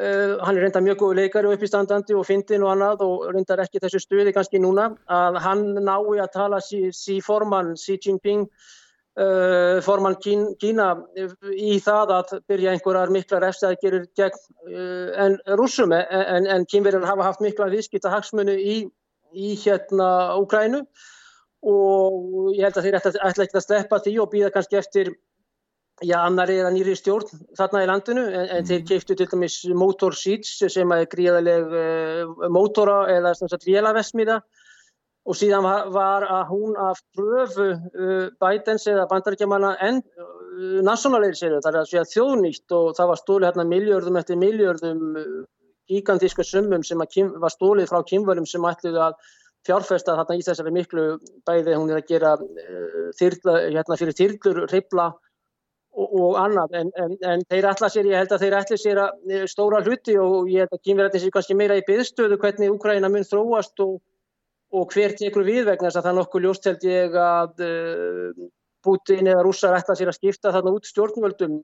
uh, 0.00 0.38
hann 0.40 0.56
er 0.56 0.64
reynda 0.64 0.80
mjög 0.80 1.02
góðu 1.02 1.18
leikari 1.20 1.50
og 1.50 1.56
uppístandandi 1.58 2.16
og 2.16 2.26
fyndin 2.28 2.64
og 2.64 2.72
annað 2.72 3.04
og 3.06 3.26
reyndar 3.34 3.60
ekki 3.64 3.82
þessu 3.82 4.00
stuði 4.00 4.32
kannski 4.32 4.60
núna 4.62 4.88
að 5.12 5.40
hann 5.44 5.66
nái 5.76 6.22
að 6.22 6.32
tala 6.32 6.60
sí, 6.64 6.86
sí 6.96 7.20
formann 7.24 7.74
Xi 7.76 7.98
Jinping 8.00 8.46
formann 9.84 10.16
Kín, 10.24 10.46
Kína 10.56 10.86
í 11.52 11.74
það 11.84 12.12
að 12.16 12.30
byrja 12.48 12.72
einhverjar 12.72 13.10
mikla 13.12 13.42
refstæðgerir 13.42 14.06
gegn 14.16 14.38
uh, 14.70 15.10
en 15.20 15.36
rúsum 15.60 15.92
en, 15.92 16.46
en 16.48 16.64
kynverjar 16.64 17.04
hafa 17.04 17.26
haft 17.26 17.42
mikla 17.44 17.68
viðskipta 17.74 18.12
hagsmunni 18.12 18.54
í, 18.56 18.76
í 19.36 19.50
hérna 19.60 20.38
Úkrænu 20.40 20.86
og 21.62 22.54
ég 22.56 22.64
held 22.64 22.78
að 22.80 22.88
þeir 22.88 22.96
ætla 23.02 23.44
ekki 23.44 23.60
að 23.60 23.66
sleppa 23.66 24.00
því 24.02 24.16
og 24.22 24.32
býða 24.32 24.50
kannski 24.54 24.80
eftir 24.80 25.12
já, 26.02 26.16
annari 26.22 26.56
eða 26.58 26.72
nýri 26.74 26.96
stjórn 26.98 27.44
þarna 27.58 27.84
í 27.84 27.88
landinu. 27.90 28.24
En, 28.30 28.48
en 28.56 28.66
þeir 28.66 28.80
mm. 28.80 28.88
keiftu 28.88 29.16
til 29.18 29.28
dæmis 29.30 29.58
Motor 29.76 30.16
Seeds 30.18 30.56
sem 30.72 30.96
er 30.96 31.06
gríðaleg 31.10 31.76
uh, 31.76 32.48
mótora 32.52 33.04
eða 33.12 33.34
vélavesmiða 33.66 34.40
og 35.22 35.38
síðan 35.38 35.66
var, 35.94 36.26
að 36.26 36.48
hún 36.50 36.76
af 36.80 36.98
pröfu 37.14 37.68
uh, 37.70 38.28
Bidens 38.42 38.88
eða 38.90 39.06
bandaríkjamanna 39.10 39.76
en 39.86 40.00
uh, 40.02 40.80
nationalir 40.82 41.36
sér 41.38 41.60
það 41.60 41.70
er 41.72 41.80
að 41.82 41.90
segja 41.92 42.08
þjóðnýtt. 42.10 42.66
Og 42.78 42.96
það 42.98 43.12
var 43.12 43.20
stóli 43.20 43.48
hérna 43.48 43.68
miljörðum 43.70 44.18
eftir 44.18 44.40
miljörðum 44.40 45.04
gigantísku 45.90 46.44
summum 46.46 46.82
sem 46.86 46.98
var 46.98 47.54
stólið 47.54 47.90
frá 47.90 48.02
kynvörum 48.08 48.46
sem 48.48 48.66
ætluði 48.66 49.02
að 49.06 49.16
fjárfesta 49.66 50.16
þarna 50.18 50.38
í 50.38 50.44
þessari 50.46 50.72
miklu 50.74 51.04
bæði 51.46 51.76
hún 51.76 51.92
er 51.92 52.00
að 52.00 52.08
gera 52.10 52.32
uh, 52.38 53.10
þyrla, 53.18 53.58
hérna 53.68 53.98
fyrir 54.00 54.18
þyrlur, 54.18 54.64
ribla 54.72 55.12
og, 55.92 56.08
og 56.08 56.38
annað. 56.42 56.78
En, 56.80 56.92
en, 56.98 57.18
en 57.34 57.44
þeir 57.50 57.68
ætla 57.70 57.90
sér, 57.92 58.08
ég 58.10 58.22
held 58.22 58.34
að 58.34 58.46
þeir 58.46 58.56
ætla 58.58 58.80
sér 58.80 59.02
að 59.04 59.36
uh, 59.36 59.44
stóra 59.50 59.82
hluti 59.84 60.16
og 60.18 60.50
ég 60.50 60.64
held 60.64 60.74
að 60.78 60.82
kynverðin 60.88 61.24
sé 61.24 61.34
kannski 61.34 61.58
meira 61.58 61.78
í 61.78 61.86
byðstöðu 61.86 62.40
hvernig 62.42 62.74
Úkræna 62.74 63.12
mun 63.12 63.28
þróast 63.28 63.84
og, 63.86 64.00
og 64.72 64.94
hver 64.94 65.14
tekur 65.18 65.44
við 65.46 65.66
vegna 65.68 65.88
þess 65.90 66.00
að 66.00 66.08
það 66.08 66.18
nokkuð 66.18 66.46
ljóst 66.46 66.66
held 66.70 66.88
ég 66.88 67.20
að 67.20 67.62
uh, 67.66 68.48
Putin 68.82 69.28
eða 69.30 69.44
rússar 69.46 69.76
ætla 69.78 69.96
sér 69.98 70.10
að 70.10 70.18
skipta 70.18 70.52
þarna 70.54 70.74
út 70.78 70.88
stjórnvöldum? 70.88 71.60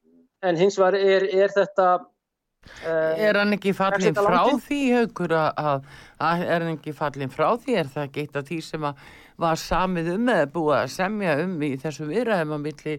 En 0.47 0.59
hins 0.61 0.79
vegar 0.79 0.99
er, 1.01 1.27
er 1.35 1.51
þetta 1.55 1.89
Uh, 2.83 3.15
er 3.23 3.37
hann 3.39 3.55
ekki 3.55 3.71
fallin 3.73 4.17
frá 4.17 4.43
því 4.61 4.79
haugur 4.93 5.33
að, 5.39 5.85
að 6.21 6.43
er 6.43 6.65
hann 6.65 6.75
ekki 6.75 6.93
fallin 6.97 7.31
frá 7.33 7.47
því? 7.63 7.77
Er 7.81 7.91
það 7.93 8.19
af 8.41 8.49
því 8.49 8.59
sem 8.67 8.89
var 9.39 9.61
samið 9.63 10.11
um 10.17 10.33
eða 10.35 10.51
búið 10.57 10.75
að 10.81 10.91
semja 10.97 11.37
um 11.45 11.55
í 11.63 11.71
þessu 11.81 12.09
viðræðum 12.11 12.57
á 12.59 12.65
milli 12.67 12.97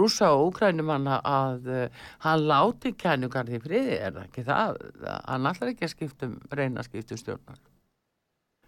rúsa 0.00 0.32
og 0.32 0.48
úkrænumanna 0.48 1.20
að 1.28 1.70
uh, 1.76 2.02
hann 2.24 2.48
láti 2.48 2.96
kænugarði 2.96 3.62
friði? 3.68 4.00
Er 4.00 4.16
það 4.16 4.26
ekki 4.26 4.46
það 4.48 4.84
hann 5.12 5.52
allar 5.52 5.74
ekki 5.74 5.86
að 5.86 5.94
skiptum 5.94 6.36
reyna 6.50 6.82
að 6.82 6.90
skiptum 6.90 7.22
stjórnar 7.22 7.64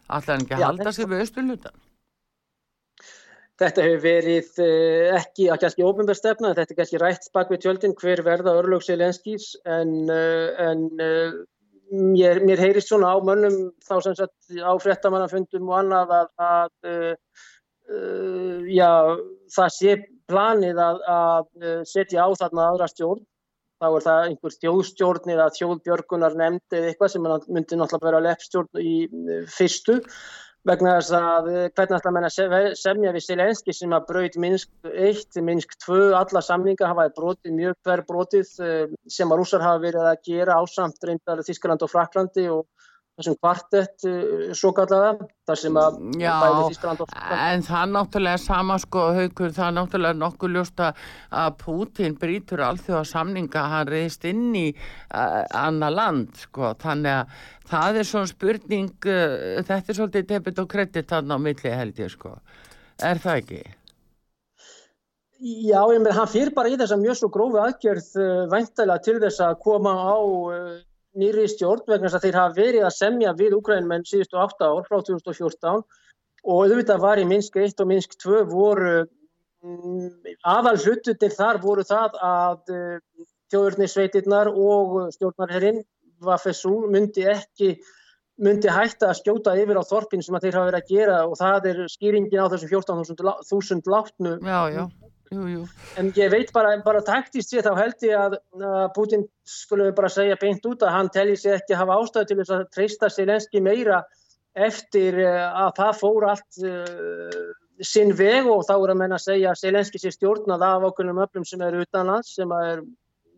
allar 0.09 0.35
hann 0.35 0.47
ekki 0.47 0.59
að 0.59 0.67
halda 0.69 0.95
sig 0.97 1.11
við 1.11 1.27
östulutan 1.27 1.85
Þetta 3.59 3.83
hefur 3.83 4.03
verið 4.05 4.59
eh, 4.63 5.15
ekki 5.19 5.49
að 5.51 5.63
kannski 5.65 5.87
ofinbærstefna, 5.87 6.53
þetta 6.55 6.75
er 6.75 6.79
kannski 6.79 6.99
rætt 7.03 7.25
bak 7.35 7.49
við 7.51 7.65
tjöldin 7.65 7.95
hver 7.99 8.23
verða 8.27 8.55
örlög 8.61 8.85
Selenskís 8.87 9.49
en, 9.67 9.95
eh, 10.15 10.61
en 10.63 10.85
eh, 11.03 11.33
mér, 11.91 12.39
mér 12.47 12.63
heyrist 12.63 12.93
svona 12.93 13.11
á 13.11 13.19
mönnum 13.19 13.73
þá 13.83 13.95
sem 14.05 14.15
sagt 14.21 14.61
á 14.63 14.73
frettamannafundum 14.79 15.73
og 15.73 15.81
annað 15.81 16.15
að, 16.21 16.31
að 16.39 16.71
uh, 17.89 18.67
já, 18.69 18.91
það 19.57 19.75
sé 19.75 19.95
planið 20.29 20.83
að, 20.85 20.99
að 21.09 21.69
setja 21.89 22.29
á 22.29 22.31
þarna 22.37 22.67
aðra 22.69 22.91
stjórn. 22.93 23.23
Þá 23.79 23.87
er 23.89 24.05
það 24.09 24.25
einhver 24.27 24.55
þjóðstjórn 24.59 25.33
eða 25.37 25.49
þjóðbjörgunar 25.55 26.37
nefnd 26.41 26.77
eða 26.79 26.91
eitthvað 26.91 27.15
sem 27.15 27.27
myndi 27.29 27.79
náttúrulega 27.79 28.09
vera 28.09 28.23
leppstjórn 28.27 28.83
í 28.83 28.95
fyrstu 29.55 30.01
vegna 30.69 30.97
þess 30.99 31.15
að 31.17 31.49
eh, 31.53 31.67
hvernig 31.77 32.07
að 32.09 32.15
menna 32.17 32.31
semja 32.77 33.13
við 33.15 33.25
Selenski 33.25 33.75
sem 33.77 33.95
að 33.95 34.09
braut 34.11 34.39
Minsk 34.43 34.89
1, 34.91 35.39
Minsk 35.45 35.77
2, 35.85 36.01
alla 36.19 36.43
samlinga 36.45 36.91
hafaði 36.91 37.15
brotið, 37.17 37.55
mjög 37.59 37.79
hver 37.87 38.03
brotið 38.09 38.51
eh, 38.65 38.97
sem 39.19 39.31
að 39.31 39.43
rúsar 39.43 39.65
hafa 39.65 39.83
verið 39.87 40.11
að 40.11 40.21
gera 40.29 40.59
ásamt 40.59 41.09
reyndar 41.09 41.45
Þískland 41.47 41.85
og 41.87 41.93
Fraklandi 41.93 42.49
og 42.53 42.67
þessum 43.19 43.37
kvartett 43.43 44.07
eh, 44.07 44.51
svo 44.57 44.71
kallaða 44.77 45.27
þar 45.49 45.61
sem 45.61 45.79
að 45.81 45.97
Já, 46.23 46.35
en 47.49 47.65
það 47.67 47.95
náttúrulega 47.95 48.41
sama 48.43 48.77
sko 48.83 49.07
haugur, 49.17 49.55
það 49.57 49.73
náttúrulega 49.79 50.19
nokkuð 50.21 50.55
ljósta 50.55 50.91
að 51.43 51.57
Putin 51.65 52.15
brítur 52.21 52.63
allþjóða 52.67 53.05
samninga, 53.11 53.65
hann 53.73 53.91
reyðist 53.91 54.29
inn 54.31 54.53
í 54.59 54.67
uh, 54.71 55.43
annar 55.59 55.97
land 55.97 56.39
sko, 56.45 56.75
þannig 56.79 57.17
að 57.17 57.41
það 57.73 58.01
er 58.03 58.11
svona 58.13 58.31
spurning 58.31 59.11
uh, 59.11 59.59
þetta 59.67 59.83
er 59.83 60.01
svolítið 60.01 60.31
debit 60.35 60.63
og 60.63 60.71
kredit 60.71 61.11
þannig 61.11 61.43
á 61.43 61.45
milli 61.49 61.75
held 61.81 62.05
ég 62.05 62.15
sko 62.15 62.37
er 63.03 63.21
það 63.23 63.43
ekki? 63.43 63.65
Já, 65.39 65.81
ég 65.95 66.01
með 66.03 66.17
hann 66.19 66.31
fyrir 66.31 66.55
bara 66.55 66.71
í 66.71 66.79
þess 66.79 66.95
að 66.95 67.03
mjög 67.05 67.19
svo 67.19 67.29
grófi 67.35 67.63
aðgjörð 67.63 68.13
uh, 68.19 68.45
væntalega 68.51 69.05
til 69.07 69.19
þess 69.23 69.43
að 69.43 69.59
koma 69.67 69.95
á 69.95 70.19
nýri 71.19 71.47
stjórn 71.51 71.85
vegna 71.89 72.09
þess 72.09 72.19
að 72.19 72.27
þeir 72.27 72.39
hafa 72.41 72.57
verið 72.59 72.87
að 72.89 72.97
semja 72.97 73.35
við 73.39 73.57
Ukrænum 73.59 73.95
en 73.97 74.07
síðustu 74.09 74.39
8 74.41 74.69
ár 74.69 74.87
frá 74.87 75.01
2014 75.09 75.83
og 76.49 76.65
auðvitað 76.65 77.03
var 77.03 77.21
í 77.21 77.27
Minsk 77.29 77.59
1 77.59 77.83
og 77.83 77.91
Minsk 77.91 78.17
2 78.23 78.45
voru 78.51 78.95
mm, 79.65 80.09
aðal 80.55 80.77
hlututir 80.79 81.35
þar 81.35 81.61
voru 81.63 81.85
það 81.87 82.19
að 82.31 82.75
uh, 82.75 83.27
þjóðurnisveitirnar 83.53 84.53
og 84.53 84.99
stjórnarherrin 85.17 85.83
Vafesú 86.25 86.81
myndi 86.91 87.27
ekki 87.31 87.77
myndi 88.43 88.71
hætta 88.71 89.11
að 89.11 89.21
skjóta 89.21 89.55
yfir 89.59 89.79
á 89.79 89.85
þorpin 89.87 90.23
sem 90.23 90.39
þeir 90.39 90.57
hafa 90.59 90.71
verið 90.71 90.81
að 90.81 90.91
gera 90.95 91.19
og 91.27 91.37
það 91.39 91.69
er 91.73 91.85
skýringin 91.91 92.43
á 92.43 92.51
þessum 92.55 92.73
14.000 92.75 93.95
látnu 93.95 94.35
Já, 94.47 94.61
já 94.75 94.85
Jú, 95.29 95.45
jú. 95.51 95.63
En 96.01 96.09
ég 96.17 96.31
veit 96.33 96.51
bara, 96.57 96.71
bara 96.85 97.03
taktist 97.05 97.53
sér 97.53 97.67
þá 97.67 97.75
held 97.77 98.05
ég 98.07 98.17
að 98.17 98.37
Putin 98.97 99.27
skulle 99.45 99.91
bara 99.97 100.09
segja 100.13 100.39
beint 100.41 100.65
út 100.69 100.85
að 100.85 100.95
hann 100.95 101.11
telli 101.13 101.37
sér 101.37 101.59
ekki 101.59 101.77
að 101.77 101.83
hafa 101.83 101.99
ástæðu 102.01 102.29
til 102.31 102.39
þess 102.41 102.55
að 102.57 102.69
treysta 102.73 103.11
Selenski 103.13 103.63
meira 103.65 104.03
eftir 104.57 105.19
uh, 105.21 105.67
að 105.67 105.75
það 105.77 105.99
fór 106.01 106.29
allt 106.33 106.63
uh, 106.65 107.43
sinn 107.85 108.15
veg 108.17 108.49
og 108.49 108.65
þá 108.67 108.75
er 108.79 108.95
að 108.95 109.01
menna 109.03 109.19
að 109.21 109.27
segja 109.27 109.53
að 109.53 109.61
Selenski 109.61 110.01
sé 110.03 110.15
stjórnað 110.17 110.65
af 110.67 110.89
okkurum 110.89 111.21
öflum 111.27 111.47
sem 111.47 111.63
eru 111.67 111.85
utanlands 111.85 112.33
sem 112.39 112.55
er 112.57 112.83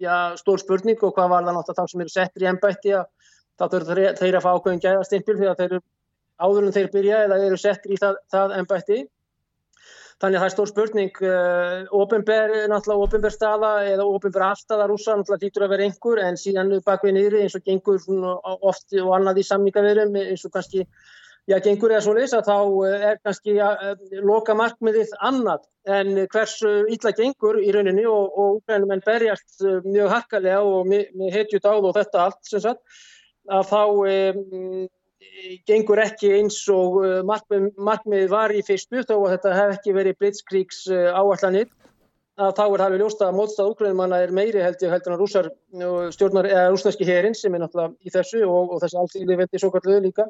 já, 0.01 0.37
stór 0.41 0.63
spurning 0.63 1.03
og 1.03 1.15
hvað 1.17 1.33
var 1.35 1.49
það 1.49 1.59
náttúrulega 1.59 1.83
þá 1.83 1.93
sem 1.93 2.05
eru 2.05 2.15
settir 2.15 2.45
í 2.45 2.51
ennbætti 2.53 2.95
að 2.97 3.09
þá 3.61 3.65
þurfur 3.75 4.03
þeir 4.23 4.39
að 4.39 4.47
fá 4.47 4.51
okkurum 4.55 4.85
gæðastimpil 4.85 5.41
þegar 5.43 5.59
þeir 5.59 5.73
eru 5.75 5.83
áður 6.41 6.69
en 6.69 6.77
þeir 6.77 6.93
byrja 6.95 7.25
eða 7.27 7.41
eru 7.49 7.59
settir 7.61 7.93
í 7.93 7.99
það, 8.01 8.21
það 8.33 8.55
ennbætti 8.63 9.01
Þannig 10.21 10.37
að 10.37 10.43
það 10.43 10.47
er 10.47 10.53
stór 10.53 10.69
spurning, 10.69 11.21
uh, 11.25 11.77
ofinber, 11.97 12.51
náttúrulega 12.69 13.07
ofinber 13.07 13.33
staða 13.33 13.71
eða 13.89 14.05
ofinber 14.05 14.43
afstæða 14.51 14.89
rúsa, 14.91 15.15
náttúrulega 15.17 15.47
lítur 15.47 15.65
að 15.65 15.73
vera 15.73 15.87
einhver 15.87 16.21
en 16.27 16.37
síðan 16.41 16.75
bakvið 16.85 17.17
niðri 17.17 17.41
eins 17.47 17.57
og 17.57 17.65
gengur 17.65 18.05
oft 18.61 18.99
og 19.01 19.15
annað 19.17 19.41
í 19.41 19.47
samningaverum 19.49 20.19
eins 20.21 20.45
og 20.45 20.53
kannski, 20.53 20.85
já 21.49 21.57
gengur 21.65 21.95
eða 21.95 22.03
svo 22.05 22.15
leysa 22.19 22.43
þá 22.45 22.53
eh, 22.91 23.07
er 23.13 23.17
kannski 23.25 23.57
uh, 23.65 23.95
loka 24.29 24.57
markmiðið 24.61 25.17
annað. 25.31 25.65
En 25.89 26.13
hversu 26.29 26.75
ítla 26.93 27.15
gengur 27.17 27.57
í 27.65 27.73
rauninni 27.73 28.05
og, 28.05 28.37
og 28.37 28.61
úrænum 28.61 28.93
en 28.93 29.07
berjast 29.07 29.65
mjög 29.89 30.13
harkalega 30.19 30.61
og 30.61 30.85
með 30.93 31.33
heitjut 31.33 31.65
áð 31.65 31.89
og 31.89 31.97
þetta 31.97 32.27
allt 32.27 32.43
sem 32.45 32.61
sagt 32.69 33.01
að 33.49 33.71
þá 33.73 33.81
um, 33.89 34.89
gengur 35.69 36.01
ekki 36.01 36.33
eins 36.39 36.63
og 36.73 37.01
uh, 37.03 37.19
markmið, 37.27 37.71
markmið 37.77 38.31
var 38.33 38.55
í 38.55 38.63
fyrstu 38.65 39.05
þó 39.05 39.17
að 39.19 39.35
þetta 39.35 39.57
hef 39.59 39.77
ekki 39.77 39.95
verið 39.97 40.19
blitzkríks 40.23 40.87
uh, 40.91 41.11
áallanir 41.13 41.69
að 42.41 42.55
þá 42.57 42.63
er 42.65 42.83
alveg 42.85 43.03
ljósta 43.03 43.27
að 43.29 43.37
mótstað 43.37 43.71
úgrunnumanna 43.75 44.21
er 44.25 44.33
meiri 44.33 44.63
held 44.65 44.81
ég 44.81 44.93
heldur 44.95 45.13
en 45.13 45.21
rúsar 45.21 45.49
stjórnar 46.15 46.49
eða 46.49 46.71
rúsnarski 46.71 47.09
herin 47.09 47.37
sem 47.37 47.55
er 47.55 47.61
náttúrulega 47.61 47.93
í 48.01 48.13
þessu 48.15 48.43
og, 48.47 48.73
og 48.73 48.81
þessi 48.81 49.01
alltíli 49.01 49.37
vendi 49.43 49.61
svo 49.61 49.73
kalluðu 49.75 50.07
líka 50.07 50.27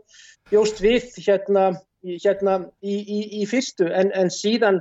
bjóst 0.50 0.82
við 0.82 1.06
hérna, 1.22 1.68
hérna 2.02 2.56
í, 2.82 2.96
í, 2.98 3.20
í 3.42 3.46
fyrstu. 3.46 3.86
En, 3.94 4.10
en 4.16 4.32
síðan 4.34 4.80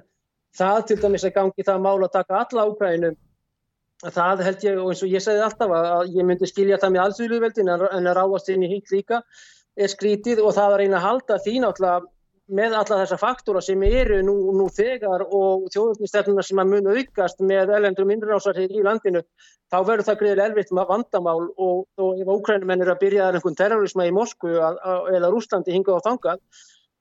það 0.57 0.79
til 0.89 0.99
dæmis 1.03 1.27
að 1.27 1.35
gangi 1.37 1.67
það 1.67 1.83
mál 1.85 1.99
að 1.99 2.15
taka 2.15 2.41
alla 2.41 2.65
ágræðinu 2.65 3.13
það 4.07 4.43
held 4.47 4.65
ég 4.65 4.81
og 4.81 4.91
eins 4.93 5.05
og 5.05 5.13
ég 5.13 5.23
segði 5.23 5.45
alltaf 5.45 5.73
að 5.75 6.13
ég 6.15 6.25
myndi 6.25 6.47
skilja 6.49 6.79
það 6.81 6.95
með 6.95 7.05
allsvíluveldin 7.05 7.71
en 7.75 8.09
að 8.09 8.15
ráðast 8.15 8.49
inn 8.53 8.63
í 8.63 8.71
hitt 8.71 8.93
líka 8.95 9.21
er 9.79 9.91
skrítið 9.91 10.41
og 10.43 10.55
það 10.57 10.73
að 10.73 10.79
reyna 10.83 10.97
að 10.99 11.05
halda 11.07 11.37
því 11.43 11.59
náttúrulega 11.63 12.07
með 12.49 12.75
alla 12.79 12.97
þessa 13.03 13.17
faktóra 13.21 13.61
sem 13.61 13.83
eru 13.85 14.23
nú, 14.25 14.33
nú 14.57 14.65
þegar 14.73 15.21
og 15.27 15.67
þjóðuninsstefnuna 15.73 16.45
sem 16.45 16.61
að 16.61 16.71
mun 16.71 16.89
aukast 16.95 17.43
með 17.45 17.75
elendrum 17.77 18.13
innrásarhið 18.15 18.73
í 18.73 18.85
landinu, 18.85 19.21
þá 19.69 19.77
verður 19.85 20.07
það 20.07 20.19
greiðilega 20.23 20.49
elvitt 20.49 20.73
með 20.73 20.89
vandamál 20.89 21.43
og, 21.45 21.83
og 22.01 22.23
ef 22.23 22.31
ókrænumenn 22.33 22.81
eru 22.85 22.95
að 22.95 23.03
byrja 23.03 23.29
einhvern 23.29 23.59
terrorisma 23.59 24.07
í 24.09 24.15
Moskvu 24.15 24.55
eða 24.57 25.29
Rúslandi 25.29 25.75
hingað 25.77 26.01
á 26.01 26.07
þangað 26.09 26.41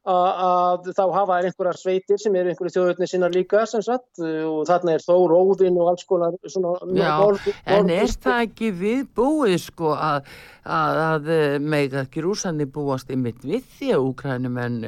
að 0.08 0.90
þá 0.96 1.02
hafa 1.14 1.38
einhverjar 1.42 1.78
sveitir 1.78 2.20
sem 2.20 2.36
eru 2.38 2.52
einhverju 2.52 2.74
þjóðutni 2.74 3.08
sinna 3.10 3.30
líka 3.32 3.64
sem 3.68 3.82
sagt 3.84 4.22
og 4.22 4.62
þarna 4.68 4.94
er 4.96 5.04
þó 5.04 5.14
róðin 5.32 5.78
og 5.80 5.92
alls 5.92 6.06
konar 6.08 6.36
svona 6.46 6.74
Já, 6.96 7.10
borð, 7.20 7.48
en 7.76 7.92
er 7.94 8.14
það 8.14 8.44
ekki 8.46 8.70
við 8.82 9.02
búið 9.18 9.56
sko 9.66 9.94
að, 9.94 10.30
að, 10.64 11.00
að 11.04 11.32
eh, 11.36 11.56
meika 11.60 12.04
ekki 12.06 12.24
rúsandi 12.24 12.68
búast 12.72 13.12
ymitt 13.14 13.44
við 13.44 13.66
því 13.78 13.92
að 13.96 14.06
úkrænum 14.10 14.62
en 14.64 14.78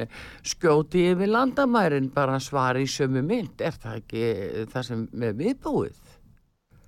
skjóti 0.53 1.07
yfir 1.11 1.31
landamærin 1.31 2.09
bara 2.13 2.39
svari 2.41 2.87
í 2.87 2.91
sömu 2.91 3.23
mynd, 3.25 3.61
er 3.61 3.77
það 3.77 4.01
ekki 4.01 4.25
það 4.73 4.89
sem 4.89 5.05
við 5.13 5.59
búið? 5.61 6.10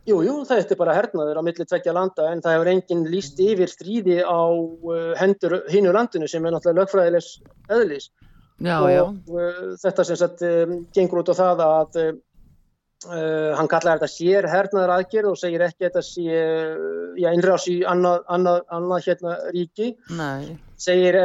Jú, 0.04 0.18
jú, 0.26 0.34
það 0.44 0.62
er 0.74 0.80
bara 0.80 0.96
hernaður 0.98 1.38
á 1.40 1.44
milli 1.48 1.64
tveggja 1.64 1.94
landa 1.96 2.26
en 2.34 2.42
það 2.44 2.58
hefur 2.58 2.70
enginn 2.74 3.06
líst 3.08 3.38
yfir 3.40 3.72
stríði 3.72 4.18
á 4.20 4.44
uh, 4.52 5.14
hendur 5.16 5.62
hínu 5.72 5.94
landinu 5.96 6.28
sem 6.28 6.44
er 6.44 6.52
náttúrulega 6.52 6.82
lögfræðilegs 6.82 7.30
öðlis 7.72 8.10
já, 8.60 8.76
og 8.82 8.90
já. 8.92 9.04
Uh, 9.32 9.72
þetta 9.80 10.06
sem 10.10 10.20
sagt 10.20 10.44
um, 10.44 10.76
gengur 10.92 11.24
út 11.24 11.32
á 11.32 11.36
það 11.40 11.64
að 11.70 11.98
uh, 12.04 12.12
hann 13.56 13.72
kallar 13.72 14.02
þetta 14.02 14.12
sér 14.12 14.50
hernaður 14.52 14.96
aðgerð 14.98 15.32
og 15.32 15.40
segir 15.40 15.64
ekki 15.70 15.88
þetta 15.88 16.04
sé 16.10 16.28
já, 17.24 17.32
innrás 17.32 17.70
í 17.72 17.80
annað, 17.88 18.28
annað, 18.36 18.62
annað 18.76 19.08
hérna 19.08 19.40
ríki 19.56 19.94
Nei. 20.20 20.58
segir, 20.76 21.22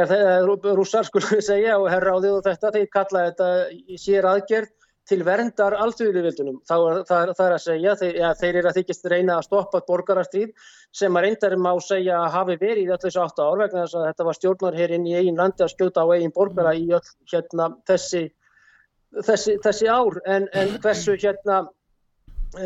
rússar 0.47 1.03
skulle 1.09 1.43
segja 1.43 1.81
og 1.83 1.91
herra 1.91 2.15
á 2.15 2.17
því 2.23 2.35
og 2.37 2.47
þetta, 2.47 2.75
þeir 2.79 2.91
kalla 2.95 3.27
þetta 3.27 3.53
sér 4.07 4.31
aðgerð 4.37 4.75
til 5.09 5.19
verndar 5.25 5.75
alþjóðilivildunum. 5.83 6.59
Það, 6.69 6.85
það, 7.09 7.31
það 7.37 7.45
er 7.45 7.55
að 7.55 7.63
segja, 7.63 7.95
þeir, 8.01 8.19
ja, 8.21 8.33
þeir 8.37 8.59
eru 8.59 8.69
að 8.69 8.77
þykist 8.79 9.09
reyna 9.13 9.37
að 9.37 9.47
stoppa 9.47 9.81
borgarastríð 9.87 10.67
sem 10.99 11.17
að 11.17 11.25
reyndar 11.25 11.55
má 11.61 11.71
segja 11.83 12.19
að 12.19 12.35
hafi 12.37 12.59
verið 12.61 12.83
í 12.83 12.91
öll 12.93 13.01
þessu 13.05 13.23
8 13.23 13.47
ár 13.47 13.63
vegna 13.63 13.85
þess 13.85 13.97
að 13.97 14.07
þetta 14.09 14.27
var 14.29 14.39
stjórnar 14.39 14.79
hér 14.79 14.93
inn 14.97 15.09
í 15.09 15.17
eigin 15.17 15.41
landi 15.41 15.65
að 15.65 15.73
skjóta 15.73 16.05
á 16.05 16.07
eigin 16.13 16.35
borgara 16.35 16.75
í 16.77 16.85
öll 16.93 17.11
hérna, 17.33 17.71
þessi, 17.89 18.23
þessi, 19.25 19.57
þessi 19.65 19.91
ár 19.91 20.21
en, 20.25 20.47
en 20.53 20.77
hversu 20.83 21.17
hérna 21.17 21.65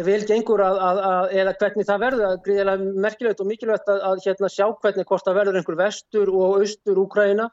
vel 0.03 0.21
gengur 0.23 0.61
að, 0.63 0.77
að, 0.79 0.99
að 1.09 1.33
eða 1.41 1.53
hvernig 1.59 1.87
það 1.87 2.03
verður 2.05 2.25
að 2.29 2.37
gríðilega 2.45 2.93
merkilegt 3.03 3.41
og 3.43 3.49
mikilvægt 3.49 3.89
að 3.91 4.21
hérna 4.23 4.49
sjá 4.51 4.65
hvernig 4.71 5.07
hvort 5.09 5.27
það 5.27 5.39
verður 5.41 5.59
einhver 5.59 5.79
vestur 5.79 6.31
og 6.31 6.61
austur 6.61 7.01
Úkræna 7.03 7.49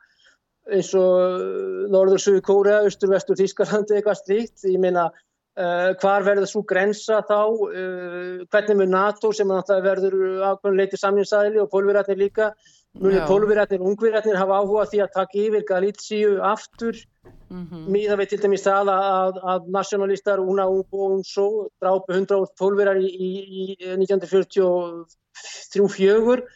eins 0.77 0.93
og 0.99 1.91
Norður 1.93 2.23
Suðu 2.23 2.45
Kórea, 2.47 2.85
austur 2.85 3.13
vestur 3.15 3.39
Þískarlandi 3.39 3.99
eitthvað 3.99 4.23
slíkt, 4.23 4.69
ég 4.69 4.81
meina 4.83 5.11
Uh, 5.59 5.99
hvar 5.99 6.23
verður 6.23 6.47
svo 6.47 6.61
grensa 6.63 7.27
þá, 7.27 7.51
uh, 7.51 8.47
hvernig 8.55 8.77
með 8.79 8.93
NATO 8.93 9.33
sem 9.35 9.51
verður 9.51 10.15
ákveðinleiti 10.47 10.95
samninsæðili 11.01 11.59
og 11.59 11.67
pólverarnir 11.73 12.15
líka, 12.21 12.53
munir 13.03 13.25
pólverarnir 13.27 13.83
og 13.83 13.89
ungverarnir 13.91 14.39
hafa 14.39 14.61
áhuga 14.63 14.85
því 14.93 15.01
að 15.03 15.15
taka 15.17 15.41
yfir 15.43 15.65
Galítsíu 15.67 16.39
aftur, 16.47 16.95
mm 17.51 17.67
-hmm. 17.67 17.91
það 18.09 18.19
veit 18.23 18.31
til 18.31 18.43
dæmis 18.45 18.67
það 18.69 18.87
að, 18.95 19.35
að 19.43 19.61
nationalistar 19.75 20.39
Una 20.39 20.71
Unso 20.71 21.75
drápu 21.83 22.15
100 22.15 22.55
pólverar 22.55 23.03
í, 23.03 23.11
í, 23.11 23.43
í 23.61 23.75
1943-44 24.07 26.47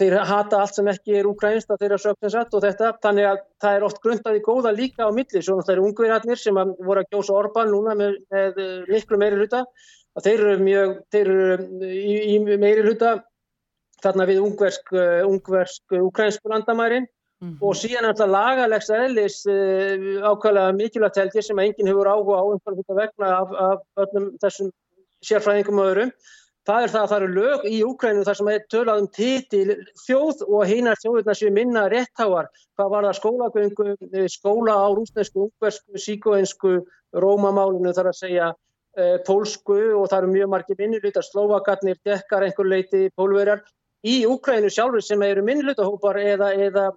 þeir 0.00 0.16
hata 0.26 0.60
allt 0.62 0.78
sem 0.78 0.88
ekki 0.90 1.16
er 1.20 1.28
ukrainst 1.28 1.70
að 1.70 1.84
þeirra 1.84 1.98
sökninsett 2.00 2.56
og 2.56 2.64
þetta, 2.64 2.90
þannig 3.04 3.28
að 3.30 3.40
það 3.62 3.76
er 3.76 3.86
oft 3.86 4.02
grundaði 4.04 4.42
góða 4.46 4.72
líka 4.76 5.08
á 5.08 5.10
milli, 5.12 5.42
svona 5.44 5.64
það 5.66 5.74
eru 5.76 5.86
ungverðarnir 5.88 6.40
sem 6.40 6.60
voru 6.60 7.02
að 7.02 7.14
gjósa 7.14 7.36
Orbán 7.36 7.72
núna 7.74 7.96
með, 7.98 8.18
með 8.32 8.60
miklu 8.88 9.20
meiri 9.20 9.40
hluta, 9.40 9.64
að 10.16 10.28
þeir 10.28 10.44
eru 10.46 10.66
mjög, 10.66 10.94
þeir 11.12 11.32
eru 11.34 11.88
í, 11.90 12.16
í 12.34 12.58
meiri 12.64 12.84
hluta 12.86 13.14
þarna 14.00 14.28
við 14.30 14.42
ungversk, 14.46 14.92
ungversk 15.28 15.98
ukrainsku 16.00 16.52
landamærin. 16.52 17.08
Mm 17.40 17.48
-hmm. 17.48 17.62
og 17.64 17.76
síðan 17.76 18.04
er 18.04 18.12
þetta 18.12 18.26
lagalegs 18.28 19.38
uh, 19.48 20.28
ákvæmlega 20.28 20.72
mikilvægt 20.76 21.16
helgir 21.16 21.42
sem 21.42 21.58
enginn 21.58 21.88
hefur 21.88 22.10
áhuga 22.12 22.36
á 22.36 22.44
einhvern 22.44 22.76
veginn 22.76 22.98
vegna 22.98 23.28
af, 23.32 23.48
af 23.68 23.80
öllum 24.04 24.26
þessum 24.42 24.68
sérfræðingum 25.24 25.80
og 25.80 25.88
öðrum 25.88 26.12
það 26.68 26.84
er 26.84 26.92
það 26.92 27.02
að 27.02 27.10
það 27.10 27.16
eru 27.20 27.34
lög 27.34 27.66
í 27.66 27.76
Úkrænum 27.86 28.26
þar 28.28 28.38
sem 28.38 28.50
er 28.52 28.64
tölað 28.72 29.02
um 29.02 29.08
titil 29.16 29.76
þjóð 30.04 30.42
og 30.46 30.64
heinar 30.68 31.00
þjóðurna 31.02 31.36
séu 31.36 31.52
minna 31.54 31.86
réttáar 31.92 32.50
hvað 32.76 32.90
var 32.94 33.06
það 33.08 33.18
skólagöngu, 33.20 33.86
eh, 34.12 34.28
skóla 34.28 34.76
á 34.76 34.88
rúsnesku, 34.92 35.48
ungversku, 35.48 36.00
síkóinsku 36.04 36.74
rómamálinu 37.12 37.92
þar 37.96 38.10
að 38.12 38.18
segja 38.20 38.48
e, 38.96 39.18
pólsku 39.26 39.78
og 39.98 40.08
það 40.10 40.18
eru 40.18 40.32
mjög 40.34 40.50
margir 40.54 40.78
minnilutar, 40.78 41.26
slóvakarnir, 41.26 41.98
dekkar 42.06 42.46
einhver 42.46 42.68
leiti, 42.70 43.08
pólverjar 43.18 43.62
í 44.06 44.24
Úkrænu 44.28 44.70
sjálfur 44.72 45.04
sem 45.04 45.22
eru 45.26 45.44
minnilutahópar 45.46 46.20
eða, 46.22 46.52
eða 46.54 46.90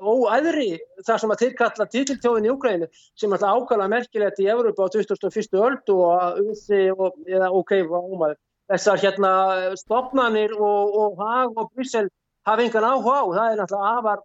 óæðri 0.00 0.76
það 1.06 1.20
sem 1.22 1.32
að 1.34 1.42
tilkalla 1.42 1.86
titiltjóðin 1.92 2.48
í 2.48 2.52
Úkrænu 2.54 2.88
sem 3.18 3.32
alltaf 3.32 3.60
ákala 3.62 3.88
merkilegt 3.90 4.40
í 4.42 4.48
Európa 4.50 4.86
á 4.86 4.92
2001. 4.94 5.58
öld 5.60 5.94
og, 5.94 6.40
og 6.96 7.20
eða 7.26 7.50
ok, 7.54 7.76
ómaður 7.86 8.38
þessar 8.70 9.02
hérna 9.02 9.32
stopnarnir 9.78 10.54
og, 10.56 10.96
og 11.00 11.20
Hag 11.22 11.58
og 11.58 11.72
Bryssel 11.74 12.08
hafa 12.46 12.66
engan 12.66 12.88
áhuga 12.90 13.18
á. 13.22 13.24
Það 13.36 13.50
er 13.50 13.60
náttúrulega 13.62 13.98
afar 13.98 14.24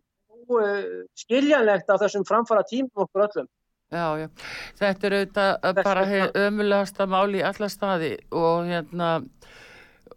skiljanlegt 1.21 1.91
á 1.91 1.95
þessum 2.01 2.27
framfara 2.27 2.63
tímum 2.67 3.05
okkur 3.05 3.27
öllum. 3.27 3.49
Já, 3.91 4.07
já. 4.21 4.27
Þetta 4.79 5.07
er 5.07 5.15
auðvitað 5.17 5.79
bara 5.83 6.03
ömulegasta 6.47 7.07
mál 7.11 7.35
í 7.35 7.43
alla 7.43 7.67
staði 7.71 8.13
og 8.31 8.69
hérna 8.69 9.09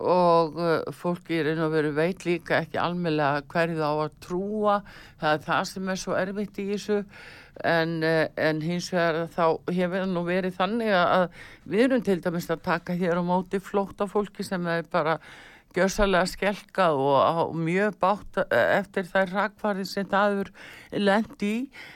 og 0.01 0.59
uh, 0.59 0.93
fólki 0.95 1.39
er 1.39 1.53
einu 1.53 1.67
að 1.69 1.75
vera 1.77 1.95
veit 1.95 2.25
líka 2.27 2.59
ekki 2.65 2.81
almeinlega 2.83 3.45
hverju 3.51 3.79
þá 3.79 3.89
að 3.91 4.17
trúa 4.25 4.77
það 5.21 5.31
er 5.31 5.45
það 5.47 5.65
sem 5.71 5.91
er 5.93 6.01
svo 6.03 6.17
erfitt 6.19 6.59
í 6.59 6.67
þessu 6.73 6.97
en, 7.63 7.97
uh, 8.03 8.27
en 8.37 8.63
hins 8.65 8.91
vegar 8.93 9.29
þá 9.35 9.73
hefur 9.77 10.07
nú 10.11 10.25
verið 10.27 10.57
þannig 10.59 10.93
að 10.99 11.27
við 11.65 11.87
erum 11.87 12.05
til 12.07 12.21
dæmis 12.25 12.51
að 12.51 12.65
taka 12.67 12.97
hér 12.99 13.21
á 13.21 13.23
móti 13.25 13.61
flóta 13.63 14.09
fólki 14.11 14.47
sem 14.47 14.67
er 14.71 14.87
bara 14.91 15.19
gjörsalega 15.75 16.31
skelkað 16.31 16.99
og, 17.03 17.21
og 17.45 17.55
mjög 17.59 18.01
bátt 18.03 18.41
uh, 18.43 18.49
eftir 18.79 19.07
þær 19.11 19.37
rakvarðin 19.39 19.91
sem 19.91 20.11
það 20.11 20.41
er 20.43 20.53
lend 21.03 21.47
í. 21.47 21.55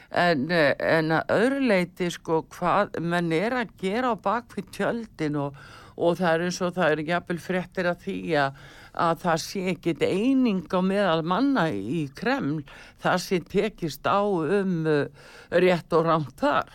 En, 0.09 0.47
en 0.51 1.13
að 1.19 1.35
öðru 1.35 1.67
leiti 1.73 2.09
sko 2.11 2.45
hvað 2.55 2.97
menn 3.01 3.35
er 3.37 3.59
að 3.61 3.75
gera 3.83 4.15
á 4.15 4.23
bakfið 4.23 4.73
tjöldin 4.79 5.43
og 5.43 5.59
og 5.99 6.19
það 6.19 6.35
er 6.35 6.45
eins 6.47 6.61
og 6.63 6.75
það 6.77 6.93
er 6.93 7.05
jafnvel 7.09 7.41
fréttir 7.43 7.89
að 7.91 8.05
því 8.05 8.19
að, 8.45 8.61
að 8.99 9.23
það 9.25 9.41
sé 9.45 9.63
ekkit 9.73 10.05
eining 10.07 10.67
á 10.69 10.81
meðal 10.85 11.23
manna 11.27 11.69
í 11.71 12.07
Kreml 12.19 12.65
það 13.03 13.19
sé 13.25 13.41
tekist 13.55 14.09
á 14.09 14.21
um 14.23 14.83
uh, 14.87 15.07
rétt 15.51 15.95
og 15.97 16.07
rámt 16.09 16.37
þar. 16.41 16.69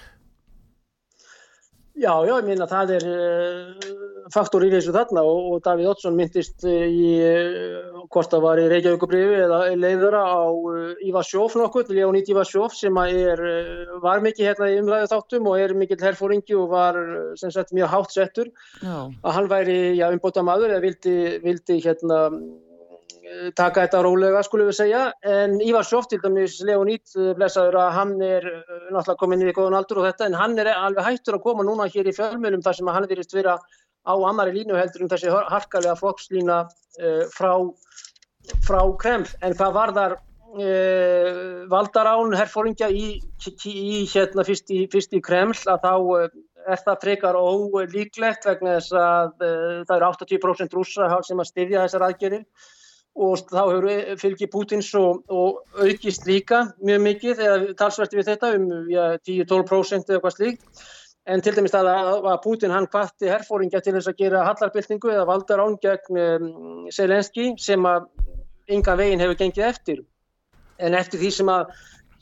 Já, 1.93 2.13
já, 2.25 2.31
ég 2.39 2.47
minna 2.47 2.65
það 2.65 2.91
er 2.95 3.03
uh, 3.05 3.89
faktor 4.33 4.63
í 4.65 4.71
þessu 4.71 4.95
þarna 4.95 5.21
og, 5.29 5.49
og 5.53 5.59
Davíð 5.61 5.91
Oddsson 5.91 6.15
myndist 6.17 6.65
uh, 6.65 6.71
í 6.89 7.11
uh, 7.21 7.99
hvort 8.09 8.33
það 8.33 8.45
var 8.47 8.61
í 8.63 8.65
Reykjavíkubriði 8.71 9.43
eða 9.43 9.59
leiðura 9.77 10.23
á 10.25 10.41
Ivasjóf 11.05 11.53
nokkuð, 11.59 11.93
Leonid 11.93 12.33
Ivasjóf 12.33 12.73
sem 12.73 12.97
er, 13.03 13.45
var 14.01 14.25
mikið 14.25 14.49
hérna 14.49 14.71
í 14.73 14.79
umlæðu 14.81 15.11
þáttum 15.13 15.51
og 15.51 15.61
er 15.61 15.75
mikill 15.77 16.01
herfóringi 16.01 16.57
og 16.57 16.73
var 16.73 16.97
sem 17.37 17.53
sagt 17.53 17.75
mjög 17.77 17.93
hátt 17.93 18.17
settur 18.17 18.49
já. 18.81 18.97
að 19.21 19.37
hann 19.37 19.53
væri, 19.53 19.79
já, 19.99 20.07
umbóta 20.09 20.41
maður 20.45 20.73
eða 20.73 20.85
vildi, 20.87 21.17
vildi 21.45 21.81
hérna 21.85 22.23
taka 23.57 23.85
þetta 23.85 24.01
rólega 24.05 24.41
skulum 24.45 24.69
við 24.69 24.77
segja. 24.77 25.03
En 25.27 25.55
Ívar 25.63 25.85
Sjóft 25.87 26.11
til 26.13 26.19
dæmis 26.23 26.59
Leonid 26.65 27.15
blessaður 27.37 27.79
að 27.83 27.95
hann 27.97 28.13
er 28.25 28.49
uh, 28.49 28.75
náttúrulega 28.89 29.19
komin 29.21 29.45
í 29.45 29.55
góðan 29.55 29.77
aldur 29.79 30.01
og 30.01 30.09
þetta 30.09 30.27
en 30.29 30.37
hann 30.39 30.57
er 30.61 30.71
alveg 30.73 31.07
hættur 31.07 31.39
að 31.39 31.45
koma 31.47 31.65
núna 31.67 31.89
hér 31.91 32.09
í 32.09 32.15
fjölmjölum 32.15 32.63
þar 32.65 32.77
sem 32.79 32.91
hann 32.95 33.09
verist 33.09 33.35
vera 33.35 33.57
á 34.03 34.13
annari 34.27 34.57
línu 34.57 34.77
heldur 34.77 35.05
um 35.05 35.11
þessi 35.11 35.31
harkalega 35.31 35.95
flokkslína 35.99 36.59
uh, 36.67 37.25
frá, 37.33 37.51
frá 38.67 38.79
Kreml. 39.01 39.29
En 39.41 39.57
hvað 39.59 39.75
var 39.79 39.95
þar 39.97 40.17
uh, 40.19 41.35
valdarán 41.71 42.37
herfóringja 42.37 42.91
í, 42.91 43.17
í 43.19 44.03
hérna 44.13 44.47
fyrst 44.47 44.73
í, 44.73 44.85
fyrst 44.91 45.15
í 45.15 45.23
Kreml 45.23 45.57
að 45.71 45.87
þá 45.87 45.93
uh, 45.95 46.27
er 46.63 46.79
það 46.79 47.01
frekar 47.01 47.35
ólíklegt 47.35 48.45
vegna 48.47 48.77
þess 48.77 48.93
að 48.95 49.33
það 49.41 49.97
eru 49.97 50.07
80% 50.07 50.75
rúsa 50.77 51.09
sem 51.27 51.41
að 51.43 51.49
styðja 51.49 51.81
þessar 51.83 52.05
aðgerðir 52.07 52.45
og 53.13 53.43
þá 53.49 53.61
hefur 53.61 54.17
fylgi 54.21 54.49
Pútins 54.49 54.89
og, 54.97 55.21
og 55.29 55.61
aukist 55.77 56.25
líka 56.25 56.63
mjög 56.81 57.01
mikið 57.07 57.41
eða 57.45 57.75
talsverti 57.77 58.17
við 58.17 58.29
þetta 58.31 58.51
um 58.57 58.67
10-12% 58.89 60.09
eða 60.09 60.17
eitthvað 60.17 60.37
slíkt. 60.37 60.83
En 61.29 61.39
til 61.39 61.53
dæmis 61.55 61.75
að, 61.77 61.87
að 61.87 62.39
Pútin 62.43 62.73
hann 62.73 62.89
hvatti 62.91 63.29
herfóringja 63.31 63.79
til 63.83 63.93
þess 63.95 64.09
að 64.11 64.17
gera 64.19 64.47
hallarbyltingu 64.49 65.13
eða 65.13 65.27
valdar 65.29 65.61
án 65.63 65.77
gegn 65.83 66.19
um, 66.19 66.49
Selenski 66.91 67.53
sem 67.63 67.85
að 67.87 68.09
yngan 68.73 68.99
veginn 68.99 69.23
hefur 69.23 69.39
gengið 69.39 69.69
eftir. 69.69 70.01
En 70.83 70.97
eftir 70.97 71.21
því 71.21 71.31
sem 71.37 71.51
að 71.53 71.69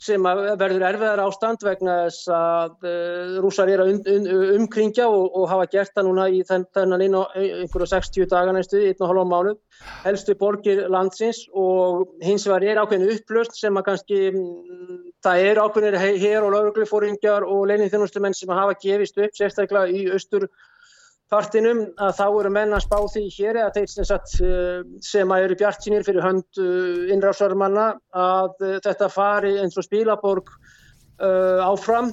sem 0.02 0.24
verður 0.24 0.84
erfiðar 0.88 1.20
ástand 1.22 1.62
vegna 1.62 1.96
þess 2.06 2.30
að 2.34 2.88
uh, 2.88 3.36
rúsar 3.44 3.70
er 3.70 3.82
að 3.84 3.92
un, 3.92 4.00
un, 4.10 4.26
umkringja 4.58 5.06
og, 5.06 5.28
og 5.38 5.46
hafa 5.50 5.68
gert 5.70 5.92
það 5.94 6.08
núna 6.08 6.26
í 6.32 6.40
þennan 6.48 7.04
inn 7.06 7.14
á 7.14 7.22
einhverju 7.38 7.88
60 7.92 8.30
daga 8.32 8.54
næstu, 8.56 8.80
einn 8.82 9.04
og 9.04 9.12
halva 9.12 9.24
mánu, 9.30 9.54
helstu 10.02 10.34
borgir 10.40 10.82
landsins 10.90 11.44
og 11.54 12.16
hins 12.24 12.48
vegar 12.48 12.66
er 12.66 12.82
ákveðinu 12.82 13.14
upplöst 13.14 13.56
sem 13.60 13.78
að 13.78 13.88
kannski, 13.90 14.20
mm, 14.32 14.98
það 15.22 15.46
er 15.52 15.62
ákveðinir 15.62 16.18
hér 16.24 16.48
og 16.48 16.56
lauruglufóringjar 16.56 17.46
og 17.46 17.68
leinithjónustumenn 17.70 18.36
sem 18.36 18.50
hafa 18.50 18.78
gefist 18.82 19.22
upp 19.22 19.38
sérstaklega 19.38 19.86
í 19.92 20.08
austur 20.10 20.48
partinum 21.32 21.82
að 22.02 22.16
þá 22.18 22.24
eru 22.28 22.52
menn 22.52 22.76
að 22.76 22.84
spá 22.84 22.98
því 23.14 23.22
hér 23.36 23.58
eða 23.62 23.72
þeir 23.76 23.90
sem, 23.92 24.08
satt, 24.08 24.34
eh, 24.44 24.82
sem 25.04 25.34
að 25.34 25.46
eru 25.46 25.58
bjart 25.62 25.84
sínir 25.84 26.06
fyrir 26.06 26.24
hönd 26.24 26.60
eh, 26.60 27.12
innrásarmanna 27.14 27.86
að 28.24 28.66
eh, 28.68 28.78
þetta 28.84 29.08
fari 29.12 29.54
eins 29.62 29.78
og 29.80 29.86
spilaborg 29.86 30.52
uh, 30.52 31.62
áfram 31.64 32.10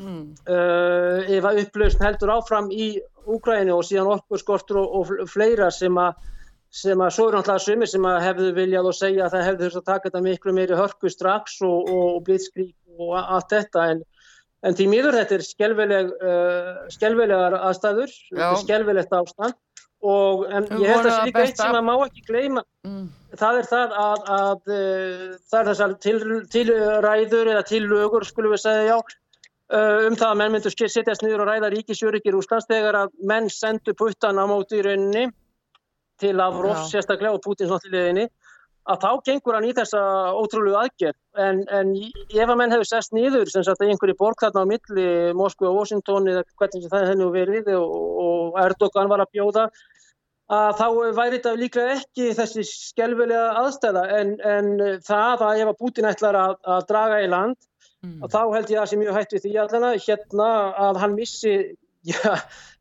mm. 0.00 0.24
uh, 0.50 1.28
ef 1.36 1.46
að 1.48 1.62
upplausn 1.64 2.04
heldur 2.04 2.34
áfram 2.38 2.72
í 2.72 2.96
Úgræni 3.28 3.74
og 3.74 3.84
síðan 3.84 4.14
okkur 4.14 4.40
skortur 4.40 4.80
og, 4.80 4.94
og 5.00 5.30
fleira 5.30 5.68
sem 5.74 5.96
að 6.00 6.16
sem 6.68 7.00
að 7.00 7.14
svo 7.16 7.28
er 7.28 7.38
náttúrulega 7.38 7.64
sumi 7.64 7.86
sem 7.88 8.04
að 8.04 8.18
hefðu 8.26 8.48
viljað 8.56 8.90
og 8.90 8.96
segja 8.96 9.24
að 9.24 9.34
það 9.34 9.46
hefðu 9.46 9.62
þurft 9.64 9.78
að 9.78 9.86
taka 9.88 10.08
þetta 10.08 10.20
miklu 10.26 10.52
meiri 10.56 10.76
hörku 10.76 11.12
strax 11.12 11.60
og, 11.64 11.88
og, 11.88 12.06
og 12.18 12.24
blitzkrík 12.26 12.74
og 12.98 13.14
allt 13.20 13.54
þetta 13.54 13.86
en 13.94 14.02
En 14.66 14.74
því 14.74 14.88
miður 14.90 15.14
þetta 15.20 15.36
er 15.36 15.44
skelveleg, 15.46 16.12
uh, 16.18 16.70
skelvelegar 16.90 17.56
aðstæður, 17.60 18.14
skelvelegt 18.64 19.14
ástand. 19.14 19.58
Og 19.98 20.44
ég 20.46 20.86
held 20.86 21.06
að 21.06 21.08
það 21.08 21.16
er 21.16 21.24
líka 21.26 21.42
eitt 21.42 21.58
sem 21.58 21.72
maður 21.74 21.86
má 21.88 22.04
ekki 22.06 22.20
gleyma, 22.28 22.62
mm. 22.86 23.06
það 23.40 23.56
er 23.58 23.66
það 23.66 23.94
að, 23.98 24.28
að 24.34 24.74
uh, 24.74 25.24
það 25.50 25.58
er 25.60 25.70
þessar 25.72 25.94
til, 26.04 26.18
tilræður 26.54 27.50
eða 27.54 27.64
tillögur, 27.66 28.26
skulum 28.28 28.54
við 28.54 28.62
segja 28.62 28.84
já, 28.92 29.16
um 29.68 30.14
það 30.16 30.30
að 30.30 30.38
menn 30.40 30.54
myndu 30.54 30.70
setjast 30.72 31.24
niður 31.24 31.42
og 31.44 31.50
ræða 31.50 31.72
ríkisjörgir 31.74 32.38
Úslands 32.38 32.68
þegar 32.70 33.02
að 33.02 33.10
menn 33.28 33.50
sendu 33.52 33.92
puttan 33.98 34.38
á 34.40 34.44
móti 34.48 34.78
í 34.78 34.86
rauninni 34.86 35.26
til 36.18 36.34
Lavrov, 36.38 36.86
sérstaklega 36.90 37.36
og 37.36 37.42
Putins 37.44 37.70
náttúruleginni, 37.70 38.26
að 38.88 39.04
þá 39.04 39.10
gengur 39.28 39.58
hann 39.58 39.68
í 39.68 39.74
þessa 39.76 40.00
ótrúlegu 40.38 40.78
aðgerð. 40.80 41.18
En, 41.44 41.60
en 41.74 41.92
ef 41.98 42.48
að 42.48 42.56
menn 42.60 42.74
hefur 42.74 42.88
sest 42.88 43.14
niður, 43.16 43.50
sem 43.52 43.66
sagt 43.66 43.84
einhverju 43.84 44.16
borg 44.18 44.40
þarna 44.42 44.64
á 44.64 44.70
milli, 44.72 45.06
Moskva 45.38 45.70
og 45.70 45.78
Washington, 45.82 46.28
eða 46.32 46.46
hvernig 46.58 46.90
það 46.90 47.06
henni 47.12 47.30
verið 47.36 47.70
og, 47.76 47.94
og 48.24 48.58
Erdogan 48.64 49.12
var 49.12 49.24
að 49.24 49.32
bjóða, 49.36 49.68
að 50.48 50.70
þá 50.78 50.86
væri 51.12 51.36
þetta 51.36 51.56
líklega 51.60 51.96
ekki 51.98 52.30
þessi 52.36 52.62
skelvelega 52.64 53.50
aðstæða 53.60 54.04
en, 54.16 54.30
en 54.40 54.70
það 55.04 55.42
að 55.44 55.64
ef 55.64 55.72
að 55.74 55.80
Putin 55.82 56.08
ætlar 56.08 56.38
að, 56.40 56.54
að 56.64 56.86
draga 56.88 57.18
í 57.20 57.28
land 57.28 57.68
Mm. 58.06 58.22
Þá 58.30 58.40
held 58.54 58.70
ég 58.70 58.78
að 58.78 58.82
það 58.84 58.90
sé 58.90 58.98
mjög 59.00 59.16
hægt 59.16 59.32
við 59.34 59.44
því 59.44 59.52
allana 59.58 59.92
hérna 59.98 60.48
að 60.86 60.98
hann 61.02 61.14
missi, 61.18 61.54
ja, 62.12 62.34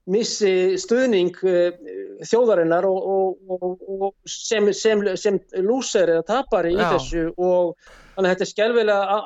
missi 0.08 0.78
stuðning 0.80 1.36
uh, 1.44 1.70
þjóðarinnar 2.28 2.88
og, 2.88 3.38
og, 3.48 3.86
og 3.88 4.30
sem, 4.30 4.70
sem, 4.74 5.04
sem 5.20 5.40
lúser 5.64 6.12
eða 6.16 6.26
tapari 6.28 6.74
í 6.76 6.80
þessu 6.80 7.28
og 7.36 7.76
þannig 8.16 8.28
að 8.28 8.32
þetta 8.32 8.46
er 8.46 8.52
skelvilega, 8.52 9.18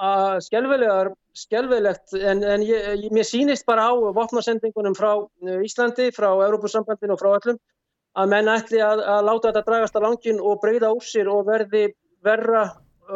skelvilegar, 0.47 1.11
skelvilegt 1.37 2.15
en, 2.19 2.43
en 2.43 2.65
ég, 2.67 3.05
mér 3.13 3.27
sýnist 3.27 3.67
bara 3.69 3.87
á 3.87 3.93
vopnarsendingunum 4.17 4.97
frá 4.97 5.11
uh, 5.21 5.59
Íslandi, 5.65 6.09
frá 6.15 6.31
Európusambandinu 6.33 7.15
og 7.15 7.21
frá 7.21 7.33
öllum 7.37 7.61
að 8.19 8.31
menn 8.33 8.51
ætli 8.51 8.81
að, 8.83 9.05
að 9.07 9.27
láta 9.29 9.51
þetta 9.51 9.67
dragast 9.69 9.95
á 9.95 10.03
langin 10.03 10.41
og 10.43 10.59
breyða 10.63 10.91
úr 10.91 11.05
sér 11.05 11.29
og 11.31 11.45
verði 11.47 11.91
verra 12.25 12.65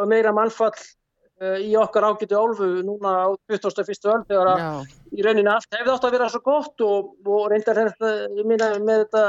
meira 0.07 0.32
mannfall 0.36 0.72
Eh, 0.72 1.05
í 1.36 1.74
okkar 1.76 2.08
ágætu 2.08 2.38
álfu 2.40 2.68
núna 2.88 3.12
á 3.28 3.30
21. 3.52 4.08
öll 4.08 4.24
þegar 4.30 4.52
að 4.54 4.62
já. 4.62 4.70
í 5.12 5.26
rauninni 5.26 5.52
allt 5.52 5.76
hefði 5.76 5.92
átt 5.92 6.08
að 6.08 6.16
vera 6.16 6.30
svo 6.32 6.42
gott 6.46 6.86
og, 6.86 7.12
og 7.28 7.50
reyndar 7.52 7.82
minna 8.48 8.72
með 8.80 9.04
þetta 9.04 9.26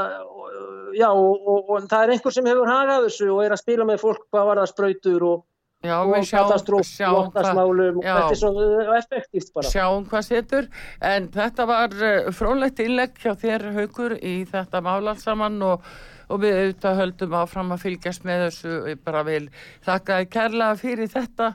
já 0.95 1.09
og, 1.11 1.35
og, 1.35 1.69
og 1.75 1.91
það 1.91 2.05
er 2.05 2.15
einhver 2.15 2.37
sem 2.37 2.47
hefur 2.47 2.71
hagað 2.71 3.09
þessu 3.09 3.29
og 3.35 3.43
er 3.43 3.55
að 3.57 3.63
spila 3.65 3.87
með 3.89 4.01
fólk 4.05 4.25
hvað 4.31 4.49
var 4.51 4.61
það 4.61 4.71
spröytur 4.71 5.27
og 5.27 5.45
katastróf 5.83 6.91
og 7.05 7.17
okkasmálum 7.27 7.99
og 7.99 8.05
þetta 8.07 8.33
er 8.33 8.39
svo 8.39 8.67
effektíft 8.97 9.51
bara. 9.53 9.69
Sjáum 9.69 10.07
hvað 10.09 10.27
setur 10.31 10.69
en 11.05 11.27
þetta 11.35 11.67
var 11.69 11.97
eh, 11.99 12.29
frólægt 12.33 12.79
innlegg 12.81 13.19
hjá 13.19 13.35
þér 13.37 13.73
haugur 13.75 14.15
í 14.17 14.37
þetta 14.47 14.81
málalsamann 14.85 15.59
og 15.67 15.83
og 16.27 16.41
við 16.43 16.57
auðvitað 16.59 17.01
höldum 17.01 17.35
áfram 17.39 17.73
að 17.75 17.83
fylgjast 17.85 18.25
með 18.27 18.47
þessu, 18.47 18.71
ég 18.91 19.03
bara 19.05 19.23
vil 19.27 19.43
þakka 19.85 20.21
kærlega 20.31 20.79
fyrir 20.79 21.11
þetta 21.11 21.51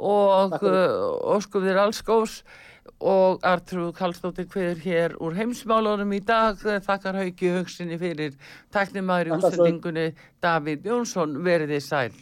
og 0.00 0.56
óskum 1.36 1.66
þér 1.66 1.84
alls 1.84 2.02
góðs. 2.06 2.40
Og 3.00 3.44
Artrúð 3.46 3.92
Kallstóttir 3.96 4.48
hverjur 4.50 4.80
hér 4.82 5.14
úr 5.20 5.36
heimsmálunum 5.38 6.10
í 6.16 6.20
dag. 6.24 6.58
Þakkar 6.58 7.20
haugi 7.22 7.52
hugsinni 7.54 8.00
fyrir 8.00 8.34
taknumæri 8.74 9.32
útsendingunni. 9.36 10.10
Davíð 10.42 10.90
Jónsson 10.90 11.38
veriði 11.44 11.80
sæl 11.84 12.12